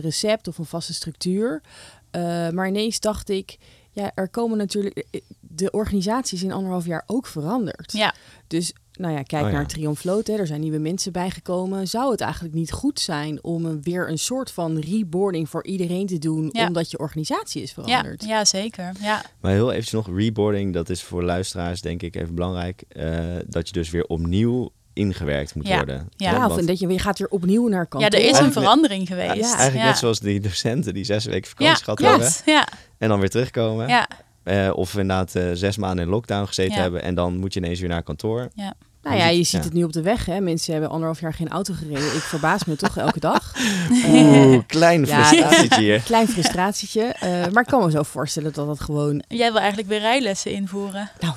recept 0.00 0.48
of 0.48 0.58
een 0.58 0.64
vaste 0.64 0.94
structuur. 0.94 1.62
Eh, 2.10 2.20
maar 2.50 2.68
ineens 2.68 3.00
dacht 3.00 3.28
ik, 3.28 3.56
ja, 3.90 4.12
er 4.14 4.28
komen 4.28 4.58
natuurlijk, 4.58 5.04
eh, 5.10 5.20
de 5.40 5.70
organisatie 5.70 6.36
is 6.36 6.42
in 6.44 6.52
anderhalf 6.52 6.86
jaar 6.86 7.02
ook 7.06 7.26
veranderd. 7.26 7.92
Ja. 7.92 8.14
Dus 8.46 8.72
nou 8.92 9.12
ja, 9.14 9.22
kijk 9.22 9.44
Oh 9.44 9.50
ja. 9.50 9.54
naar 9.56 9.66
Triomfloot, 9.66 10.26
hè, 10.26 10.34
er 10.34 10.46
zijn 10.46 10.60
nieuwe 10.60 10.78
mensen 10.78 11.12
bijgekomen. 11.12 11.88
Zou 11.88 12.10
het 12.10 12.20
eigenlijk 12.20 12.54
niet 12.54 12.72
goed 12.72 13.00
zijn 13.00 13.42
om 13.44 13.64
een, 13.64 13.82
weer 13.82 14.08
een 14.08 14.18
soort 14.18 14.50
van 14.50 14.78
reboarding 14.78 15.48
voor 15.48 15.64
iedereen 15.64 16.06
te 16.06 16.18
doen, 16.18 16.48
Ja. 16.52 16.66
omdat 16.66 16.90
je 16.90 16.98
organisatie 16.98 17.62
is 17.62 17.74
Ja, 17.74 17.82
veranderd? 17.82 18.24
ja, 18.24 18.44
zeker. 18.44 18.92
Ja. 19.00 19.24
Maar 19.40 19.52
heel 19.52 19.70
eventjes 19.70 19.92
nog, 19.92 20.16
reboarding, 20.16 20.72
dat 20.72 20.88
is 20.90 21.02
voor 21.02 21.22
luisteraars 21.22 21.80
denk 21.80 22.02
ik 22.02 22.16
even 22.16 22.34
belangrijk. 22.34 22.82
eh, 22.88 23.36
dat 23.46 23.66
je 23.66 23.72
dus 23.72 23.90
weer 23.90 24.06
opnieuw 24.06 24.70
ingewerkt 24.94 25.54
moet 25.54 25.66
Ja. 25.66 25.76
worden. 25.76 26.08
Ja. 26.16 26.30
Ja, 26.30 26.46
of 26.48 26.56
dat 26.60 26.78
je 26.78 26.86
weer 26.86 27.00
gaat 27.00 27.18
weer 27.18 27.28
opnieuw 27.28 27.68
naar 27.68 27.78
ja, 27.80 27.84
kantoor. 27.84 28.10
er 28.20 28.24
is 28.28 28.38
een 28.38 28.52
verandering 28.52 29.06
geweest. 29.06 29.34
Ja, 29.34 29.46
Eigenlijk 29.46 29.74
ja. 29.76 29.84
net 29.84 29.98
zoals 29.98 30.20
die 30.20 30.40
docenten 30.40 30.94
die 30.94 31.04
zes 31.04 31.24
weken 31.24 31.50
ja, 31.64 31.74
vakantie 31.76 31.84
gehad 32.06 32.18
hebben. 32.20 32.32
Ja, 32.54 32.68
En 32.98 33.08
dan 33.08 33.20
weer 33.20 33.30
terugkomen. 33.30 33.88
ja, 33.88 34.08
Eh, 34.44 34.70
of 34.74 34.92
inderdaad 34.92 35.34
eh, 35.34 35.50
zes 35.52 35.76
maanden 35.76 36.04
in 36.04 36.10
lockdown 36.10 36.46
gezeten 36.46 36.74
Ja. 36.74 36.80
hebben. 36.80 37.02
En 37.02 37.14
dan 37.14 37.36
moet 37.36 37.54
je 37.54 37.60
ineens 37.60 37.80
weer 37.80 37.88
naar 37.88 38.02
kantoor. 38.02 38.48
ja. 38.54 38.74
Nou 39.04 39.16
ja, 39.16 39.26
je 39.28 39.42
ziet 39.42 39.50
Ja. 39.50 39.58
het 39.60 39.72
nu 39.72 39.82
op 39.84 39.92
de 39.92 40.02
weg. 40.02 40.26
Hè. 40.26 40.40
Mensen 40.40 40.72
hebben 40.72 40.90
anderhalf 40.90 41.20
jaar 41.20 41.34
geen 41.34 41.48
auto 41.48 41.74
gereden. 41.74 42.14
Ik 42.14 42.20
verbaas 42.22 42.64
me 42.64 42.76
toch 42.76 42.96
elke 42.96 43.20
dag. 43.20 43.54
Oeh, 44.08 44.58
klein 44.66 45.04
Ja, 45.04 45.24
frustratietje. 45.24 46.00
Klein 46.04 46.28
frustratietje. 46.28 47.02
eh, 47.02 47.46
maar 47.52 47.62
ik 47.62 47.68
kan 47.68 47.84
me 47.84 47.90
zo 47.90 48.02
voorstellen 48.02 48.52
dat 48.52 48.66
dat 48.66 48.80
gewoon... 48.80 49.22
Jij 49.28 49.50
wil 49.50 49.58
eigenlijk 49.60 49.88
weer 49.88 49.98
rijlessen 50.00 50.50
invoeren. 50.52 51.10
Nou, 51.20 51.34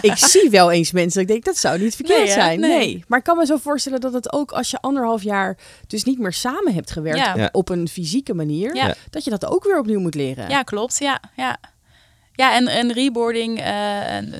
ik 0.00 0.16
zie 0.16 0.50
wel 0.60 0.70
eens 0.70 0.92
mensen 0.92 1.12
dat 1.12 1.22
ik 1.22 1.28
denk, 1.28 1.44
dat 1.44 1.56
zou 1.56 1.78
niet 1.78 1.96
verkeerd 1.96 2.18
Nee, 2.24 2.30
zijn. 2.32 2.60
Nee. 2.60 2.70
Nee. 2.78 3.04
Maar 3.08 3.18
ik 3.18 3.24
kan 3.24 3.36
me 3.36 3.46
zo 3.46 3.56
voorstellen 3.56 4.00
dat 4.00 4.12
het 4.12 4.32
ook 4.32 4.52
als 4.52 4.70
je 4.70 4.80
anderhalf 4.80 5.22
jaar 5.22 5.56
dus 5.86 6.04
niet 6.04 6.18
meer 6.18 6.32
samen 6.32 6.74
hebt 6.74 6.90
gewerkt 6.90 7.18
Ja. 7.36 7.48
Op 7.52 7.68
een 7.68 7.88
fysieke 7.88 8.34
manier, 8.34 8.94
dat 9.10 9.24
je 9.24 9.30
dat 9.30 9.46
ook 9.46 9.64
weer 9.64 9.78
opnieuw 9.78 10.00
moet 10.00 10.14
leren. 10.14 10.48
Ja, 10.48 10.62
klopt. 10.62 10.98
Ja, 10.98 11.20
ja. 11.36 11.56
Ja, 12.32 12.54
en, 12.54 12.68
en 12.68 12.92
reboarding, 12.92 13.58
eh, 13.58 13.72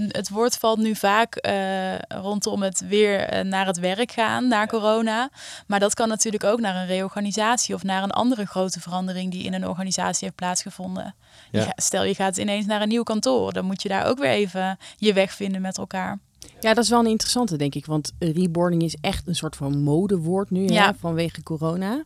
het 0.08 0.28
woord 0.28 0.56
valt 0.56 0.78
nu 0.78 0.94
vaak 0.94 1.34
eh, 1.34 1.98
rondom 1.98 2.62
het 2.62 2.80
weer 2.88 3.20
eh, 3.20 3.44
naar 3.44 3.66
het 3.66 3.78
werk 3.78 4.12
gaan, 4.12 4.48
naar 4.48 4.68
corona. 4.68 5.30
Maar 5.66 5.80
dat 5.80 5.94
kan 5.94 6.08
natuurlijk 6.08 6.44
ook 6.44 6.60
naar 6.60 6.76
een 6.76 6.86
reorganisatie 6.86 7.74
of 7.74 7.82
naar 7.82 8.02
een 8.02 8.10
andere 8.10 8.46
grote 8.46 8.80
verandering 8.80 9.30
die 9.30 9.44
in 9.44 9.54
een 9.54 9.68
organisatie 9.68 10.24
heeft 10.24 10.36
plaatsgevonden. 10.36 11.14
Ja. 11.50 11.72
stel, 11.76 12.04
je 12.04 12.14
gaat 12.14 12.36
ineens 12.36 12.66
naar 12.66 12.82
een 12.82 12.88
nieuw 12.88 13.02
kantoor, 13.02 13.52
dan 13.52 13.64
moet 13.64 13.82
je 13.82 13.88
daar 13.88 14.06
ook 14.06 14.18
weer 14.18 14.30
even 14.30 14.78
je 14.96 15.12
weg 15.12 15.32
vinden 15.32 15.60
met 15.60 15.78
elkaar. 15.78 16.18
Ja, 16.60 16.74
dat 16.74 16.84
is 16.84 16.90
wel 16.90 17.00
een 17.00 17.06
interessante, 17.06 17.56
denk 17.56 17.74
ik. 17.74 17.86
Want 17.86 18.12
reboarding 18.18 18.82
is 18.82 18.96
echt 19.00 19.26
een 19.26 19.34
soort 19.34 19.56
van 19.56 19.82
modewoord 19.82 20.50
nu, 20.50 20.66
hè, 20.66 20.94
vanwege 20.94 21.42
corona. 21.42 22.04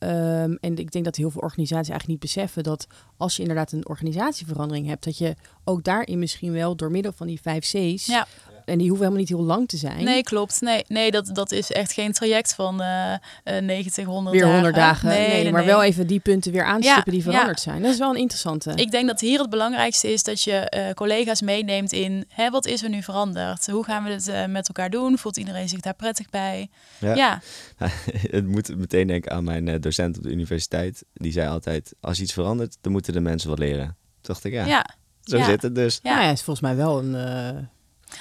Ehm, 0.00 0.54
en 0.60 0.76
ik 0.76 0.92
denk 0.92 1.04
dat 1.04 1.16
heel 1.16 1.30
veel 1.30 1.40
organisaties 1.40 1.88
eigenlijk 1.88 2.08
niet 2.08 2.32
beseffen 2.32 2.62
dat 2.62 2.86
als 3.16 3.36
je 3.36 3.42
inderdaad 3.42 3.72
een 3.72 3.88
organisatieverandering 3.88 4.86
hebt, 4.86 5.04
dat 5.04 5.18
je 5.18 5.34
ook 5.64 5.84
daarin 5.84 6.18
misschien 6.18 6.52
wel 6.52 6.76
door 6.76 6.90
middel 6.90 7.12
van 7.12 7.26
die 7.26 7.40
vijf 7.40 7.64
C's, 7.64 8.06
Ja. 8.06 8.26
En 8.70 8.78
die 8.78 8.88
hoeven 8.88 9.06
helemaal 9.06 9.26
niet 9.26 9.36
heel 9.38 9.46
lang 9.46 9.68
te 9.68 9.76
zijn, 9.76 10.04
Nee, 10.04 10.22
klopt. 10.22 10.60
Nee, 10.60 10.84
nee 10.88 11.10
dat, 11.10 11.30
dat 11.32 11.52
is 11.52 11.72
echt 11.72 11.92
geen 11.92 12.12
traject 12.12 12.54
van 12.54 12.82
eh 12.82 13.12
eh 13.44 13.62
90, 13.62 14.04
100 14.04 14.34
weer 14.34 14.44
dagen. 14.44 14.54
100 14.54 14.74
dagen. 14.74 15.08
Nee, 15.08 15.52
maar 15.52 15.64
wel 15.64 15.82
even 15.82 16.06
die 16.06 16.20
punten 16.20 16.52
weer 16.52 16.64
aanstippen 16.64 17.12
die 17.12 17.22
Ja, 17.24 17.30
veranderd 17.30 17.60
zijn. 17.60 17.82
Dat 17.82 17.92
is 17.92 17.98
wel 17.98 18.10
een 18.10 18.20
interessante. 18.20 18.72
Ik 18.74 18.90
denk 18.90 19.06
dat 19.06 19.20
hier 19.20 19.40
het 19.40 19.50
belangrijkste 19.50 20.12
is 20.12 20.22
dat 20.22 20.42
je 20.42 20.52
eh, 20.52 20.90
collega's 20.94 21.40
meeneemt 21.40 21.92
in 21.92 22.24
hè, 22.28 22.50
wat 22.50 22.66
is 22.66 22.82
er 22.82 22.88
nu 22.88 23.02
veranderd? 23.02 23.66
Hoe 23.66 23.84
gaan 23.84 24.04
we 24.04 24.10
het 24.10 24.28
eh, 24.28 24.46
met 24.46 24.68
elkaar 24.68 24.90
doen? 24.90 25.18
Voelt 25.18 25.36
iedereen 25.36 25.68
zich 25.68 25.80
daar 25.80 25.94
prettig 25.94 26.30
bij? 26.30 26.70
Ja. 26.98 27.14
Ja, 27.14 27.40
het 28.36 28.46
moet 28.46 28.76
meteen 28.76 29.06
denken 29.06 29.32
aan 29.32 29.44
mijn 29.44 29.68
eh, 29.68 29.80
docent 29.80 30.16
op 30.16 30.22
de 30.22 30.30
universiteit. 30.30 31.04
Die 31.12 31.32
zei 31.32 31.48
altijd, 31.48 31.94
als 32.00 32.20
iets 32.20 32.32
verandert, 32.32 32.76
dan 32.80 32.92
moeten 32.92 33.12
de 33.12 33.20
mensen 33.20 33.48
wat 33.48 33.58
leren. 33.58 33.86
Toen 33.86 34.34
dacht 34.34 34.44
ik, 34.44 34.52
ja, 34.52 34.66
ja. 34.66 34.86
zo 35.22 35.36
ja. 35.36 35.44
zit 35.44 35.62
het 35.62 35.74
dus. 35.74 36.00
Ja. 36.02 36.10
Nou 36.10 36.24
ja, 36.24 36.30
is 36.30 36.42
volgens 36.42 36.66
mij 36.66 36.76
wel 36.76 36.98
een, 36.98 37.14
eh, 37.14 37.62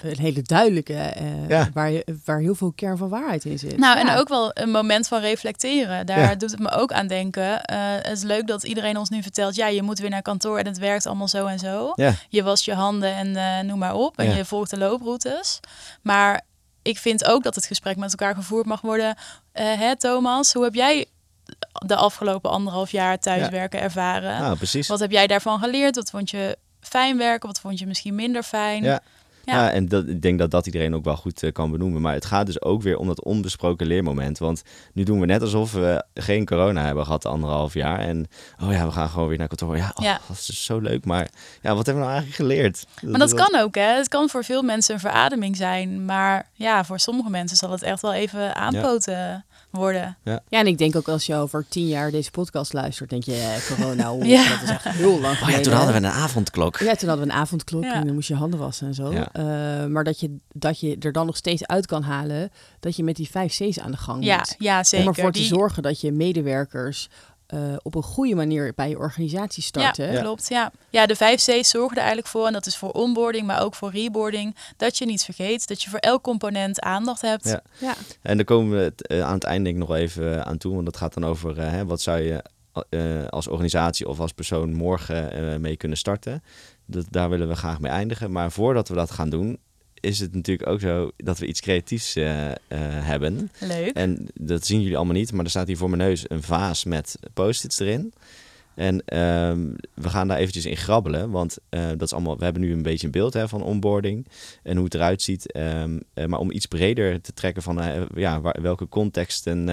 een 0.04 0.20
hele 0.20 0.42
duidelijke, 0.42 0.94
eh, 0.94 1.48
Ja. 1.48 1.70
waar, 1.74 1.92
je, 1.92 2.18
waar 2.26 2.40
heel 2.40 2.56
veel 2.56 2.72
kern 2.76 2.98
van 2.98 3.10
waarheid 3.10 3.46
in 3.46 3.60
zit. 3.60 3.78
Nou, 3.78 3.98
Ja. 4.00 4.10
en 4.10 4.18
ook 4.20 4.28
wel 4.28 4.52
een 4.54 4.72
moment 4.72 5.08
van 5.08 5.20
reflecteren. 5.20 6.06
Daar 6.06 6.20
Ja. 6.20 6.36
doet 6.36 6.52
het 6.52 6.60
me 6.60 6.72
ook 6.72 6.92
aan 6.92 7.08
denken. 7.08 7.64
Eh, 7.64 7.78
het 7.82 8.18
is 8.18 8.24
leuk 8.24 8.48
dat 8.48 8.64
iedereen 8.64 8.98
ons 8.98 9.10
nu 9.10 9.22
vertelt... 9.22 9.56
ja, 9.56 9.68
je 9.68 9.82
moet 9.82 10.00
weer 10.00 10.10
naar 10.10 10.22
kantoor 10.22 10.58
en 10.60 10.66
het 10.66 10.78
werkt 10.78 11.06
allemaal 11.06 11.28
zo 11.28 11.46
en 11.46 11.60
zo. 11.60 11.92
Ja, 11.96 12.14
Je 12.30 12.44
wast 12.44 12.66
je 12.66 12.74
handen 12.74 13.14
en 13.16 13.36
eh, 13.36 13.60
noem 13.60 13.80
maar 13.80 13.94
op. 13.96 14.18
En 14.18 14.26
Ja. 14.30 14.36
je 14.36 14.46
volgt 14.46 14.70
de 14.70 14.78
looproutes. 14.78 15.60
Maar 16.02 16.42
ik 16.82 16.98
vind 16.98 17.26
ook 17.26 17.44
dat 17.44 17.56
het 17.56 17.66
gesprek 17.66 17.96
met 17.98 18.10
elkaar 18.12 18.36
gevoerd 18.36 18.66
mag 18.66 18.82
worden. 18.82 19.16
Eh, 19.52 19.66
hè, 19.74 19.96
Thomas, 19.98 20.54
hoe 20.54 20.64
heb 20.64 20.74
jij 20.74 21.06
de 21.86 21.96
afgelopen 21.96 22.52
anderhalf 22.52 22.92
jaar 22.92 23.20
thuiswerken 23.20 23.82
ervaren? 23.82 24.42
nou 24.42 24.56
precies. 24.58 24.88
Wat 24.88 25.00
heb 25.00 25.12
jij 25.12 25.28
daarvan 25.28 25.60
geleerd? 25.60 25.96
Wat 25.96 26.10
vond 26.10 26.30
je 26.30 26.58
fijn 26.82 27.18
werken? 27.18 27.48
Wat 27.48 27.60
vond 27.60 27.80
je 27.80 27.86
misschien 27.88 28.16
minder 28.16 28.44
fijn? 28.44 28.84
Ja. 28.84 29.00
Ja. 29.50 29.64
Ja, 29.64 29.72
en 29.72 29.88
dat, 29.88 30.08
ik 30.08 30.22
denk 30.22 30.40
dat 30.40 30.52
dat 30.52 30.66
iedereen 30.66 30.96
ook 30.96 31.04
wel 31.04 31.16
goed 31.16 31.44
eh, 31.44 31.52
kan 31.52 31.72
benoemen. 31.72 32.02
Maar 32.02 32.14
het 32.14 32.26
gaat 32.26 32.46
dus 32.46 32.62
ook 32.62 32.82
weer 32.82 32.98
om 32.98 33.08
dat 33.08 33.24
onbesproken 33.24 33.88
leermoment. 33.88 34.38
Want 34.38 34.62
nu 34.94 35.04
doen 35.04 35.20
we 35.20 35.26
net 35.26 35.42
alsof 35.42 35.72
we 35.74 36.04
geen 36.14 36.46
corona 36.46 36.86
hebben 36.86 37.06
gehad 37.06 37.26
anderhalf 37.26 37.74
jaar. 37.74 38.00
En 38.00 38.28
oh 38.64 38.72
ja, 38.72 38.86
we 38.86 38.92
gaan 38.92 39.10
gewoon 39.10 39.28
weer 39.28 39.38
naar 39.38 39.48
kantoor. 39.48 39.78
Ja, 39.78 39.92
oh, 39.96 40.04
Ja. 40.06 40.20
dat 40.28 40.38
is 40.38 40.46
dus 40.46 40.64
zo 40.66 40.80
leuk. 40.80 41.06
Maar 41.06 41.28
ja, 41.62 41.76
wat 41.76 41.86
hebben 41.86 42.04
we 42.04 42.10
nou 42.10 42.22
eigenlijk 42.22 42.36
geleerd? 42.36 42.86
Maar 43.02 43.20
dat 43.20 43.34
kan 43.34 43.60
ook, 43.62 43.76
hè? 43.76 43.82
Het 43.96 44.08
kan 44.08 44.30
voor 44.30 44.44
veel 44.44 44.62
mensen 44.62 44.94
een 44.94 45.00
verademing 45.00 45.56
zijn. 45.58 46.06
Maar 46.06 46.50
ja, 46.54 46.84
voor 46.86 47.00
sommige 47.00 47.30
mensen 47.30 47.58
zal 47.58 47.72
het 47.72 47.82
echt 47.84 48.02
wel 48.02 48.14
even 48.14 48.56
aanpoten 48.56 49.46
worden. 49.72 50.18
Ja, 50.24 50.42
en 50.50 50.68
ik 50.68 50.78
denk 50.78 50.96
ook 50.96 51.08
als 51.08 51.26
je 51.26 51.36
over 51.36 51.66
tien 51.70 51.88
jaar 51.88 52.12
deze 52.12 52.32
podcast 52.32 52.74
luistert, 52.74 53.10
denk 53.10 53.24
je, 53.24 53.34
eh, 53.36 53.76
corona, 53.76 54.10
hoe, 54.10 54.26
Ja. 54.36 54.50
dat 54.50 54.62
is 54.64 54.70
echt 54.70 54.84
heel 54.84 55.20
lang 55.20 55.34
Oh 55.34 55.40
geleden. 55.40 55.58
ja, 55.58 55.62
toen 55.64 55.74
hadden 55.74 56.02
we 56.02 56.08
een 56.08 56.14
avondklok. 56.14 56.78
Ja, 56.78 56.96
toen 56.96 57.10
hadden 57.10 57.28
we 57.28 57.34
een 57.34 57.38
avondklok 57.40 57.84
Ja. 57.84 57.94
en 57.94 58.06
dan 58.06 58.14
moest 58.14 58.28
je 58.28 58.36
handen 58.36 58.60
wassen 58.60 58.88
en 58.88 58.94
zo. 58.94 59.12
Ja. 59.14 59.28
Eh, 59.40 59.86
maar 59.86 60.04
dat 60.04 60.20
je, 60.20 60.36
dat 60.54 60.80
je 60.80 60.96
er 61.00 61.12
dan 61.12 61.26
nog 61.26 61.38
steeds 61.38 61.66
uit 61.66 61.86
kan 61.86 62.04
halen 62.04 62.52
dat 62.80 62.96
je 62.96 63.04
met 63.04 63.16
die 63.16 63.30
vijf 63.30 63.54
C's 63.58 63.80
aan 63.80 63.92
de 63.92 63.98
gang 63.98 64.24
Ja, 64.24 64.38
moet. 64.38 64.56
ja 64.58 64.84
zeker. 64.84 65.08
Om 65.08 65.14
ervoor 65.14 65.32
te 65.32 65.40
Die- 65.40 65.48
zorgen 65.48 65.84
dat 65.84 66.02
je 66.02 66.12
medewerkers 66.12 67.10
eh, 67.48 67.60
op 67.82 67.96
een 67.96 68.04
goede 68.04 68.36
manier 68.36 68.74
bij 68.76 68.90
je 68.90 68.98
organisatie 68.98 69.64
starten. 69.64 70.12
Ja, 70.12 70.22
klopt. 70.22 70.48
Ja. 70.50 70.72
ja, 70.90 71.06
de 71.06 71.16
vijf 71.16 71.42
C's 71.46 71.70
zorgen 71.70 71.92
er 71.92 71.98
eigenlijk 71.98 72.28
voor, 72.28 72.46
en 72.48 72.54
dat 72.54 72.66
is 72.66 72.78
voor 72.78 72.92
onboarding, 72.92 73.48
maar 73.48 73.62
ook 73.64 73.76
voor 73.76 73.92
reboarding, 73.92 74.56
dat 74.78 74.98
je 74.98 75.06
niet 75.06 75.24
vergeet, 75.24 75.68
dat 75.68 75.82
je 75.84 75.90
voor 75.90 76.00
elk 76.00 76.22
component 76.24 76.80
aandacht 76.82 77.22
hebt. 77.22 77.46
Ja. 77.46 77.62
Ja. 77.78 77.94
En 78.22 78.36
daar 78.36 78.46
komen 78.46 78.78
we 78.78 78.84
het, 78.84 79.08
eh, 79.08 79.22
aan 79.22 79.34
het 79.34 79.44
eind 79.44 79.64
denk 79.64 79.76
ik 79.76 79.88
nog 79.88 79.96
even 79.96 80.46
aan 80.46 80.58
toe. 80.58 80.74
Want 80.74 80.86
dat 80.86 80.98
gaat 80.98 81.14
dan 81.14 81.26
over 81.26 81.58
hè, 81.62 81.86
wat 81.86 82.02
zou 82.02 82.20
je 82.20 82.44
eh, 82.90 83.28
als 83.28 83.48
organisatie 83.48 84.08
of 84.08 84.20
als 84.20 84.32
persoon 84.32 84.74
morgen 84.74 85.62
mee 85.62 85.78
kunnen 85.78 85.98
starten. 85.98 86.44
Dat, 86.92 87.06
daar 87.10 87.30
willen 87.30 87.48
we 87.48 87.56
graag 87.56 87.80
mee 87.80 87.92
eindigen. 87.92 88.32
Maar 88.32 88.52
voordat 88.52 88.88
we 88.88 88.96
dat 88.96 89.12
gaan 89.12 89.30
doen, 89.30 89.58
is 90.00 90.20
het 90.20 90.36
natuurlijk 90.36 90.70
ook 90.70 90.80
zo 90.80 91.12
dat 91.18 91.40
we 91.40 91.46
iets 91.46 91.62
creatiefs 91.62 92.16
eh, 92.16 92.50
eh, 92.50 92.56
hebben. 93.06 93.52
Leuk. 93.60 93.94
En 93.94 94.28
dat 94.34 94.66
zien 94.66 94.82
jullie 94.82 94.98
allemaal 94.98 95.16
niet, 95.16 95.32
maar 95.32 95.44
er 95.44 95.50
staat 95.50 95.68
hier 95.68 95.78
voor 95.78 95.90
mijn 95.90 96.02
neus 96.02 96.30
een 96.30 96.44
vaas 96.44 96.84
met 96.84 97.20
post-its 97.34 97.80
erin. 97.80 98.14
En 98.80 99.06
ehm, 99.06 99.74
we 99.94 100.10
gaan 100.10 100.28
daar 100.28 100.38
eventjes 100.38 100.66
in 100.66 100.78
grabbelen, 100.78 101.32
want 101.32 101.58
eh, 101.70 101.88
dat 101.88 102.02
is 102.02 102.14
allemaal, 102.14 102.38
we 102.38 102.44
hebben 102.44 102.62
nu 102.62 102.72
een 102.72 102.82
beetje 102.82 103.06
een 103.06 103.12
beeld 103.12 103.34
hè, 103.34 103.48
van 103.48 103.64
onboarding 103.64 104.28
en 104.64 104.76
hoe 104.76 104.86
het 104.86 104.94
eruit 104.94 105.22
ziet. 105.22 105.52
Ehm, 105.52 106.00
eh, 106.14 106.26
maar 106.26 106.40
om 106.40 106.52
iets 106.52 106.66
breder 106.66 107.22
te 107.22 107.34
trekken 107.34 107.64
van 107.64 107.82
eh, 107.82 108.02
ja, 108.16 108.42
welke 108.42 108.88
contexten 108.88 109.70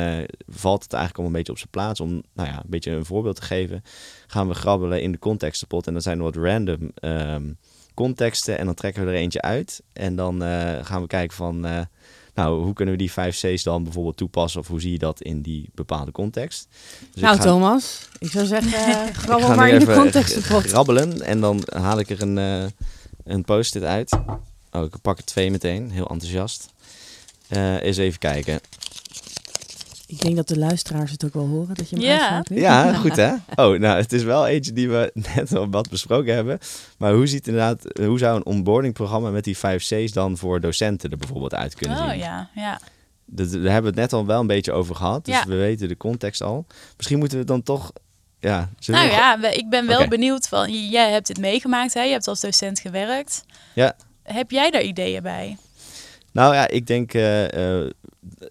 valt 0.46 0.82
het 0.82 0.92
eigenlijk 0.92 1.14
allemaal 1.18 1.26
een 1.26 1.32
beetje 1.32 1.52
op 1.52 1.58
zijn 1.58 1.70
plaats. 1.70 2.00
Om 2.00 2.22
nou 2.32 2.48
ja, 2.48 2.56
een 2.56 2.70
beetje 2.70 2.90
een 2.90 3.04
voorbeeld 3.04 3.36
te 3.36 3.42
geven, 3.42 3.82
gaan 4.26 4.48
we 4.48 4.54
grabbelen 4.54 5.02
in 5.02 5.12
de 5.12 5.18
contextenpot. 5.18 5.86
En 5.86 5.94
dat 5.94 6.02
zijn 6.02 6.18
wat 6.18 6.36
random 6.36 6.90
ehm, 6.94 7.52
contexten 7.94 8.58
en 8.58 8.64
dan 8.64 8.74
trekken 8.74 9.04
we 9.04 9.10
er 9.10 9.16
eentje 9.16 9.42
uit. 9.42 9.82
En 9.92 10.16
dan 10.16 10.40
gaan 10.82 11.00
we 11.00 11.06
kijken 11.06 11.36
van... 11.36 11.66
eh, 12.36 12.44
nou, 12.44 12.62
hoe 12.62 12.72
kunnen 12.72 12.94
we 12.94 13.00
die 13.00 13.12
5 13.12 13.36
C's 13.36 13.62
dan 13.62 13.84
bijvoorbeeld 13.84 14.16
toepassen? 14.16 14.60
Of 14.60 14.66
hoe 14.66 14.80
zie 14.80 14.92
je 14.92 14.98
dat 14.98 15.20
in 15.20 15.42
die 15.42 15.70
bepaalde 15.74 16.12
context? 16.12 16.68
Dus 17.12 17.22
Nou, 17.22 17.34
ik 17.34 17.40
ga, 17.40 17.46
Thomas, 17.46 18.08
ik 18.18 18.30
zou 18.30 18.46
zeggen, 18.46 18.70
uh, 18.88 19.14
grabbel 19.14 19.48
ga 19.48 19.54
maar 19.54 19.68
in 19.68 19.78
de 19.78 19.94
contextenpot. 19.94 20.64
grabbelen 20.66 21.22
en 21.22 21.40
dan 21.40 21.62
haal 21.64 21.98
ik 21.98 22.10
er 22.10 22.22
een, 22.22 22.38
eh, 22.38 22.64
een 23.24 23.44
post-it 23.44 23.82
uit. 23.82 24.18
Oh, 24.72 24.84
ik 24.84 25.00
pak 25.02 25.18
er 25.18 25.24
twee 25.24 25.50
meteen, 25.50 25.90
heel 25.90 26.06
enthousiast. 26.06 26.68
Eh 27.48 27.82
eens 27.82 27.96
even 27.96 28.18
kijken. 28.18 28.60
Ik 30.08 30.20
denk 30.20 30.36
dat 30.36 30.48
de 30.48 30.58
luisteraars 30.58 31.10
het 31.10 31.24
ook 31.24 31.34
wel 31.34 31.46
horen, 31.46 31.74
dat 31.74 31.90
je 31.90 31.96
hem 31.96 32.04
Ja. 32.04 32.42
Ja, 32.48 32.92
goed 32.94 33.16
hè? 33.16 33.32
Oh, 33.32 33.78
nou, 33.78 34.00
het 34.00 34.12
is 34.12 34.22
wel 34.22 34.46
eentje 34.46 34.72
die 34.72 34.88
we 34.88 35.10
net 35.34 35.54
al 35.56 35.70
wat 35.70 35.90
besproken 35.90 36.34
hebben. 36.34 36.58
Maar 36.98 37.12
hoe 37.14 37.26
ziet 37.26 37.46
inderdaad, 37.46 37.84
hoe 38.00 38.18
zou 38.18 38.36
een 38.36 38.46
onboarding 38.46 38.94
programma 38.94 39.30
met 39.30 39.44
die 39.44 39.56
5 39.58 39.82
C's 39.84 40.12
dan 40.12 40.36
voor 40.36 40.60
docenten 40.60 41.10
er 41.10 41.16
bijvoorbeeld 41.16 41.54
uit 41.54 41.74
kunnen 41.74 41.98
Oh 41.98 42.08
zien? 42.08 42.18
ja, 42.18 42.50
ja. 42.54 42.80
dat, 43.24 43.52
daar 43.52 43.60
hebben 43.62 43.80
we 43.94 44.00
het 44.00 44.10
net 44.10 44.12
al 44.12 44.26
wel 44.26 44.40
een 44.40 44.46
beetje 44.46 44.72
over 44.72 44.94
gehad. 44.94 45.24
Dus 45.24 45.34
Ja. 45.34 45.44
we 45.46 45.54
weten 45.56 45.88
de 45.88 45.96
context 45.96 46.42
al. 46.42 46.66
Misschien 46.96 47.18
moeten 47.18 47.38
we 47.38 47.44
dan 47.44 47.62
toch... 47.62 47.92
Ja, 48.40 48.70
Nou 48.86 49.08
we- 49.08 49.14
ja, 49.14 49.40
we- 49.40 49.54
ik 49.54 49.68
ben 49.68 49.86
wel 49.86 50.08
benieuwd 50.08 50.48
van, 50.48 50.88
jij 50.90 51.10
hebt 51.12 51.26
dit 51.26 51.38
meegemaakt, 51.40 51.94
hè? 51.94 52.02
je 52.02 52.12
hebt 52.12 52.28
als 52.28 52.40
docent 52.40 52.80
gewerkt. 52.80 53.44
Ja. 53.74 53.96
Heb 54.22 54.50
jij 54.50 54.70
daar 54.70 54.82
ideeën 54.82 55.22
bij? 55.22 55.56
Nou 56.32 56.54
ja, 56.54 56.68
ik 56.68 56.86
denk 56.86 57.14
eh, 57.14 57.80
eh, 57.80 57.90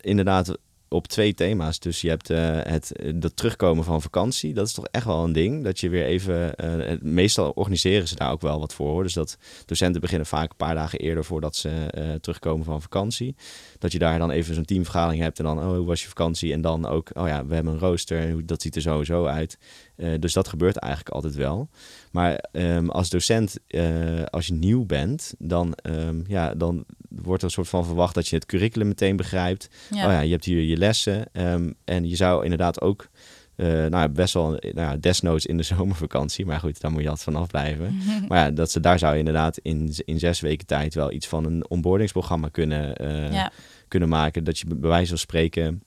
inderdaad 0.02 0.58
op 0.90 1.08
twee 1.08 1.34
thema's. 1.34 1.80
Dus 1.80 2.02
je 2.02 2.10
hebt 2.10 2.30
eh, 2.30 2.60
het 2.62 2.92
dat 3.16 3.36
terugkomen 3.36 3.84
van 3.84 4.02
vakantie. 4.02 4.54
Dat 4.54 4.68
is 4.68 4.74
toch 4.74 4.88
echt 4.92 5.06
wel 5.06 5.24
een 5.24 5.34
ding. 5.34 5.64
Dat 5.64 5.80
je 5.80 5.90
weer 5.90 6.06
even. 6.06 6.56
eh, 6.56 6.98
meestal 7.02 7.52
organiseren 7.52 8.08
ze 8.08 8.16
daar 8.16 8.32
ook 8.32 8.42
wel 8.42 8.60
wat 8.60 8.74
voor. 8.74 9.04
Dus 9.04 9.14
dat 9.14 9.38
docenten 9.66 10.02
beginnen 10.02 10.28
vaak 10.28 10.50
een 10.50 10.58
paar 10.58 10.76
dagen 10.76 11.00
eerder 11.00 11.26
voordat 11.26 11.56
ze 11.56 11.70
eh, 11.70 12.14
terugkomen 12.14 12.66
van 12.66 12.82
vakantie. 12.82 13.36
Dat 13.80 13.92
je 13.92 14.00
daar 14.00 14.20
dan 14.20 14.32
even 14.32 14.56
zo'n 14.56 14.66
teamvergadering 14.66 15.22
hebt. 15.24 15.40
En 15.40 15.46
dan, 15.46 15.60
oh, 15.60 15.68
hoe 15.76 15.86
was 15.86 16.02
je 16.02 16.08
vakantie? 16.08 16.54
En 16.54 16.62
dan 16.62 16.86
ook, 16.88 17.10
oh 17.14 17.28
ja, 17.28 17.46
we 17.46 17.54
hebben 17.56 17.74
een 17.74 17.80
rooster. 17.80 18.20
en 18.20 18.32
hoe- 18.32 18.46
Dat 18.46 18.62
ziet 18.62 18.76
er 18.76 18.82
sowieso 18.82 19.26
uit. 19.26 19.58
Eh, 19.96 20.10
dus 20.20 20.34
dat 20.34 20.48
gebeurt 20.48 20.76
eigenlijk 20.78 21.16
altijd 21.16 21.36
wel. 21.36 21.70
Maar 22.12 22.44
ehm, 22.52 22.90
als 22.90 23.10
docent, 23.10 23.58
eh, 23.68 24.24
als 24.30 24.48
je 24.48 24.54
nieuw 24.54 24.86
bent, 24.86 25.34
dan, 25.38 25.74
ehm, 25.76 26.22
ja, 26.28 26.54
dan 26.54 26.86
wordt 27.10 27.42
er 27.42 27.48
een 27.48 27.54
soort 27.54 27.68
van 27.70 27.86
verwacht 27.86 28.16
dat 28.16 28.28
je 28.28 28.36
het 28.36 28.46
curriculum 28.46 28.88
meteen 28.88 29.16
begrijpt. 29.16 29.70
Ja. 29.92 30.06
Oh 30.06 30.12
ja, 30.12 30.20
je 30.20 30.32
hebt 30.32 30.46
hier 30.46 30.62
je 30.62 30.78
lessen. 30.78 31.26
ehm, 31.34 31.72
en 31.86 32.10
je 32.10 32.16
zou 32.16 32.44
inderdaad 32.44 32.82
ook, 32.82 33.08
eh, 33.56 33.68
nou 33.68 33.90
ja, 33.98 34.10
best 34.10 34.34
wel, 34.34 34.50
nou 34.50 34.60
ja, 34.76 34.96
desnoods 34.98 35.46
in 35.46 35.58
de 35.58 35.64
zomervakantie. 35.74 36.46
Maar 36.46 36.60
goed, 36.60 36.82
daar 36.82 36.92
moet 36.92 37.02
je 37.02 37.10
altijd 37.10 37.26
vanaf 37.26 37.48
blijven. 37.48 38.02
Maar 38.28 38.38
ja, 38.46 38.52
dat 38.52 38.72
ze, 38.72 38.80
daar 38.80 39.00
zou 39.00 39.14
je 39.14 39.20
inderdaad 39.20 39.58
in, 39.58 39.94
in 40.06 40.20
zes 40.20 40.40
weken 40.40 40.66
tijd 40.66 40.94
wel 40.94 41.12
iets 41.12 41.28
van 41.28 41.46
een 41.46 41.70
onboardingsprogramma 41.70 42.48
kunnen, 42.52 42.96
eh, 42.96 43.34
ja. 43.34 43.52
kunnen 43.88 44.10
maken. 44.10 44.44
Dat 44.44 44.60
je 44.60 44.66
bij 44.76 44.90
wijze 44.90 45.10
van 45.10 45.18
spreken 45.18 45.84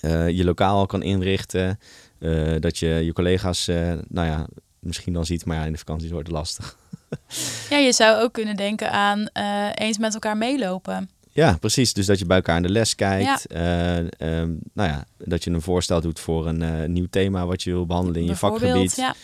eh, 0.00 0.28
je 0.28 0.44
lokaal 0.44 0.86
kan 0.86 1.02
inrichten. 1.02 1.78
eh, 2.18 2.54
dat 2.60 2.78
je 2.78 2.88
je 2.88 3.12
collega's, 3.12 3.68
eh, 3.68 3.92
nou 4.08 4.26
ja, 4.26 4.46
misschien 4.78 5.12
dan 5.12 5.26
ziet. 5.26 5.44
Maar 5.44 5.56
ja, 5.56 5.64
in 5.64 5.72
de 5.72 5.78
vakantie 5.78 6.10
wordt 6.10 6.26
het 6.26 6.36
lastig. 6.36 6.76
ja, 7.70 7.76
je 7.76 7.92
zou 7.92 8.22
ook 8.22 8.32
kunnen 8.32 8.56
denken 8.56 8.90
aan 8.92 9.26
eh, 9.32 9.68
eens 9.74 9.98
met 9.98 10.14
elkaar 10.14 10.36
meelopen. 10.36 11.10
Ja, 11.38 11.56
precies. 11.60 11.92
Dus 11.92 12.06
dat 12.06 12.18
je 12.18 12.26
bij 12.26 12.36
elkaar 12.36 12.56
in 12.56 12.62
de 12.62 12.68
les 12.68 12.94
kijkt. 12.94 13.46
Eh, 13.46 13.98
ehm, 13.98 14.54
nou 14.72 14.88
ja, 14.88 15.04
dat 15.16 15.44
je 15.44 15.50
een 15.50 15.62
voorstel 15.62 16.00
doet 16.00 16.20
voor 16.20 16.46
een 16.46 16.62
eh, 16.62 16.88
nieuw 16.88 17.06
thema 17.10 17.46
wat 17.46 17.62
je 17.62 17.70
wil 17.70 17.86
behandelen 17.86 18.20
in 18.20 18.26
je 18.26 18.36
vakgebied. 18.36 18.96
Ja. 18.96 19.14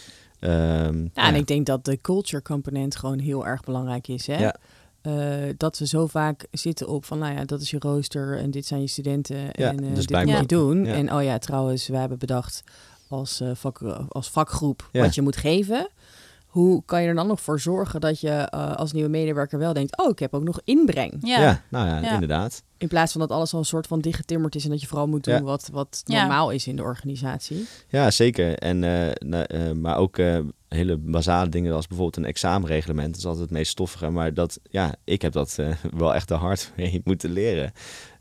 Ehm, 0.40 0.52
Ja, 0.52 0.90
nou 1.14 1.28
en 1.28 1.34
ik 1.34 1.46
denk 1.46 1.66
dat 1.66 1.84
de 1.84 2.00
culture 2.00 2.42
component 2.42 2.96
gewoon 2.96 3.18
heel 3.18 3.46
erg 3.46 3.62
belangrijk 3.62 4.08
is. 4.08 4.26
Hè? 4.26 4.38
Ja. 4.38 4.56
Eh, 5.04 5.54
dat 5.56 5.78
we 5.78 5.86
zo 5.86 6.06
vaak 6.06 6.46
zitten 6.50 6.88
op 6.88 7.04
van, 7.04 7.18
nou 7.18 7.34
ja, 7.34 7.44
dat 7.44 7.60
is 7.60 7.70
je 7.70 7.78
rooster 7.78 8.38
en 8.38 8.50
dit 8.50 8.66
zijn 8.66 8.80
je 8.80 8.86
studenten 8.86 9.36
Ja, 9.36 9.68
en 9.68 9.80
eh, 9.80 9.88
dus 9.88 9.96
dit 9.98 10.06
blijkbaar 10.06 10.40
moet 10.40 10.50
je 10.50 10.56
doen. 10.56 10.84
Ja. 10.84 10.94
En 10.94 11.12
oh 11.12 11.22
ja, 11.22 11.38
trouwens, 11.38 11.88
we 11.88 11.96
hebben 11.96 12.18
bedacht 12.18 12.62
als, 13.08 13.40
eh, 13.40 13.50
vak, 13.54 13.82
als 14.08 14.30
vakgroep 14.30 14.88
Ja. 14.92 15.02
wat 15.02 15.14
je 15.14 15.22
moet 15.22 15.36
geven. 15.36 15.88
Hoe 16.54 16.82
kan 16.84 17.02
je 17.02 17.08
er 17.08 17.14
dan 17.14 17.26
nog 17.26 17.40
voor 17.40 17.60
zorgen 17.60 18.00
dat 18.00 18.20
je 18.20 18.28
eh, 18.30 18.74
als 18.74 18.92
nieuwe 18.92 19.08
medewerker 19.08 19.58
wel 19.58 19.72
denkt, 19.72 19.98
oh, 19.98 20.08
ik 20.10 20.18
heb 20.18 20.34
ook 20.34 20.42
nog 20.44 20.60
inbreng. 20.64 21.12
Ja. 21.20 21.40
ja. 21.40 21.62
nou 21.68 21.86
ja, 21.88 22.00
Ja. 22.00 22.12
inderdaad. 22.12 22.62
In 22.78 22.88
plaats 22.88 23.12
van 23.12 23.20
dat 23.20 23.30
alles 23.30 23.52
al 23.52 23.58
een 23.58 23.64
soort 23.64 23.86
van 23.86 24.00
dichtgetimmerd 24.00 24.54
is 24.54 24.64
en 24.64 24.70
dat 24.70 24.80
je 24.80 24.86
vooral 24.86 25.06
moet 25.06 25.24
doen 25.24 25.34
Ja. 25.34 25.42
wat, 25.42 25.68
wat 25.72 26.02
Ja. 26.04 26.20
normaal 26.20 26.50
is 26.50 26.66
in 26.66 26.76
de 26.76 26.82
organisatie. 26.82 27.66
Ja, 27.88 28.10
zeker. 28.10 28.58
En, 28.58 28.84
eh, 28.84 29.10
eh, 29.68 29.76
maar 29.76 29.96
ook 29.96 30.18
eh, 30.18 30.38
hele 30.68 30.96
basale 30.96 31.48
dingen 31.48 31.74
als 31.74 31.86
bijvoorbeeld 31.86 32.16
een 32.16 32.30
examenreglement. 32.30 33.08
Dat 33.08 33.18
is 33.18 33.24
altijd 33.26 33.44
het 33.44 33.52
meest 33.52 33.70
stoffige. 33.70 34.10
Maar 34.10 34.34
dat, 34.34 34.58
ja, 34.70 34.94
ik 35.04 35.22
heb 35.22 35.32
dat 35.32 35.56
eh, 35.58 35.68
wel 35.96 36.14
echt 36.14 36.28
de 36.28 36.34
hard 36.34 36.72
mee 36.76 37.00
moeten 37.04 37.30
leren. 37.30 37.72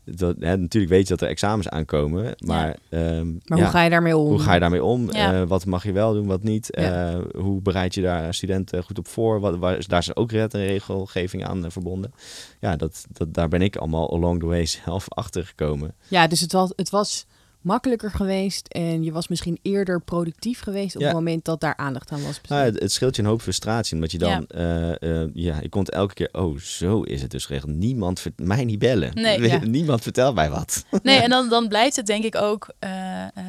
Dat, 0.04 0.36
hè, 0.38 0.56
natuurlijk 0.56 0.92
weet 0.92 1.02
je 1.02 1.08
dat 1.08 1.20
er 1.20 1.28
examens 1.28 1.68
aankomen. 1.68 2.34
Maar, 2.38 2.76
ehm, 2.88 3.32
Maar 3.44 3.58
ja, 3.58 3.64
hoe 3.64 3.72
ga 3.72 3.82
je 3.82 3.90
daarmee 3.90 4.16
om? 4.16 4.26
hoe 4.26 4.38
ga 4.38 4.54
je 4.54 4.60
daarmee 4.60 4.84
om? 4.84 5.12
Ja. 5.12 5.40
Eh, 5.40 5.48
wat 5.48 5.66
mag 5.66 5.84
je 5.84 5.92
wel 5.92 6.12
doen, 6.12 6.26
wat 6.26 6.42
niet? 6.42 6.68
Ja. 6.70 7.10
Eh, 7.10 7.18
hoe 7.40 7.60
bereid 7.60 7.94
je 7.94 8.02
daar 8.02 8.34
studenten 8.34 8.84
goed 8.84 8.98
op 8.98 9.08
voor? 9.08 9.40
Wat, 9.40 9.56
waar, 9.56 9.84
daar 9.86 9.98
is 10.00 10.16
ook 10.16 10.30
wet 10.30 10.54
en 10.54 10.66
regelgeving 10.66 11.44
aan 11.44 11.64
eh, 11.64 11.70
verbonden. 11.70 12.12
Ja, 12.60 12.76
dat, 12.76 13.06
dat, 13.12 13.34
daar 13.34 13.48
ben 13.48 13.62
ik 13.62 13.76
allemaal 13.76 14.12
along 14.12 14.40
the 14.40 14.46
way 14.46 14.66
zelf 14.84 15.04
achter 15.08 15.46
gekomen. 15.46 15.94
Ja, 16.08 16.26
dus 16.26 16.40
het 16.40 16.52
was, 16.52 16.72
het 16.76 16.90
was 16.90 17.26
makkelijker 17.64 18.10
geweest 18.10 18.68
en 18.68 19.02
je 19.02 19.12
was 19.12 19.28
misschien 19.28 19.58
eerder 19.62 20.00
productief 20.00 20.60
geweest 20.60 20.94
op 20.94 21.00
Ja. 21.00 21.06
het 21.06 21.16
moment 21.16 21.44
dat 21.44 21.60
daar 21.60 21.76
aandacht 21.76 22.10
aan 22.10 22.18
was 22.22 22.40
besteed. 22.40 22.48
Nou, 22.58 22.64
het, 22.64 22.80
het 22.80 22.92
scheelt 22.92 23.16
je 23.16 23.22
een 23.22 23.28
hoop 23.28 23.42
frustratie, 23.42 23.94
omdat 23.94 24.12
je 24.12 24.18
dan, 24.18 24.46
eh, 24.46 24.90
eh, 25.22 25.28
ja, 25.34 25.58
je 25.60 25.68
komt 25.68 25.90
elke 25.90 26.14
keer, 26.14 26.28
oh, 26.32 26.58
zo 26.58 27.02
is 27.02 27.22
het 27.22 27.30
dus 27.30 27.46
geregeld. 27.46 27.72
Niemand, 27.72 28.20
ver- 28.20 28.32
mij 28.36 28.64
niet 28.64 28.78
bellen. 28.78 29.14
Nee, 29.14 29.40
ja. 29.48 29.58
Niemand 29.58 30.02
vertelt 30.02 30.34
mij 30.34 30.50
wat. 30.50 30.84
Nee, 31.02 31.18
en 31.24 31.30
dan, 31.30 31.48
dan 31.48 31.68
blijft 31.68 31.96
het 31.96 32.06
denk 32.06 32.24
ik 32.24 32.36
ook 32.36 32.68
eh, 32.78 32.90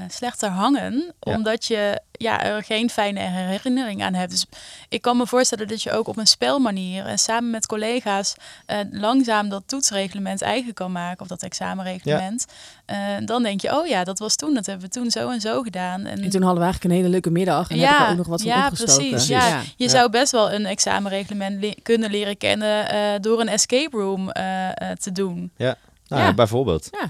slechter 0.10 0.50
hangen, 0.50 1.14
Ja. 1.20 1.36
omdat 1.36 1.66
je 1.66 2.00
ja, 2.18 2.44
er 2.44 2.64
geen 2.64 2.90
fijne 2.90 3.20
herinnering 3.20 4.04
aan 4.04 4.14
hebt. 4.14 4.32
Dus 4.32 4.46
ik 4.90 5.02
kan 5.02 5.18
me 5.18 5.28
voorstellen 5.28 5.68
dat 5.68 5.84
je 5.84 5.92
ook 5.92 6.08
op 6.08 6.18
een 6.18 6.28
spelmanier 6.28 7.06
en 7.06 7.20
samen 7.20 7.50
met 7.50 7.66
collega's 7.66 8.36
eh, 8.66 8.78
langzaam 8.92 9.50
dat 9.50 9.64
toetsreglement 9.66 10.42
eigen 10.42 10.74
kan 10.74 10.92
maken, 10.92 11.22
of 11.22 11.28
dat 11.28 11.44
examenreglement. 11.44 12.46
Eh, 12.86 12.98
dan 13.26 13.44
denk 13.44 13.62
je, 13.62 13.78
oh 13.78 13.88
ja, 13.88 14.04
dat 14.04 14.20
was 14.20 14.36
toen, 14.36 14.54
dat 14.54 14.66
hebben 14.66 14.86
we 14.86 14.92
toen 14.92 15.12
zo 15.12 15.30
en 15.30 15.42
zo 15.42 15.62
gedaan. 15.62 16.06
En, 16.06 16.22
En 16.24 16.30
toen 16.30 16.42
hadden 16.42 16.58
we 16.60 16.64
eigenlijk 16.64 16.84
een 16.84 17.00
hele 17.00 17.10
leuke 17.10 17.32
middag 17.32 17.70
en 17.70 17.80
heb 17.80 18.00
ik 18.06 18.10
ook 18.10 18.18
nog 18.18 18.28
wat 18.28 18.42
van 18.42 18.50
ja, 18.52 18.64
opgestoken. 18.68 18.94
precies. 18.96 19.10
Precies. 19.28 19.28
Ja, 19.50 19.60
je 19.76 19.84
Ja. 19.84 19.90
zou 19.90 20.10
best 20.10 20.32
wel 20.32 20.52
een 20.52 20.66
examenreglement 20.66 21.62
le- 21.64 21.74
kunnen 21.84 22.12
leren 22.12 22.38
kennen 22.38 22.90
eh, 22.90 23.00
door 23.22 23.40
een 23.42 23.48
escape 23.50 23.98
room 23.98 24.30
eh, 24.32 24.68
eh, 24.70 24.98
te 24.98 25.12
doen. 25.12 25.52
Nou, 25.58 25.76
Ja. 26.08 26.28
ja, 26.28 26.34
bijvoorbeeld. 26.34 26.88
Ja. 26.92 27.10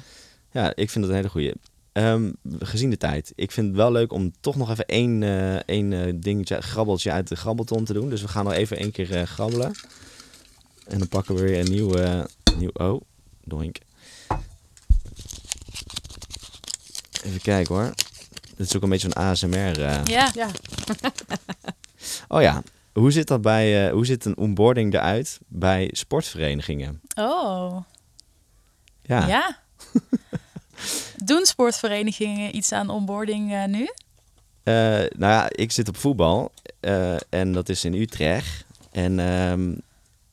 Ja, 0.51 0.71
ik 0.75 0.89
vind 0.89 1.03
dat 1.03 1.09
een 1.09 1.19
hele 1.19 1.29
goeie. 1.29 1.53
Ehm, 1.95 2.31
gezien 2.59 2.89
de 2.89 2.97
tijd. 2.97 3.31
Ik 3.35 3.51
vind 3.51 3.67
het 3.67 3.75
wel 3.75 3.91
leuk 3.91 4.11
om 4.13 4.33
toch 4.39 4.55
nog 4.55 4.69
even 4.69 4.85
één, 4.85 5.23
eh, 5.23 5.55
één 5.55 5.93
eh, 5.93 6.13
dingetje, 6.15 6.61
grabbeltje 6.61 7.11
uit 7.11 7.27
de 7.27 7.35
grabbelton 7.35 7.85
te 7.85 7.93
doen. 7.93 8.09
Dus 8.09 8.21
we 8.21 8.27
gaan 8.27 8.43
nog 8.43 8.53
even 8.53 8.77
één 8.77 8.91
keer 8.91 9.15
eh, 9.15 9.23
grabbelen. 9.23 9.71
En 10.87 10.97
dan 10.99 11.07
pakken 11.07 11.35
we 11.35 11.41
weer 11.41 11.59
een 11.59 11.71
nieuw... 11.71 11.95
eh, 11.97 12.23
nieuw 12.57 12.69
oh, 12.73 13.01
doink. 13.43 13.77
Even 17.23 17.41
kijken 17.41 17.75
hoor. 17.75 17.93
Dit 18.55 18.67
is 18.67 18.75
ook 18.75 18.83
een 18.83 18.89
beetje 18.89 19.07
een 19.07 19.13
ASMR. 19.23 19.55
eh. 19.81 20.01
Ja, 20.05 20.31
Ja. 20.33 20.47
Oh 22.27 22.41
ja, 22.41 22.63
hoe 22.93 23.11
zit 23.11 23.27
dat 23.27 23.41
bij... 23.41 23.85
eh, 23.87 23.91
hoe 23.93 24.05
zit 24.05 24.25
een 24.25 24.37
onboarding 24.37 24.93
eruit 24.93 25.39
bij 25.47 25.89
sportverenigingen? 25.91 27.01
oh, 27.17 27.77
Ja, 29.01 29.27
ja. 29.27 29.57
Doen 31.23 31.45
sportverenigingen 31.45 32.55
iets 32.55 32.71
aan 32.71 32.89
onboarding 32.89 33.53
eh, 33.53 33.65
nu? 33.65 33.89
Eh, 34.63 34.73
nou 35.17 35.33
ja, 35.33 35.49
ik 35.51 35.71
zit 35.71 35.87
op 35.87 35.97
voetbal 35.97 36.51
eh, 36.79 37.15
en 37.29 37.53
dat 37.53 37.69
is 37.69 37.85
in 37.85 37.93
Utrecht. 37.93 38.65
En 38.91 39.19
ehm, 39.19 39.65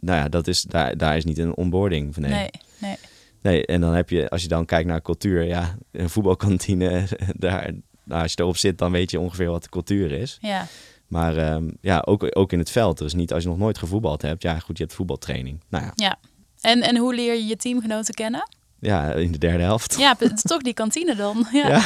nou 0.00 0.18
ja, 0.18 0.28
dat 0.28 0.46
is, 0.46 0.62
daar, 0.62 0.96
daar 0.96 1.16
is 1.16 1.24
niet 1.24 1.38
een 1.38 1.56
onboarding 1.56 2.14
van. 2.14 2.22
Nee. 2.22 2.32
Nee, 2.32 2.50
nee. 2.78 2.96
nee. 3.42 3.66
En 3.66 3.80
dan 3.80 3.94
heb 3.94 4.10
je, 4.10 4.30
als 4.30 4.42
je 4.42 4.48
dan 4.48 4.64
kijkt 4.64 4.88
naar 4.88 5.02
cultuur, 5.02 5.44
ja, 5.44 5.76
een 5.90 6.10
voetbalkantine, 6.10 7.06
daar, 7.36 7.72
nou, 8.04 8.22
als 8.22 8.32
je 8.32 8.40
erop 8.40 8.56
zit, 8.56 8.78
dan 8.78 8.92
weet 8.92 9.10
je 9.10 9.20
ongeveer 9.20 9.50
wat 9.50 9.62
de 9.62 9.68
cultuur 9.68 10.12
is. 10.12 10.38
Ja, 10.40 10.66
Maar 11.06 11.36
ehm, 11.36 11.70
ja, 11.80 12.02
ook, 12.06 12.36
ook 12.36 12.52
in 12.52 12.58
het 12.58 12.70
veld. 12.70 12.98
Dus 12.98 13.14
niet 13.14 13.32
als 13.32 13.42
je 13.42 13.48
nog 13.48 13.58
nooit 13.58 13.78
gevoetbald 13.78 14.22
hebt, 14.22 14.42
ja, 14.42 14.58
goed, 14.58 14.76
je 14.78 14.82
hebt 14.82 14.96
voetbaltraining. 14.96 15.60
Nou 15.68 15.84
ja, 15.84 15.92
ja. 15.94 16.18
En, 16.60 16.80
en 16.80 16.96
hoe 16.96 17.14
leer 17.14 17.34
je 17.34 17.46
je 17.46 17.56
teamgenoten 17.56 18.14
kennen? 18.14 18.48
Ja 18.82 19.12
in 19.12 19.32
de 19.32 19.38
derde 19.38 19.62
helft. 19.62 19.96
Ja, 19.98 20.14
het 20.18 20.32
is 20.34 20.42
toch 20.42 20.62
die 20.62 20.74
kantine 20.74 21.14
dan. 21.16 21.46
Ja, 21.52 21.68
Ja. 21.68 21.82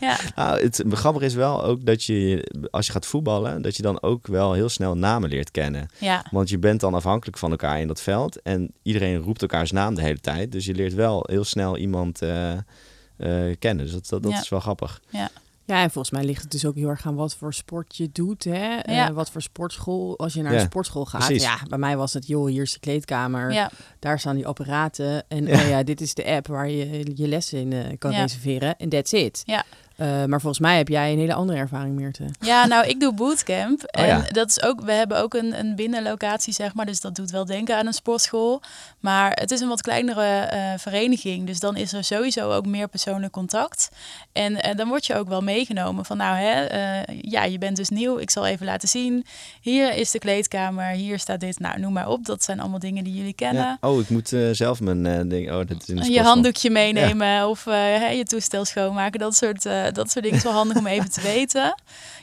ja. 0.00 0.16
Nou, 0.34 0.60
het 0.62 0.84
grappige 0.90 1.24
is 1.24 1.34
wel 1.34 1.64
ook 1.64 1.84
dat 1.86 2.04
je, 2.04 2.48
als 2.70 2.86
je 2.86 2.92
gaat 2.92 3.06
voetballen, 3.06 3.62
dat 3.62 3.76
je 3.76 3.82
dan 3.82 4.02
ook 4.02 4.26
wel 4.26 4.52
heel 4.52 4.68
snel 4.68 4.94
namen 4.96 5.28
leert 5.28 5.50
kennen. 5.50 5.88
ja. 5.98 6.24
Want 6.30 6.48
je 6.48 6.58
bent 6.58 6.80
dan 6.80 6.94
afhankelijk 6.94 7.38
van 7.38 7.50
elkaar 7.50 7.80
in 7.80 7.86
dat 7.86 8.00
veld. 8.00 8.42
En 8.42 8.70
iedereen 8.82 9.16
roept 9.18 9.42
elkaars 9.42 9.70
naam 9.70 9.94
de 9.94 10.02
hele 10.02 10.20
tijd. 10.20 10.52
Dus 10.52 10.64
je 10.64 10.74
leert 10.74 10.94
wel 10.94 11.26
heel 11.30 11.44
snel 11.44 11.76
iemand 11.76 12.22
eh, 12.22 12.52
eh, 12.52 13.56
kennen. 13.58 13.84
Dus 13.84 13.94
dat, 13.94 14.08
dat, 14.08 14.22
dat 14.22 14.32
Ja. 14.32 14.40
is 14.40 14.48
wel 14.48 14.60
grappig. 14.60 15.00
ja, 15.08 15.30
en 15.66 15.90
volgens 15.90 16.10
mij 16.10 16.24
ligt 16.24 16.42
het 16.42 16.50
dus 16.50 16.64
ook 16.66 16.74
heel 16.74 16.88
erg 16.88 17.06
aan 17.06 17.14
wat 17.14 17.36
voor 17.36 17.54
sport 17.54 17.96
je 17.96 18.08
doet. 18.12 18.44
Hè? 18.44 18.76
Eh, 18.76 18.94
Ja. 18.94 19.12
wat 19.12 19.30
voor 19.30 19.42
sportschool. 19.42 20.18
Als 20.18 20.32
je 20.34 20.42
naar 20.42 20.52
Ja, 20.52 20.58
een 20.60 20.64
sportschool 20.64 21.04
gaat. 21.06 21.24
precies. 21.26 21.42
Ja, 21.42 21.58
bij 21.68 21.78
mij 21.78 21.96
was 21.96 22.12
het, 22.12 22.26
joh, 22.26 22.48
hier 22.48 22.62
is 22.62 22.72
de 22.72 22.80
kleedkamer. 22.80 23.52
ja. 23.52 23.70
Daar 23.98 24.18
staan 24.20 24.34
die 24.36 24.46
apparaten. 24.46 25.24
En 25.28 25.46
Ja. 25.46 25.62
oh 25.62 25.68
ja, 25.68 25.82
dit 25.82 26.00
is 26.00 26.14
de 26.14 26.24
app 26.26 26.46
waar 26.46 26.68
je 26.70 27.10
je 27.14 27.28
lessen 27.28 27.58
in 27.58 27.72
eh, 27.72 27.98
kan 27.98 28.10
Ja. 28.12 28.20
reserveren. 28.20 28.76
En 28.76 28.88
that's 28.88 29.12
it. 29.12 29.42
Ja. 29.44 29.64
Eh, 30.02 30.24
maar 30.24 30.40
volgens 30.40 30.58
mij 30.58 30.76
heb 30.76 30.88
jij 30.88 31.12
een 31.12 31.18
hele 31.18 31.34
andere 31.34 31.58
ervaring, 31.58 31.94
Meerte. 31.94 32.24
Ja, 32.40 32.66
nou, 32.66 32.86
ik 32.86 33.00
doe 33.00 33.12
bootcamp. 33.12 33.82
Oh 33.82 34.00
en 34.00 34.06
ja. 34.06 34.24
dat 34.28 34.48
is 34.48 34.62
ook, 34.62 34.80
we 34.80 34.92
hebben 34.92 35.18
ook 35.18 35.34
een, 35.34 35.58
een 35.58 35.74
binnenlocatie, 35.76 36.52
zeg 36.52 36.74
maar. 36.74 36.86
Dus 36.86 37.00
dat 37.00 37.14
doet 37.14 37.30
wel 37.30 37.44
denken 37.44 37.76
aan 37.76 37.86
een 37.86 37.92
sportschool. 37.92 38.62
Maar 39.00 39.32
het 39.34 39.50
is 39.50 39.60
een 39.60 39.68
wat 39.68 39.82
kleinere 39.82 40.24
eh, 40.24 40.72
vereniging. 40.76 41.46
Dus 41.46 41.60
dan 41.60 41.76
is 41.76 41.92
er 41.92 42.04
sowieso 42.04 42.52
ook 42.52 42.66
meer 42.66 42.88
persoonlijk 42.88 43.32
contact. 43.32 43.88
En 44.32 44.62
eh, 44.62 44.76
dan 44.76 44.88
word 44.88 45.06
je 45.06 45.14
ook 45.14 45.28
wel 45.28 45.40
meegenomen 45.40 46.04
van, 46.04 46.16
nou, 46.16 46.36
hè, 46.36 46.64
eh, 46.64 47.20
ja, 47.20 47.44
je 47.44 47.58
bent 47.58 47.76
dus 47.76 47.88
nieuw. 47.88 48.18
Ik 48.18 48.30
zal 48.30 48.46
even 48.46 48.66
laten 48.66 48.88
zien. 48.88 49.24
Hier 49.60 49.94
is 49.94 50.10
de 50.10 50.18
kleedkamer, 50.18 50.86
hier 50.86 51.18
staat 51.18 51.40
dit. 51.40 51.58
Nou, 51.58 51.80
noem 51.80 51.92
maar 51.92 52.08
op. 52.08 52.26
Dat 52.26 52.44
zijn 52.44 52.60
allemaal 52.60 52.78
dingen 52.78 53.04
die 53.04 53.14
jullie 53.14 53.34
kennen. 53.34 53.62
Ja. 53.62 53.76
Oh, 53.80 54.00
ik 54.00 54.08
moet 54.08 54.32
eh, 54.32 54.48
zelf 54.52 54.80
mijn 54.80 55.06
eh, 55.06 55.20
ding. 55.24 55.50
Oh, 55.50 55.56
dat 55.66 55.82
is 55.82 55.88
in 55.88 55.96
de 55.96 56.10
je 56.10 56.22
handdoekje 56.22 56.70
meenemen 56.70 57.48
of 57.48 57.66
eh, 57.66 57.74
hè, 57.74 58.08
je 58.08 58.24
toestel 58.24 58.64
schoonmaken. 58.64 59.20
Dat 59.20 59.34
soort, 59.34 59.66
eh, 59.66 59.91
dat 59.92 60.10
soort 60.10 60.24
dingen 60.24 60.38
is 60.38 60.44
wel 60.44 60.52
handig 60.52 60.76
om 60.76 60.86
even 60.86 61.10
te 61.10 61.20
weten. 61.34 61.74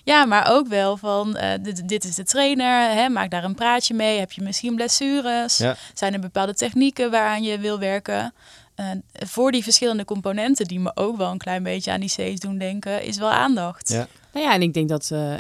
Ja, 0.04 0.26
maar 0.26 0.52
ook 0.52 0.68
wel 0.68 0.98
van 0.98 1.36
eh, 1.36 1.60
dit, 1.62 1.88
dit 1.88 2.04
is 2.04 2.16
de 2.16 2.24
trainer. 2.24 2.92
Hè, 2.92 3.10
maak 3.10 3.32
daar 3.32 3.44
een 3.44 3.56
praatje 3.56 3.94
mee. 3.94 4.20
Heb 4.20 4.32
je 4.32 4.42
misschien 4.42 4.76
blessures? 4.76 5.58
Ja. 5.58 5.76
Zijn 5.94 6.14
er 6.14 6.20
bepaalde 6.20 6.54
technieken 6.54 7.12
waaraan 7.12 7.44
je 7.44 7.60
wil 7.60 7.80
werken? 7.80 8.34
Eh, 8.80 8.86
voor 9.12 9.52
die 9.52 9.64
verschillende 9.64 10.06
componenten 10.06 10.66
die 10.66 10.80
me 10.80 10.92
ook 10.96 11.18
wel 11.18 11.32
een 11.32 11.38
klein 11.38 11.64
beetje 11.64 11.92
aan 11.92 12.00
die 12.00 12.10
C's 12.10 12.40
doen 12.40 12.58
denken, 12.58 13.04
is 13.04 13.18
wel 13.18 13.32
aandacht. 13.32 13.90
Ja. 13.90 14.08
Nou 14.34 14.46
ja, 14.46 14.54
en 14.54 14.62
ik 14.62 14.74
denk 14.74 14.90
dat, 14.90 15.12
eh, 15.12 15.34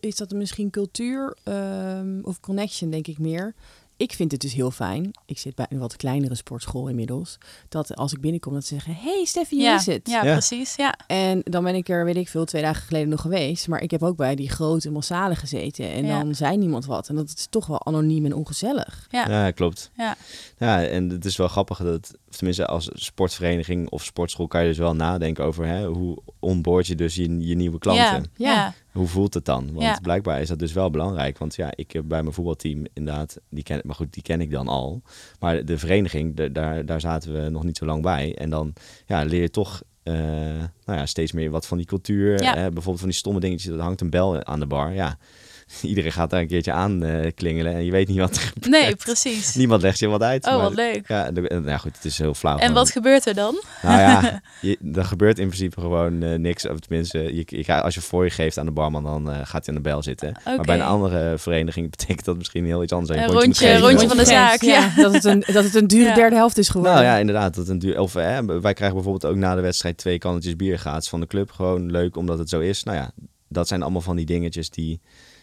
is 0.00 0.16
dat 0.16 0.30
misschien 0.30 0.70
cultuur 0.70 1.36
ehm, 1.44 2.18
of 2.22 2.40
connection, 2.40 2.90
denk 2.90 3.06
ik 3.06 3.18
meer. 3.18 3.54
Ik 4.00 4.12
vind 4.12 4.32
het 4.32 4.40
dus 4.40 4.52
heel 4.52 4.70
fijn. 4.70 5.10
Ik 5.26 5.38
zit 5.38 5.54
bij 5.54 5.66
een 5.68 5.78
wat 5.78 5.96
kleinere 5.96 6.34
sportschool 6.34 6.88
inmiddels. 6.88 7.38
Dat 7.68 7.96
als 7.96 8.12
ik 8.12 8.20
binnenkom, 8.20 8.52
dat 8.52 8.64
ze 8.64 8.74
zeggen: 8.74 8.94
Hey 8.94 9.24
Steffi, 9.24 9.54
hoe 9.56 9.64
ja, 9.64 9.74
is 9.74 9.86
het? 9.86 10.08
ja, 10.10 10.24
Ja. 10.24 10.32
precies. 10.32 10.74
Ja. 10.76 10.94
En 11.06 11.40
dan 11.44 11.64
ben 11.64 11.74
ik 11.74 11.88
er, 11.88 12.04
weet 12.04 12.16
ik 12.16 12.28
veel, 12.28 12.44
twee 12.44 12.62
dagen 12.62 12.82
geleden 12.82 13.08
nog 13.08 13.20
geweest. 13.20 13.68
Maar 13.68 13.82
ik 13.82 13.90
heb 13.90 14.02
ook 14.02 14.16
bij 14.16 14.34
die 14.34 14.48
grote 14.50 14.90
massale 14.90 15.34
gezeten. 15.34 15.92
En 15.92 16.04
Ja. 16.06 16.22
dan 16.22 16.34
zei 16.34 16.56
niemand 16.56 16.84
wat. 16.86 17.08
En 17.08 17.14
dat 17.16 17.32
is 17.36 17.46
toch 17.50 17.66
wel 17.66 17.86
anoniem 17.86 18.24
en 18.24 18.34
ongezellig. 18.34 19.06
Ja. 19.10 19.28
Ja, 19.28 19.50
klopt. 19.50 19.90
Ja. 19.96 20.16
ja, 20.58 20.84
en 20.84 21.08
het 21.10 21.24
is 21.24 21.36
wel 21.36 21.48
grappig 21.48 21.78
dat, 21.78 22.14
tenminste 22.30 22.66
als 22.66 22.88
sportvereniging 22.92 23.88
of 23.90 24.04
sportschool 24.04 24.46
kan 24.48 24.62
je 24.62 24.68
dus 24.68 24.78
wel 24.78 24.94
nadenken 24.94 25.44
over 25.44 25.66
hè, 25.66 25.86
hoe 25.86 26.18
onboard 26.38 26.86
je 26.86 26.94
dus 26.94 27.14
je, 27.14 27.38
je 27.46 27.54
nieuwe 27.54 27.78
klanten. 27.78 28.30
Ja, 28.36 28.54
Ja. 28.54 28.74
Hoe 28.92 29.06
voelt 29.06 29.34
het 29.34 29.44
dan? 29.44 29.64
Want 29.72 29.82
Ja. 29.84 29.98
blijkbaar 30.02 30.40
is 30.40 30.48
dat 30.48 30.58
dus 30.58 30.72
wel 30.72 30.90
belangrijk. 30.90 31.38
Want 31.38 31.54
ja, 31.54 31.70
ik 31.74 31.90
heb 31.92 32.04
bij 32.06 32.22
mijn 32.22 32.34
voetbalteam 32.34 32.84
inderdaad, 32.92 33.36
die 33.48 33.62
ken, 33.62 33.80
maar 33.84 33.94
goed, 33.94 34.12
die 34.12 34.22
ken 34.22 34.40
ik 34.40 34.50
dan 34.50 34.68
al. 34.68 35.02
Maar 35.40 35.64
de 35.64 35.78
vereniging, 35.78 36.36
de- 36.36 36.52
daar, 36.52 36.86
daar 36.86 37.00
zaten 37.00 37.42
we 37.42 37.48
nog 37.48 37.64
niet 37.64 37.76
zo 37.76 37.84
lang 37.86 38.02
bij. 38.02 38.36
En 38.36 38.50
dan 38.50 38.72
ja, 39.06 39.22
leer 39.24 39.40
je 39.40 39.50
toch 39.50 39.82
eh, 40.02 40.14
nou 40.84 40.98
ja, 40.98 41.06
steeds 41.06 41.32
meer 41.32 41.50
wat 41.50 41.66
van 41.66 41.76
die 41.76 41.86
cultuur. 41.86 42.42
Ja. 42.42 42.54
Eh, 42.54 42.62
bijvoorbeeld 42.62 42.98
van 42.98 43.08
die 43.08 43.18
stomme 43.18 43.40
dingetjes, 43.40 43.72
er 43.72 43.80
hangt 43.80 44.00
een 44.00 44.10
bel 44.10 44.44
aan 44.44 44.60
de 44.60 44.66
bar. 44.66 44.92
Ja, 44.94 45.18
iedereen 45.82 46.12
gaat 46.12 46.30
daar 46.30 46.40
een 46.40 46.46
keertje 46.46 46.72
aan 46.72 47.02
eh, 47.04 47.30
klingelen 47.34 47.74
en 47.74 47.84
je 47.84 47.90
weet 47.90 48.08
niet 48.08 48.18
wat 48.18 48.36
er 48.36 48.42
gebeurt. 48.42 48.70
Nee, 48.70 48.96
precies. 48.96 49.54
Niemand 49.60 49.82
legt 49.82 49.98
je 49.98 50.08
wat 50.08 50.22
uit. 50.22 50.46
Oh, 50.46 50.52
maar- 50.52 50.60
wat 50.62 50.74
leuk. 50.74 51.08
Ja, 51.08 51.30
de- 51.30 51.40
nou 51.40 51.66
ja, 51.68 51.78
goed, 51.78 51.96
het 51.96 52.04
is 52.04 52.18
heel 52.18 52.34
flauw. 52.34 52.54
En 52.54 52.60
gewoon. 52.60 52.74
wat 52.74 52.90
gebeurt 52.90 53.26
er 53.26 53.34
dan? 53.34 53.62
Nou 53.82 53.98
ja, 54.00 54.40
je, 54.60 54.78
er 54.94 55.04
gebeurt 55.04 55.38
in 55.38 55.46
principe 55.46 55.80
gewoon 55.80 56.22
eh, 56.22 56.38
niks. 56.38 56.68
Of 56.68 56.78
tenminste, 56.78 57.46
je, 57.48 57.82
als 57.82 57.94
je 57.94 58.00
voor 58.00 58.24
je 58.24 58.30
geeft 58.30 58.58
aan 58.58 58.66
de 58.66 58.72
barman, 58.72 59.02
dan 59.02 59.30
eh, 59.30 59.36
gaat 59.36 59.66
hij 59.66 59.74
aan 59.76 59.82
de 59.82 59.88
bel 59.88 60.02
zitten. 60.02 60.36
Maar 60.44 60.60
bij 60.64 60.74
een 60.76 60.82
andere 60.84 61.38
vereniging 61.38 61.90
betekent 61.90 62.24
dat 62.24 62.36
misschien 62.36 62.64
heel 62.64 62.82
iets 62.82 62.92
anders. 62.92 63.18
Een 63.18 63.26
rondje- 63.26 63.66
geven. 63.66 63.80
rondje 63.88 64.08
van 64.08 64.16
de 64.16 64.24
zaak, 64.24 64.60
ja. 64.60 64.92
Dat 64.96 65.12
het 65.12 65.24
een, 65.24 65.44
dat 65.46 65.64
het 65.64 65.74
een 65.74 65.86
dure 65.86 66.08
Ja. 66.08 66.14
derde 66.14 66.36
helft 66.36 66.58
is 66.58 66.68
geworden. 66.68 66.94
Nou 66.94 67.04
ja, 67.04 67.16
inderdaad. 67.16 67.54
Dat 67.54 67.68
een 67.68 67.78
duur, 67.78 68.00
of, 68.00 68.12
hè, 68.14 68.44
wij 68.44 68.72
krijgen 68.72 68.94
bijvoorbeeld 68.96 69.24
ook 69.32 69.36
na 69.36 69.54
de 69.54 69.60
wedstrijd 69.60 69.96
twee 69.96 70.18
kannetjes 70.18 70.56
bier 70.56 70.78
gratis 70.78 71.08
van 71.08 71.20
de 71.20 71.26
club. 71.26 71.50
Gewoon 71.50 71.90
leuk, 71.90 72.16
omdat 72.16 72.38
het 72.38 72.48
zo 72.48 72.60
is. 72.60 72.82
Nou 72.82 72.96
ja, 72.96 73.10
dat 73.48 73.68
zijn 73.68 73.82
allemaal 73.82 74.00
van 74.00 74.16
die 74.16 74.26
dingetjes 74.26 74.70
die... 74.70 75.00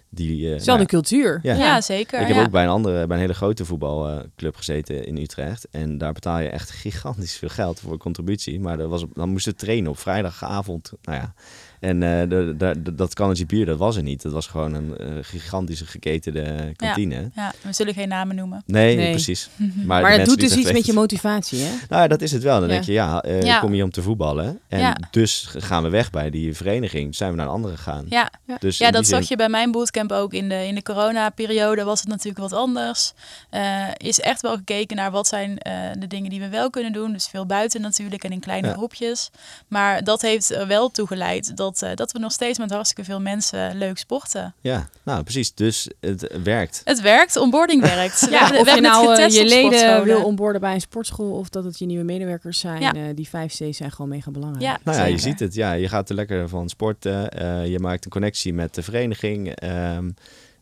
die 0.10 0.56
eh, 0.56 0.66
nou, 0.66 0.86
cultuur. 0.86 1.40
Ja. 1.44 1.56
Ja, 1.56 1.82
zeker. 1.82 2.20
ik 2.22 2.28
heb 2.28 2.36
ja. 2.36 2.44
ook 2.44 2.52
bij 2.52 2.64
een 2.64 2.70
andere, 2.70 3.08
bij 3.08 3.16
een 3.16 3.22
hele 3.22 3.34
grote 3.34 3.66
voetbalclub 3.66 4.56
gezeten 4.56 5.06
in 5.06 5.18
Utrecht. 5.18 5.68
En 5.72 5.98
daar 5.98 6.14
betaal 6.14 6.40
je 6.40 6.50
echt 6.50 6.72
gigantisch 6.86 7.38
veel 7.38 7.50
geld 7.50 7.80
voor 7.80 7.98
contributie. 7.98 8.60
Maar 8.60 8.78
dat 8.78 8.90
was, 8.90 9.06
dan 9.14 9.30
moesten 9.30 9.52
we 9.52 9.58
trainen 9.58 9.92
op 9.92 10.00
vrijdagavond. 10.00 10.92
Nou 11.02 11.18
ja. 11.18 11.34
En 11.80 12.04
eh, 12.04 12.20
de, 12.30 12.56
de, 12.58 12.82
de- 12.84 12.96
dat 12.96 13.14
kannetje 13.14 13.46
bier, 13.46 13.66
dat 13.66 13.78
was 13.78 13.96
er 13.96 14.04
niet. 14.04 14.22
Dat 14.22 14.32
was 14.32 14.48
gewoon 14.48 14.74
een 14.74 14.98
eh, 14.98 15.08
gigantische 15.22 15.86
geketende 15.86 16.72
kantine. 16.76 17.30
Ja, 17.36 17.54
we 17.62 17.74
zullen 17.74 17.94
geen 17.94 18.08
namen 18.08 18.36
noemen. 18.36 18.64
Nee, 18.66 18.96
Nee. 18.96 19.10
precies. 19.12 19.50
Maar, 19.86 20.02
Maar 20.02 20.12
het 20.12 20.26
doet 20.26 20.40
dus 20.40 20.56
iets 20.56 20.72
met 20.72 20.86
je 20.86 20.94
motivatie, 20.94 21.60
hè? 21.60 21.70
Nou 21.90 22.02
ja, 22.02 22.08
dat 22.08 22.22
is 22.22 22.32
het 22.32 22.44
wel. 22.44 22.60
Dan 22.60 22.68
Ja. 22.68 22.74
denk 22.74 22.84
je, 22.84 22.92
ja, 22.92 23.22
eh, 23.22 23.42
Ja. 23.44 23.56
ik 23.56 23.62
kom 23.62 23.72
hier 23.72 23.84
om 23.84 23.92
te 23.92 24.02
voetballen. 24.02 24.60
En 24.68 24.80
Ja. 24.80 24.98
dus 25.12 25.48
gaan 25.58 25.84
we 25.84 25.90
weg 25.90 26.10
bij 26.10 26.30
die 26.30 26.56
vereniging. 26.56 27.16
Zijn 27.16 27.30
we 27.32 27.36
naar 27.38 27.46
een 27.46 27.52
andere 27.52 27.76
gegaan. 27.76 28.06
Ja, 28.10 28.32
Dus 28.60 28.78
ja 28.78 28.92
dat 28.92 29.08
zin- 29.08 29.18
zag 29.18 29.30
je 29.30 29.36
bij 29.36 29.50
mijn 29.50 29.72
bootcamp 29.72 30.12
ook. 30.12 30.34
In 30.34 30.50
de, 30.50 30.68
in 30.68 30.76
de 30.76 30.82
coronaperiode 30.84 31.84
was 31.84 32.00
het 32.00 32.10
natuurlijk 32.10 32.38
wat 32.38 32.54
anders. 32.54 33.14
Eh, 33.50 33.84
is 33.98 34.20
echt 34.20 34.42
wel 34.42 34.56
gekeken 34.56 34.96
naar 34.96 35.12
wat 35.12 35.28
zijn 35.28 35.58
eh, 35.58 35.74
de 36.00 36.08
dingen 36.08 36.30
die 36.30 36.40
we 36.40 36.50
wel 36.50 36.70
kunnen 36.70 36.94
doen. 36.94 37.12
Dus 37.14 37.28
veel 37.28 37.46
buiten 37.46 37.82
natuurlijk 37.82 38.24
en 38.24 38.32
in 38.32 38.40
kleine 38.40 38.68
Ja. 38.68 38.74
groepjes. 38.74 39.32
Maar 39.68 40.04
dat 40.04 40.22
heeft 40.22 40.50
er 40.52 40.68
wel 40.68 40.90
toe 40.90 41.08
geleid 41.08 41.58
dat, 41.72 41.82
eh, 41.82 41.96
dat 41.96 42.12
we 42.12 42.20
nog 42.20 42.32
steeds 42.32 42.58
met 42.60 42.72
hartstikke 42.72 43.04
veel 43.04 43.20
mensen 43.22 43.78
leuk 43.78 43.98
sporten. 43.98 44.54
Ja, 44.62 44.90
nou 45.04 45.24
precies. 45.24 45.54
Dus 45.54 45.90
het 46.00 46.38
werkt. 46.44 46.82
Het 46.84 47.02
werkt, 47.02 47.36
onboarding 47.36 47.82
werkt. 47.82 48.20
We 48.30 48.48
we 48.52 48.58
of 48.60 48.76
je 48.76 48.82
nou 48.82 49.16
eh, 49.16 49.30
je 49.30 49.46
leden 49.46 50.04
wil 50.04 50.24
onboorden 50.24 50.62
bij 50.62 50.74
een 50.74 50.82
sportschool 50.82 51.32
of 51.32 51.50
dat 51.50 51.64
het 51.64 51.80
je 51.80 51.86
nieuwe 51.86 52.04
medewerkers 52.04 52.60
zijn, 52.60 52.82
Ja. 52.82 52.94
eh, 52.94 53.02
die 53.16 53.30
vijf 53.30 53.52
C's 53.54 53.78
zijn 53.78 53.92
gewoon 53.92 54.10
mega 54.10 54.32
belangrijk. 54.32 54.64
Ja, 54.66 54.80
Nou 54.84 54.98
ja, 54.98 55.06
je 55.06 55.18
ziet 55.18 55.40
het. 55.40 55.54
Ja, 55.54 55.74
je 55.74 55.88
gaat 55.90 56.10
er 56.10 56.16
lekker 56.16 56.50
van 56.50 56.70
sporten. 56.70 57.30
eh, 57.32 57.68
je 57.68 57.80
maakt 57.80 58.06
een 58.06 58.12
connectie 58.12 58.54
met 58.54 58.76
de 58.76 58.84
vereniging. 58.84 59.56
ehm, 59.56 60.08
eh, 60.08 60.14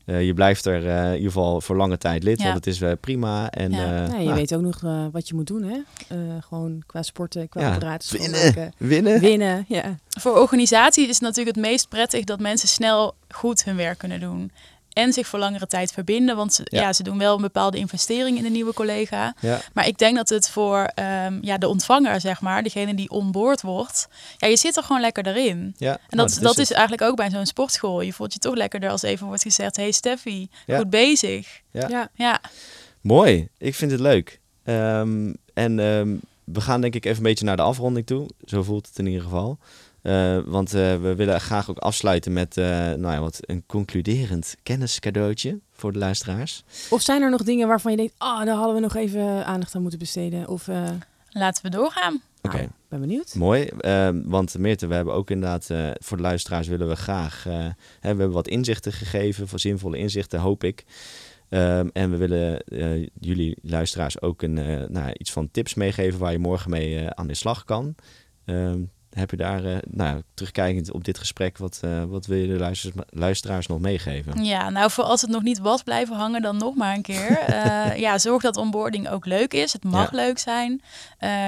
je 0.06 0.34
blijft 0.34 0.66
er 0.66 0.88
eh, 0.90 1.06
in 1.08 1.14
ieder 1.14 1.28
geval 1.32 1.62
voor 1.62 1.76
lange 1.76 1.98
tijd 1.98 2.24
lid, 2.24 2.38
Ja. 2.40 2.44
want 2.44 2.56
het 2.56 2.68
is 2.68 2.82
eh, 2.82 2.92
prima. 3.00 3.50
En, 3.52 3.72
Ja. 3.72 3.78
eh, 4.04 4.08
Ja, 4.12 4.18
je 4.18 4.24
nou, 4.24 4.36
weet 4.36 4.56
ook 4.56 4.62
nog 4.62 4.84
eh, 4.84 5.06
wat 5.12 5.28
je 5.28 5.36
moet 5.36 5.48
doen, 5.48 5.64
hè? 5.64 5.78
Eh, 6.08 6.18
gewoon 6.48 6.84
qua 6.86 7.02
sporten, 7.02 7.50
qua 7.50 7.62
Ja, 7.62 7.72
apparaten 7.74 8.20
winnen. 8.20 8.74
winnen. 8.78 9.20
Winnen, 9.20 9.66
ja. 9.68 9.96
Voor 10.20 10.38
organisatie 10.40 11.04
is 11.04 11.14
het 11.14 11.22
natuurlijk 11.22 11.56
het 11.56 11.66
meest 11.66 11.90
prettig 11.90 12.24
dat 12.24 12.40
mensen 12.40 12.68
snel 12.68 13.16
goed 13.30 13.64
hun 13.64 13.76
werk 13.76 13.98
kunnen 13.98 14.20
doen. 14.20 14.52
En 14.96 15.14
zich 15.14 15.28
voor 15.28 15.40
langere 15.40 15.68
tijd 15.68 15.92
verbinden. 15.92 16.36
Want 16.36 16.54
ze, 16.54 16.62
Ja. 16.70 16.82
ja. 16.82 16.94
ze 16.94 17.04
doen 17.04 17.18
wel 17.18 17.36
een 17.36 17.42
bepaalde 17.42 17.78
investering 17.78 18.38
in 18.38 18.44
de 18.44 18.50
nieuwe 18.50 18.74
collega. 18.74 19.34
Ja. 19.40 19.62
Maar 19.74 19.88
ik 19.88 19.98
denk 19.98 20.16
dat 20.16 20.30
het 20.30 20.50
voor 20.50 20.80
ehm, 20.96 21.38
ja, 21.42 21.58
de 21.58 21.68
ontvanger, 21.68 22.20
zeg 22.22 22.42
maar, 22.42 22.64
degene 22.64 22.96
die 22.96 23.10
onboord 23.10 23.62
wordt. 23.62 24.08
Ja, 24.38 24.48
je 24.48 24.58
zit 24.58 24.78
er 24.78 24.84
gewoon 24.84 25.02
lekker 25.02 25.28
erin. 25.28 25.74
Ja, 25.78 25.92
En 25.92 26.18
nou, 26.18 26.30
dat, 26.30 26.40
dat, 26.42 26.58
is, 26.58 26.72
eigenlijk 26.72 27.02
ook 27.02 27.16
bij 27.16 27.30
zo'n 27.30 27.46
sportschool. 27.46 28.02
Je 28.02 28.14
voelt 28.14 28.34
je 28.34 28.40
toch 28.40 28.56
lekkerder 28.56 28.90
als 28.90 29.02
even 29.02 29.28
wordt 29.28 29.42
gezegd: 29.42 29.76
Hey 29.76 29.92
Steffi, 29.92 30.50
Ja. 30.66 30.78
goed 30.78 30.90
bezig. 30.90 31.62
Ja. 31.72 31.88
ja. 31.88 32.10
Ja, 32.14 32.42
Mooi. 33.02 33.48
Ik 33.58 33.76
vind 33.76 33.92
het 33.92 34.00
leuk. 34.00 34.40
Ehm, 34.64 35.34
en 35.54 35.80
ehm, 35.80 36.16
we 36.44 36.62
gaan 36.62 36.82
denk 36.82 36.96
ik 36.96 37.06
even 37.06 37.18
een 37.18 37.24
beetje 37.24 37.46
naar 37.46 37.56
de 37.56 37.62
afronding 37.62 38.06
toe. 38.06 38.28
Zo 38.46 38.64
voelt 38.64 38.88
het 38.88 39.00
in 39.00 39.06
ieder 39.06 39.22
geval. 39.24 39.58
Eh, 40.06 40.38
want 40.46 40.74
eh, 40.74 40.96
we 41.02 41.16
willen 41.16 41.42
graag 41.42 41.70
ook 41.70 41.78
afsluiten 41.78 42.34
met 42.34 42.58
eh, 42.58 42.66
nou 42.66 43.14
ja, 43.14 43.20
wat 43.20 43.40
een 43.42 43.64
concluderend 43.66 44.56
kenniscadeautje 44.64 45.60
voor 45.72 45.92
de 45.92 46.00
luisteraars. 46.00 46.64
Of 46.90 47.02
zijn 47.02 47.22
er 47.22 47.30
nog 47.30 47.44
dingen 47.44 47.68
waarvan 47.68 47.92
je 47.92 47.98
denkt, 47.98 48.14
ah, 48.18 48.46
daar 48.46 48.56
hadden 48.56 48.76
we 48.76 48.82
nog 48.82 48.96
even 48.96 49.46
aandacht 49.46 49.76
aan 49.76 49.82
moeten 49.82 50.00
besteden? 50.00 50.48
Of, 50.48 50.68
eh, 50.68 50.84
laten 51.30 51.64
we 51.64 51.70
doorgaan. 51.70 52.22
Oké. 52.42 52.58
nou, 52.58 52.70
ben 52.90 53.00
benieuwd. 53.00 53.36
Mooi, 53.36 53.66
ehm, 53.66 54.22
want 54.26 54.58
Meerte, 54.58 54.88
we 54.88 54.94
hebben 54.94 55.14
ook 55.14 55.30
inderdaad, 55.30 55.70
eh, 55.70 55.90
voor 55.94 56.18
de 56.18 56.24
luisteraars 56.24 56.68
willen 56.68 56.88
we 56.88 56.96
graag, 56.96 57.46
eh, 57.48 57.54
hè, 57.54 57.70
we 58.00 58.08
hebben 58.08 58.32
wat 58.32 58.48
inzichten 58.48 58.92
gegeven, 58.92 59.48
voor 59.48 59.60
zinvolle 59.60 59.98
inzichten 59.98 60.40
hoop 60.40 60.64
ik. 60.64 60.86
Ehm, 61.50 61.88
en 61.94 62.12
we 62.12 62.18
willen 62.18 62.64
eh, 62.64 63.08
jullie 63.20 63.58
luisteraars 63.62 64.22
ook 64.22 64.42
een, 64.42 64.58
eh, 64.58 64.88
nou, 64.88 65.12
iets 65.18 65.32
van 65.32 65.52
tips 65.52 65.74
meegeven 65.74 66.20
waar 66.20 66.32
je 66.32 66.40
morgen 66.40 66.70
mee 66.70 67.10
aan 67.10 67.28
de 67.28 67.34
slag 67.34 67.64
kan. 67.64 67.96
Ehm, 68.46 68.80
heb 69.16 69.32
je 69.32 69.38
daar, 69.38 69.66
eh, 69.66 69.78
nou, 69.90 70.22
terugkijkend 70.34 70.92
op 70.92 71.04
dit 71.04 71.18
gesprek, 71.18 71.58
wat, 71.58 71.80
eh, 71.82 72.04
wat 72.04 72.26
wil 72.26 72.38
je 72.38 72.48
de 72.48 72.58
luisteraars, 72.58 73.08
luisteraars 73.10 73.68
nog 73.68 73.80
meegeven? 73.80 74.44
Ja, 74.44 74.70
nou 74.70 74.92
voor 74.92 75.04
als 75.04 75.22
het 75.22 75.30
nog 75.30 75.44
niet 75.44 75.60
was 75.60 75.84
blijven 75.84 76.16
hangen, 76.16 76.42
dan 76.42 76.58
nog 76.58 76.76
maar 76.76 76.96
een 76.96 77.02
keer. 77.02 77.40
Eh, 77.56 77.96
ja, 77.98 78.18
zorg 78.18 78.42
dat 78.42 78.58
onboarding 78.58 79.10
ook 79.10 79.26
leuk 79.26 79.54
is. 79.54 79.74
Het 79.74 79.84
mag 79.84 80.12
Ja. 80.12 80.18
leuk 80.18 80.38
zijn. 80.38 80.82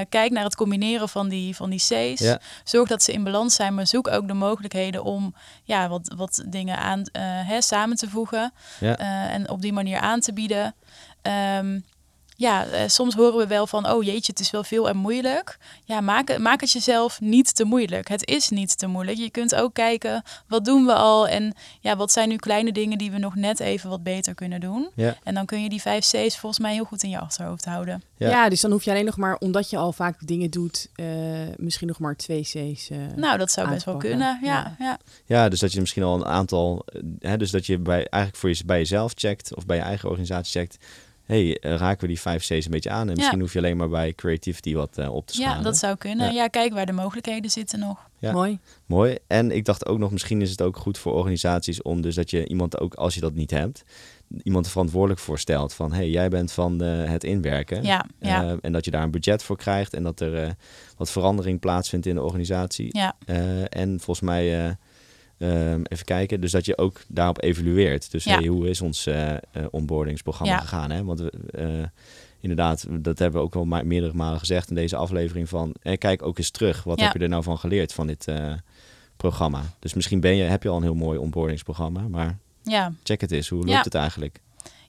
Kijk 0.10 0.32
naar 0.32 0.44
het 0.44 0.56
combineren 0.56 1.10
van 1.10 1.30
die, 1.30 1.56
van 1.56 1.70
die 1.70 1.80
C's. 1.80 2.20
Ja. 2.20 2.40
Zorg 2.64 2.90
dat 2.90 3.04
ze 3.04 3.12
in 3.12 3.24
balans 3.24 3.56
zijn, 3.56 3.74
maar 3.76 3.88
zoek 3.88 4.08
ook 4.08 4.28
de 4.28 4.34
mogelijkheden 4.34 5.04
om 5.04 5.36
ja, 5.64 5.90
wat, 5.90 6.14
wat 6.16 6.44
dingen 6.48 6.78
aan, 6.78 7.04
hè, 7.22 7.62
samen 7.62 7.98
te 7.98 8.10
voegen. 8.10 8.54
Ja. 8.80 8.98
en 9.30 9.50
op 9.50 9.62
die 9.62 9.74
manier 9.74 10.00
aan 10.00 10.20
te 10.20 10.34
bieden. 10.34 10.76
Ehm, 11.22 11.80
ja, 12.40 12.66
eh, 12.66 12.88
soms 12.88 13.14
horen 13.16 13.38
we 13.38 13.48
wel 13.48 13.68
van, 13.68 13.90
oh 13.92 14.04
jeetje, 14.04 14.32
het 14.32 14.40
is 14.40 14.52
wel 14.52 14.64
veel 14.64 14.90
en 14.90 14.98
moeilijk. 14.98 15.58
Ja, 15.86 16.02
maak, 16.02 16.28
het- 16.28 16.38
maak 16.40 16.62
het 16.62 16.72
jezelf 16.72 17.22
niet 17.22 17.56
te 17.56 17.64
moeilijk. 17.64 18.08
Het 18.08 18.26
is 18.28 18.50
niet 18.50 18.78
te 18.78 18.88
moeilijk. 18.88 19.18
Je 19.18 19.30
kunt 19.30 19.56
ook 19.56 19.74
kijken, 19.74 20.24
wat 20.48 20.66
doen 20.66 20.86
we 20.86 20.94
al? 20.94 21.28
En 21.28 21.54
ja, 21.82 21.96
wat 21.96 22.12
zijn 22.12 22.30
nu 22.30 22.36
kleine 22.36 22.72
dingen 22.72 22.98
die 22.98 23.12
we 23.12 23.18
nog 23.18 23.36
net 23.36 23.60
even 23.60 23.90
wat 23.90 24.04
beter 24.04 24.34
kunnen 24.36 24.60
doen? 24.60 24.90
Ja. 24.96 25.16
En 25.24 25.34
dan 25.34 25.46
kun 25.46 25.64
je 25.64 25.70
die 25.70 25.82
vijf 25.82 26.06
C's 26.06 26.38
volgens 26.38 26.60
mij 26.60 26.74
heel 26.74 26.84
goed 26.86 27.04
in 27.04 27.10
je 27.10 27.20
achterhoofd 27.20 27.66
houden. 27.66 28.04
Ja. 28.18 28.30
Ja. 28.30 28.50
dus 28.50 28.62
dan 28.62 28.72
hoef 28.72 28.84
je 28.84 28.92
alleen 28.92 29.06
nog 29.06 29.18
maar, 29.18 29.36
omdat 29.40 29.70
je 29.70 29.78
al 29.78 29.94
vaak 29.94 30.28
dingen 30.28 30.50
doet, 30.52 30.88
eh, 30.96 31.06
misschien 31.58 31.88
nog 31.88 32.00
maar 32.00 32.16
twee 32.16 32.42
C's. 32.42 32.90
eh, 32.90 32.98
Nou, 33.16 33.38
dat 33.38 33.52
zou 33.52 33.70
best 33.70 33.86
wel 33.86 33.98
kunnen. 33.98 34.40
Ja, 34.44 34.76
Ja. 34.80 34.86
ja. 34.86 34.98
Ja, 35.26 35.50
dus 35.50 35.60
dat 35.60 35.74
je 35.74 35.80
misschien 35.80 36.04
al 36.04 36.16
een 36.16 36.26
aantal, 36.26 36.86
hè, 37.20 37.38
dus 37.38 37.52
dat 37.52 37.66
je 37.66 37.78
bij, 37.80 37.96
eigenlijk 38.10 38.36
voor 38.36 38.50
je, 38.50 38.62
bij 38.66 38.78
jezelf 38.78 39.12
checkt 39.16 39.56
of 39.56 39.66
bij 39.66 39.76
je 39.78 39.84
eigen 39.84 40.10
organisatie 40.10 40.60
checkt. 40.62 40.78
Hey, 41.28 41.60
eh, 41.60 41.76
raken 41.76 42.02
we 42.02 42.08
die 42.08 42.20
5 42.20 42.42
C's 42.42 42.50
een 42.50 42.72
beetje 42.72 42.90
aan? 42.90 43.10
En 43.10 43.16
misschien 43.16 43.40
hoef 43.40 43.54
je 43.54 43.60
alleen 43.60 43.78
maar 43.78 43.90
bij 43.90 44.14
creativity 44.14 44.74
wat 44.74 44.98
eh, 44.98 45.14
op 45.14 45.28
te 45.28 45.34
schalen. 45.34 45.58
ja 45.58 45.64
dat 45.64 45.78
zou 45.78 45.96
kunnen. 45.96 46.26
Ja. 46.26 46.32
Ja. 46.34 46.48
kijk 46.48 46.74
waar 46.74 46.86
de 46.86 46.92
mogelijkheden 46.92 47.52
zitten 47.52 47.80
nog. 47.80 48.10
Ja. 48.20 48.32
Mooi. 48.32 48.60
Mooi. 48.86 49.18
En 49.28 49.52
ik 49.52 49.66
dacht 49.66 49.86
ook 49.86 49.98
nog, 49.98 50.12
misschien 50.12 50.42
is 50.42 50.50
het 50.52 50.62
ook 50.62 50.78
goed 50.78 50.98
voor 50.98 51.14
organisaties 51.14 51.82
om 51.82 52.02
dus 52.02 52.16
dat 52.16 52.30
je 52.30 52.48
iemand 52.48 52.80
ook, 52.80 52.94
als 52.94 53.16
je 53.16 53.20
dat 53.22 53.34
niet 53.34 53.52
hebt, 53.52 53.84
iemand 54.44 54.66
er 54.66 54.72
verantwoordelijk 54.72 55.20
voor 55.20 55.40
stelt. 55.40 55.74
Van, 55.74 55.94
hey, 55.94 56.10
jij 56.10 56.30
bent 56.30 56.52
van 56.52 56.82
eh, 56.82 57.10
het 57.10 57.24
inwerken. 57.24 57.84
Ja, 57.84 58.06
ja. 58.20 58.44
Eh, 58.44 58.54
en 58.62 58.72
dat 58.72 58.86
je 58.86 58.92
daar 58.92 59.04
een 59.04 59.12
budget 59.12 59.44
voor 59.44 59.58
krijgt 59.58 59.94
en 59.94 60.04
dat 60.04 60.20
er 60.20 60.44
eh, 60.44 60.52
wat 60.98 61.12
verandering 61.12 61.60
plaatsvindt 61.60 62.06
in 62.06 62.16
de 62.16 62.22
organisatie. 62.24 62.98
ja. 62.98 63.16
Eh, 63.26 63.62
en 63.70 64.00
volgens 64.00 64.22
mij, 64.22 64.78
eh, 65.38 65.72
ehm, 65.74 65.82
even 65.84 66.06
kijken, 66.06 66.42
dus 66.42 66.52
dat 66.52 66.66
je 66.66 66.78
ook 66.78 67.02
daarop 67.08 67.44
evalueert. 67.44 68.12
Dus 68.12 68.24
Ja. 68.24 68.38
hey, 68.38 68.48
hoe 68.48 68.70
is 68.70 68.82
ons 68.82 69.06
eh, 69.06 69.34
onboardingsprogramma 69.72 70.54
Ja. 70.54 70.60
gegaan? 70.60 70.92
Hè? 70.92 71.04
Want 71.04 71.20
we, 71.20 71.32
eh, 71.52 71.68
inderdaad, 72.40 72.86
dat 72.90 73.20
hebben 73.20 73.40
we 73.40 73.46
ook 73.46 73.54
wel 73.54 73.66
meerdere 73.84 74.14
malen 74.14 74.40
gezegd 74.40 74.70
in 74.70 74.76
deze 74.76 74.96
aflevering 74.96 75.50
van, 75.50 75.74
eh, 75.82 75.98
kijk 75.98 76.22
ook 76.26 76.38
eens 76.38 76.50
terug. 76.50 76.84
Wat 76.84 77.00
Ja. 77.00 77.06
heb 77.06 77.14
je 77.14 77.20
er 77.20 77.30
nou 77.30 77.44
van 77.44 77.58
geleerd 77.58 77.94
van 77.94 78.08
dit 78.08 78.26
programma? 79.18 79.62
Dus 79.80 79.94
misschien 79.94 80.20
ben 80.20 80.36
je, 80.36 80.44
heb 80.44 80.64
je 80.64 80.70
al 80.70 80.78
een 80.78 80.84
heel 80.84 80.96
mooi 80.96 81.18
onboardingsprogramma, 81.20 82.02
maar 82.08 82.38
ja. 82.64 82.92
check 83.04 83.22
het 83.22 83.32
eens. 83.32 83.50
Hoe 83.50 83.66
loopt 83.66 83.86
het 83.86 83.96
eigenlijk? 83.96 84.40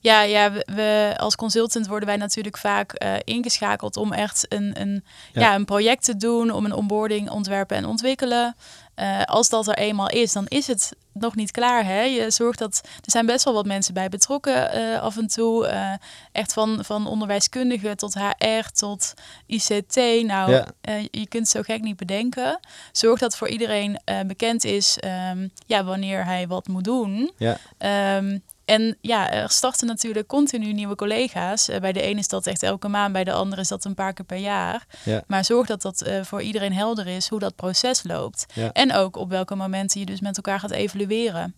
Ja, 0.00 0.22
ja 0.22 0.52
we, 0.52 1.14
als 1.16 1.36
consultant 1.36 1.86
worden 1.86 2.08
wij 2.08 2.16
natuurlijk 2.16 2.56
vaak 2.58 2.92
ingeschakeld 3.24 3.96
om 3.96 4.12
echt 4.12 4.46
een, 4.48 4.80
een, 4.80 5.04
Ja. 5.32 5.40
ja. 5.40 5.54
een 5.54 5.64
project 5.64 6.04
te 6.04 6.16
doen, 6.16 6.50
om 6.50 6.64
een 6.64 6.72
onboarding 6.74 7.30
ontwerpen 7.30 7.76
en 7.76 7.84
ontwikkelen. 7.84 8.56
Eh, 8.98 9.22
als 9.24 9.48
dat 9.48 9.66
er 9.68 9.76
eenmaal 9.78 10.08
is, 10.08 10.32
dan 10.32 10.46
is 10.48 10.66
het 10.66 10.92
nog 11.12 11.34
niet 11.34 11.50
klaar. 11.50 11.84
Hè? 11.84 12.00
Je 12.02 12.30
zorgt 12.30 12.58
dat 12.58 12.80
er 12.84 13.10
zijn 13.10 13.26
best 13.26 13.44
wel 13.44 13.54
wat 13.54 13.66
mensen 13.66 13.94
bij 13.94 14.08
betrokken 14.08 14.72
eh, 14.72 15.00
af 15.00 15.16
en 15.16 15.26
toe. 15.26 15.66
eh, 15.66 15.92
echt 16.32 16.52
van, 16.52 16.78
van 16.84 17.06
onderwijskundigen 17.06 17.96
tot 17.96 18.14
HR 18.14 18.68
tot 18.72 19.14
ICT. 19.46 19.96
Nou, 20.26 20.50
Ja. 20.52 20.66
je 21.10 21.26
kunt 21.28 21.32
het 21.42 21.48
zo 21.48 21.62
gek 21.62 21.80
niet 21.82 21.96
bedenken. 21.96 22.60
Zorg 22.92 23.20
dat 23.20 23.36
voor 23.36 23.48
iedereen 23.48 24.00
bekend 24.26 24.64
is 24.64 24.98
ehm, 24.98 25.48
ja, 25.66 25.84
wanneer 25.84 26.24
hij 26.24 26.46
wat 26.46 26.68
moet 26.68 26.84
doen. 26.84 27.30
Ja, 27.36 27.56
Ehm, 27.78 28.38
en 28.68 28.96
ja, 29.00 29.32
er 29.32 29.50
starten 29.50 29.86
natuurlijk 29.86 30.26
continu 30.26 30.72
nieuwe 30.72 30.94
collega's. 30.94 31.68
Eh, 31.68 31.80
bij 31.80 31.92
de 31.92 32.00
ene 32.00 32.18
is 32.18 32.28
dat 32.28 32.46
echt 32.46 32.62
elke 32.62 32.88
maand, 32.88 33.12
bij 33.12 33.24
de 33.24 33.32
andere 33.32 33.60
is 33.60 33.68
dat 33.68 33.84
een 33.84 33.94
paar 33.94 34.12
keer 34.12 34.24
per 34.24 34.38
jaar. 34.38 34.86
ja, 35.04 35.24
Maar 35.26 35.44
zorg 35.44 35.66
dat 35.66 35.82
dat 35.82 36.00
eh, 36.00 36.22
voor 36.22 36.42
iedereen 36.42 36.72
helder 36.72 37.06
is 37.06 37.28
hoe 37.28 37.38
dat 37.38 37.56
proces 37.56 38.02
loopt. 38.02 38.46
Ja. 38.54 38.72
En 38.72 38.94
ook 38.94 39.16
op 39.16 39.30
welke 39.30 39.54
momenten 39.54 40.00
je 40.00 40.06
dus 40.06 40.20
met 40.20 40.36
elkaar 40.36 40.60
gaat 40.60 40.70
evalueren. 40.70 41.54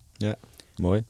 mooi. 0.76 1.04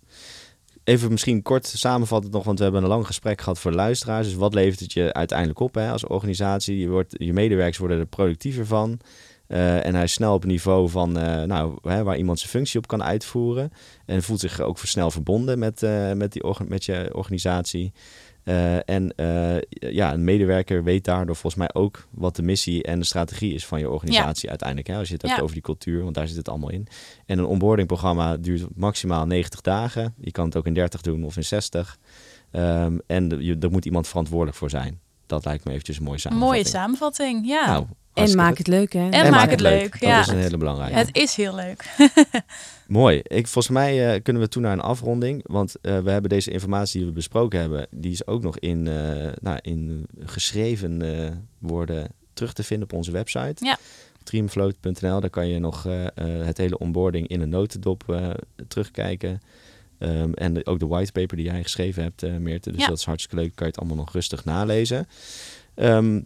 Even 0.85 1.11
misschien 1.11 1.43
kort 1.43 1.67
samenvatten 1.67 2.31
nog, 2.31 2.45
want 2.45 2.59
we 2.59 2.65
hebben 2.65 2.83
een 2.83 2.89
lang 2.89 3.07
gesprek 3.07 3.41
gehad 3.41 3.59
voor 3.59 3.73
luisteraars. 3.73 4.27
Dus 4.27 4.37
wat 4.37 4.55
levert 4.55 4.81
het 4.81 4.93
je 4.93 5.13
uiteindelijk 5.13 5.61
op 5.61 5.75
hè, 5.75 5.91
als 5.91 6.07
organisatie? 6.07 6.79
Je, 6.79 6.89
wordt, 6.89 7.15
je 7.19 7.33
medewerkers 7.33 7.79
worden 7.79 7.99
er 7.99 8.07
productiever 8.07 8.67
van. 8.67 9.01
Eh, 9.51 9.87
en 9.87 9.95
hij 9.95 10.05
is 10.05 10.13
snel 10.13 10.35
op 10.35 10.45
niveau 10.45 10.89
van, 10.89 11.19
eh, 11.19 11.43
nou, 11.43 11.77
hè, 11.83 12.03
waar 12.03 12.17
iemand 12.17 12.39
zijn 12.39 12.51
functie 12.51 12.79
op 12.79 12.87
kan 12.87 13.03
uitvoeren. 13.03 13.73
En 14.07 14.23
voelt 14.23 14.41
zich 14.41 14.61
ook 14.61 14.79
snel 14.79 15.11
verbonden 15.11 15.59
met, 15.59 15.83
eh, 15.83 16.13
met, 16.13 16.33
die 16.33 16.43
met 16.67 16.85
je 16.85 17.11
organisatie. 17.13 17.93
En 18.85 19.13
ja, 19.69 20.13
een 20.13 20.25
medewerker 20.25 20.85
weet 20.85 21.05
daardoor 21.05 21.37
volgens 21.37 21.55
mij 21.55 21.83
ook 21.83 22.07
wat 22.11 22.37
de 22.37 22.43
missie 22.43 22.83
en 22.83 22.99
de 22.99 23.05
strategie 23.05 23.55
is 23.55 23.67
van 23.67 23.79
je 23.79 23.91
organisatie 23.91 24.49
uiteindelijk. 24.49 24.89
Hè? 24.89 24.97
Als 24.97 25.09
je 25.09 25.13
het 25.13 25.23
hebt 25.23 25.37
Ja. 25.37 25.43
over 25.43 25.55
die 25.55 25.63
cultuur, 25.63 26.03
want 26.03 26.15
daar 26.15 26.29
zit 26.29 26.37
het 26.37 26.49
allemaal 26.49 26.71
in. 26.71 26.87
En 27.27 27.39
een 27.39 27.45
onboardingprogramma 27.45 28.37
duurt 28.37 28.67
maximaal 28.77 29.27
90 29.27 29.61
dagen. 29.61 30.15
Je 30.21 30.31
kan 30.31 30.45
het 30.45 30.57
ook 30.57 30.67
in 30.67 30.75
30 30.75 31.01
doen 31.01 31.25
of 31.25 31.37
in 31.37 31.45
60. 31.45 31.99
Ehm, 32.51 32.99
en 33.07 33.45
je, 33.45 33.57
er 33.61 33.71
moet 33.71 33.85
iemand 33.85 34.09
verantwoordelijk 34.09 34.57
voor 34.57 34.71
zijn. 34.71 35.01
Dat 35.27 35.45
lijkt 35.45 35.65
me 35.65 35.71
eventjes 35.71 35.99
een 35.99 36.05
mooie 36.05 36.19
samenvatting. 36.19 36.61
mooie 36.61 36.69
samenvatting, 36.69 37.47
ja. 37.47 37.67
Nou, 37.67 37.87
En 38.15 38.37
maak 38.37 38.59
het 38.59 38.67
leuk, 38.67 38.93
hè? 38.93 39.09
En 39.09 39.31
maak 39.31 39.51
het 39.51 39.61
leuk, 39.61 39.93
Dat 39.93 40.01
ja. 40.01 40.21
is 40.21 40.27
een 40.29 40.39
hele 40.39 40.57
belangrijke. 40.57 40.97
Het 40.97 41.17
is 41.17 41.35
heel 41.35 41.55
leuk. 41.55 41.85
Mooi. 42.89 43.21
Ik, 43.23 43.47
volgens 43.47 43.75
mij 43.75 44.15
eh, 44.15 44.23
kunnen 44.23 44.43
we 44.43 44.49
toe 44.49 44.63
naar 44.63 44.73
een 44.73 44.81
afronding. 44.81 45.41
Want 45.47 45.75
eh, 45.81 45.99
we 45.99 46.11
hebben 46.11 46.31
deze 46.31 46.51
informatie 46.51 46.99
die 46.99 47.09
we 47.09 47.15
besproken 47.15 47.61
hebben, 47.61 47.87
die 47.91 48.13
is 48.13 48.27
ook 48.27 48.43
nog 48.43 48.59
in, 48.59 48.87
eh, 48.89 49.29
nou, 49.41 49.59
in 49.63 50.07
geschreven 50.25 51.03
eh, 51.25 51.31
woorden 51.59 52.09
terug 52.35 52.53
te 52.53 52.63
vinden 52.63 52.89
op 52.91 52.97
onze 52.97 53.11
website. 53.11 53.65
Ja. 53.65 53.79
Dreamfloat.nl, 54.25 55.21
daar 55.21 55.31
kan 55.31 55.49
je 55.49 55.59
nog 55.59 55.87
eh, 55.87 56.05
eh, 56.07 56.13
het 56.47 56.57
hele 56.59 56.79
onboarding 56.79 57.29
in 57.29 57.41
een 57.41 57.49
notendop 57.49 58.03
eh, 58.13 58.31
terugkijken. 58.69 59.41
Ehm, 59.99 60.33
en 60.33 60.55
de- 60.55 60.67
ook 60.67 60.79
de 60.79 60.87
whitepaper 60.87 61.37
die 61.37 61.47
jij 61.47 61.63
geschreven 61.63 62.03
hebt, 62.03 62.23
eh 62.23 62.37
Meerte. 62.37 62.71
Dus 62.71 62.81
Ja. 62.81 62.87
dat 62.89 62.99
is 62.99 63.05
hartstikke 63.05 63.37
leuk. 63.43 63.55
Kan 63.55 63.67
je 63.67 63.73
het 63.73 63.81
allemaal 63.81 64.05
nog 64.05 64.13
rustig 64.13 64.45
nalezen. 64.45 65.09
Ehm, 65.75 66.21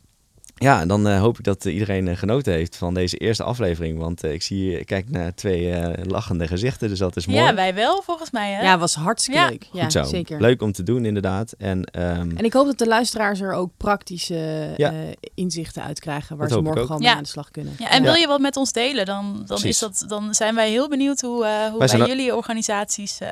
ja, 0.55 0.80
en 0.80 0.88
dan 0.88 1.09
eh, 1.09 1.20
hoop 1.20 1.38
ik 1.38 1.44
dat 1.44 1.64
iedereen 1.64 2.09
eh, 2.09 2.16
genoten 2.16 2.52
heeft 2.52 2.76
van 2.76 2.94
deze 2.94 3.16
eerste 3.16 3.42
aflevering. 3.42 3.98
Want 3.98 4.24
eh, 4.24 4.32
ik 4.32 4.42
zie, 4.42 4.78
ik 4.78 4.86
kijk 4.86 5.11
naar 5.11 5.34
twee 5.34 5.70
eh, 5.72 6.05
lachende 6.05 6.46
gezichten, 6.46 6.88
dus 6.88 6.98
dat 6.98 7.16
is 7.16 7.26
mooi. 7.26 7.38
Ja, 7.40 7.55
wij 7.55 7.74
wel 7.74 8.02
volgens 8.02 8.30
mij. 8.30 8.52
Hè? 8.52 8.62
Ja, 8.62 8.78
was 8.78 8.94
hartstikke 8.94 9.40
Ja. 9.40 9.48
leuk. 9.48 9.68
Ja, 9.72 9.82
Goed 9.82 9.92
zo. 9.92 10.05
zeker. 10.05 10.40
Leuk 10.40 10.62
om 10.62 10.72
te 10.72 10.82
doen, 10.82 11.05
inderdaad. 11.05 11.52
En, 11.59 11.84
ehm, 11.84 12.30
En 12.36 12.44
ik 12.44 12.52
hoop 12.52 12.66
dat 12.66 12.78
de 12.78 12.86
luisteraars 12.86 13.40
er 13.40 13.52
ook 13.52 13.70
praktische 13.76 14.72
Ja. 14.76 14.92
eh, 14.92 14.96
inzichten 15.34 15.82
uit 15.82 16.00
krijgen 16.00 16.36
waar 16.36 16.48
Dat 16.48 16.57
ze 16.59 16.62
morgen 16.64 16.82
gewoon 16.86 17.00
mee 17.00 17.11
Ja. 17.11 17.16
aan 17.16 17.22
de 17.22 17.28
slag 17.28 17.50
kunnen. 17.50 17.72
Ja, 17.78 17.90
en 17.90 17.96
Ja. 18.02 18.11
wil 18.11 18.20
je 18.20 18.26
wat 18.26 18.40
met 18.40 18.57
ons 18.57 18.72
delen, 18.72 19.05
dan, 19.07 19.32
dan, 19.36 19.44
Precies. 19.46 19.64
is 19.64 19.78
dat, 19.78 20.05
dan 20.09 20.34
zijn 20.34 20.55
wij 20.55 20.70
heel 20.70 20.88
benieuwd 20.88 21.20
hoe, 21.20 21.44
eh, 21.44 21.66
hoe 21.70 21.78
bij 21.78 22.07
jullie 22.07 22.34
organisaties 22.36 23.18
eh, 23.18 23.28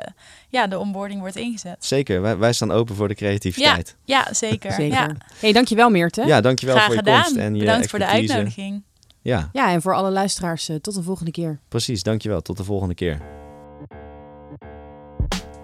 ja, 0.49 0.67
de 0.67 0.79
onboarding 0.79 1.19
wordt 1.19 1.35
ingezet. 1.35 1.85
zeker, 1.85 2.21
wij, 2.21 2.37
wij 2.37 2.53
staan 2.53 2.71
open 2.71 2.95
voor 2.95 3.07
de 3.07 3.15
creativiteit. 3.15 3.95
Ja, 4.05 4.27
zeker. 4.33 4.71
Zeker. 4.83 4.97
Ja. 4.97 5.09
hey, 5.39 5.51
dankjewel 5.51 5.89
Meerte. 5.89 6.25
Ja, 6.25 6.41
dankjewel 6.41 6.75
Graag 6.75 6.85
voor 6.87 6.95
je 6.95 6.99
gedaan. 6.99 7.12
Komst 7.21 7.35
en 7.35 7.53
je 7.53 7.59
Bedankt 7.59 7.89
voor 7.89 7.99
de 7.99 8.05
uitnodiging. 8.07 8.83
Ja, 9.21 9.49
Ja, 9.51 9.71
en 9.71 9.81
voor 9.81 9.95
alle 9.95 10.11
luisteraars, 10.11 10.69
eh, 10.69 10.75
tot 10.75 10.95
de 10.95 11.03
volgende 11.03 11.31
keer. 11.31 11.59
precies. 11.67 12.03
Dankjewel. 12.03 12.41
Tot 12.41 12.57
de 12.57 12.63
volgende 12.63 12.93
keer. 12.95 13.21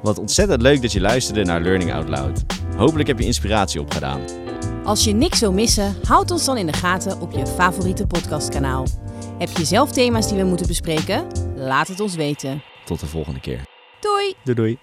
Wat 0.01 0.17
ontzettend 0.17 0.61
leuk 0.61 0.81
dat 0.81 0.91
je 0.91 1.01
luisterde 1.01 1.43
naar 1.43 1.61
Learning 1.61 1.93
Out 1.93 2.09
Loud. 2.09 2.43
Hopelijk 2.77 3.07
heb 3.07 3.19
je 3.19 3.25
inspiratie 3.25 3.81
opgedaan. 3.81 4.21
Als 4.83 5.03
je 5.03 5.13
niks 5.13 5.39
wil 5.39 5.53
missen, 5.53 5.95
houd 6.07 6.31
ons 6.31 6.45
dan 6.45 6.57
in 6.57 6.65
de 6.65 6.73
gaten 6.73 7.21
op 7.21 7.31
je 7.31 7.47
favoriete 7.47 8.07
podcastkanaal. 8.07 8.85
Heb 9.37 9.49
je 9.49 9.65
zelf 9.65 9.91
thema's 9.91 10.27
die 10.27 10.37
we 10.37 10.43
moeten 10.43 10.67
bespreken? 10.67 11.27
Laat 11.55 11.87
het 11.87 11.99
ons 11.99 12.15
weten. 12.15 12.61
Tot 12.85 12.99
de 12.99 13.05
volgende 13.05 13.39
keer. 13.39 13.61
Doei! 13.99 14.33
Doei 14.43 14.55
doei. 14.57 14.79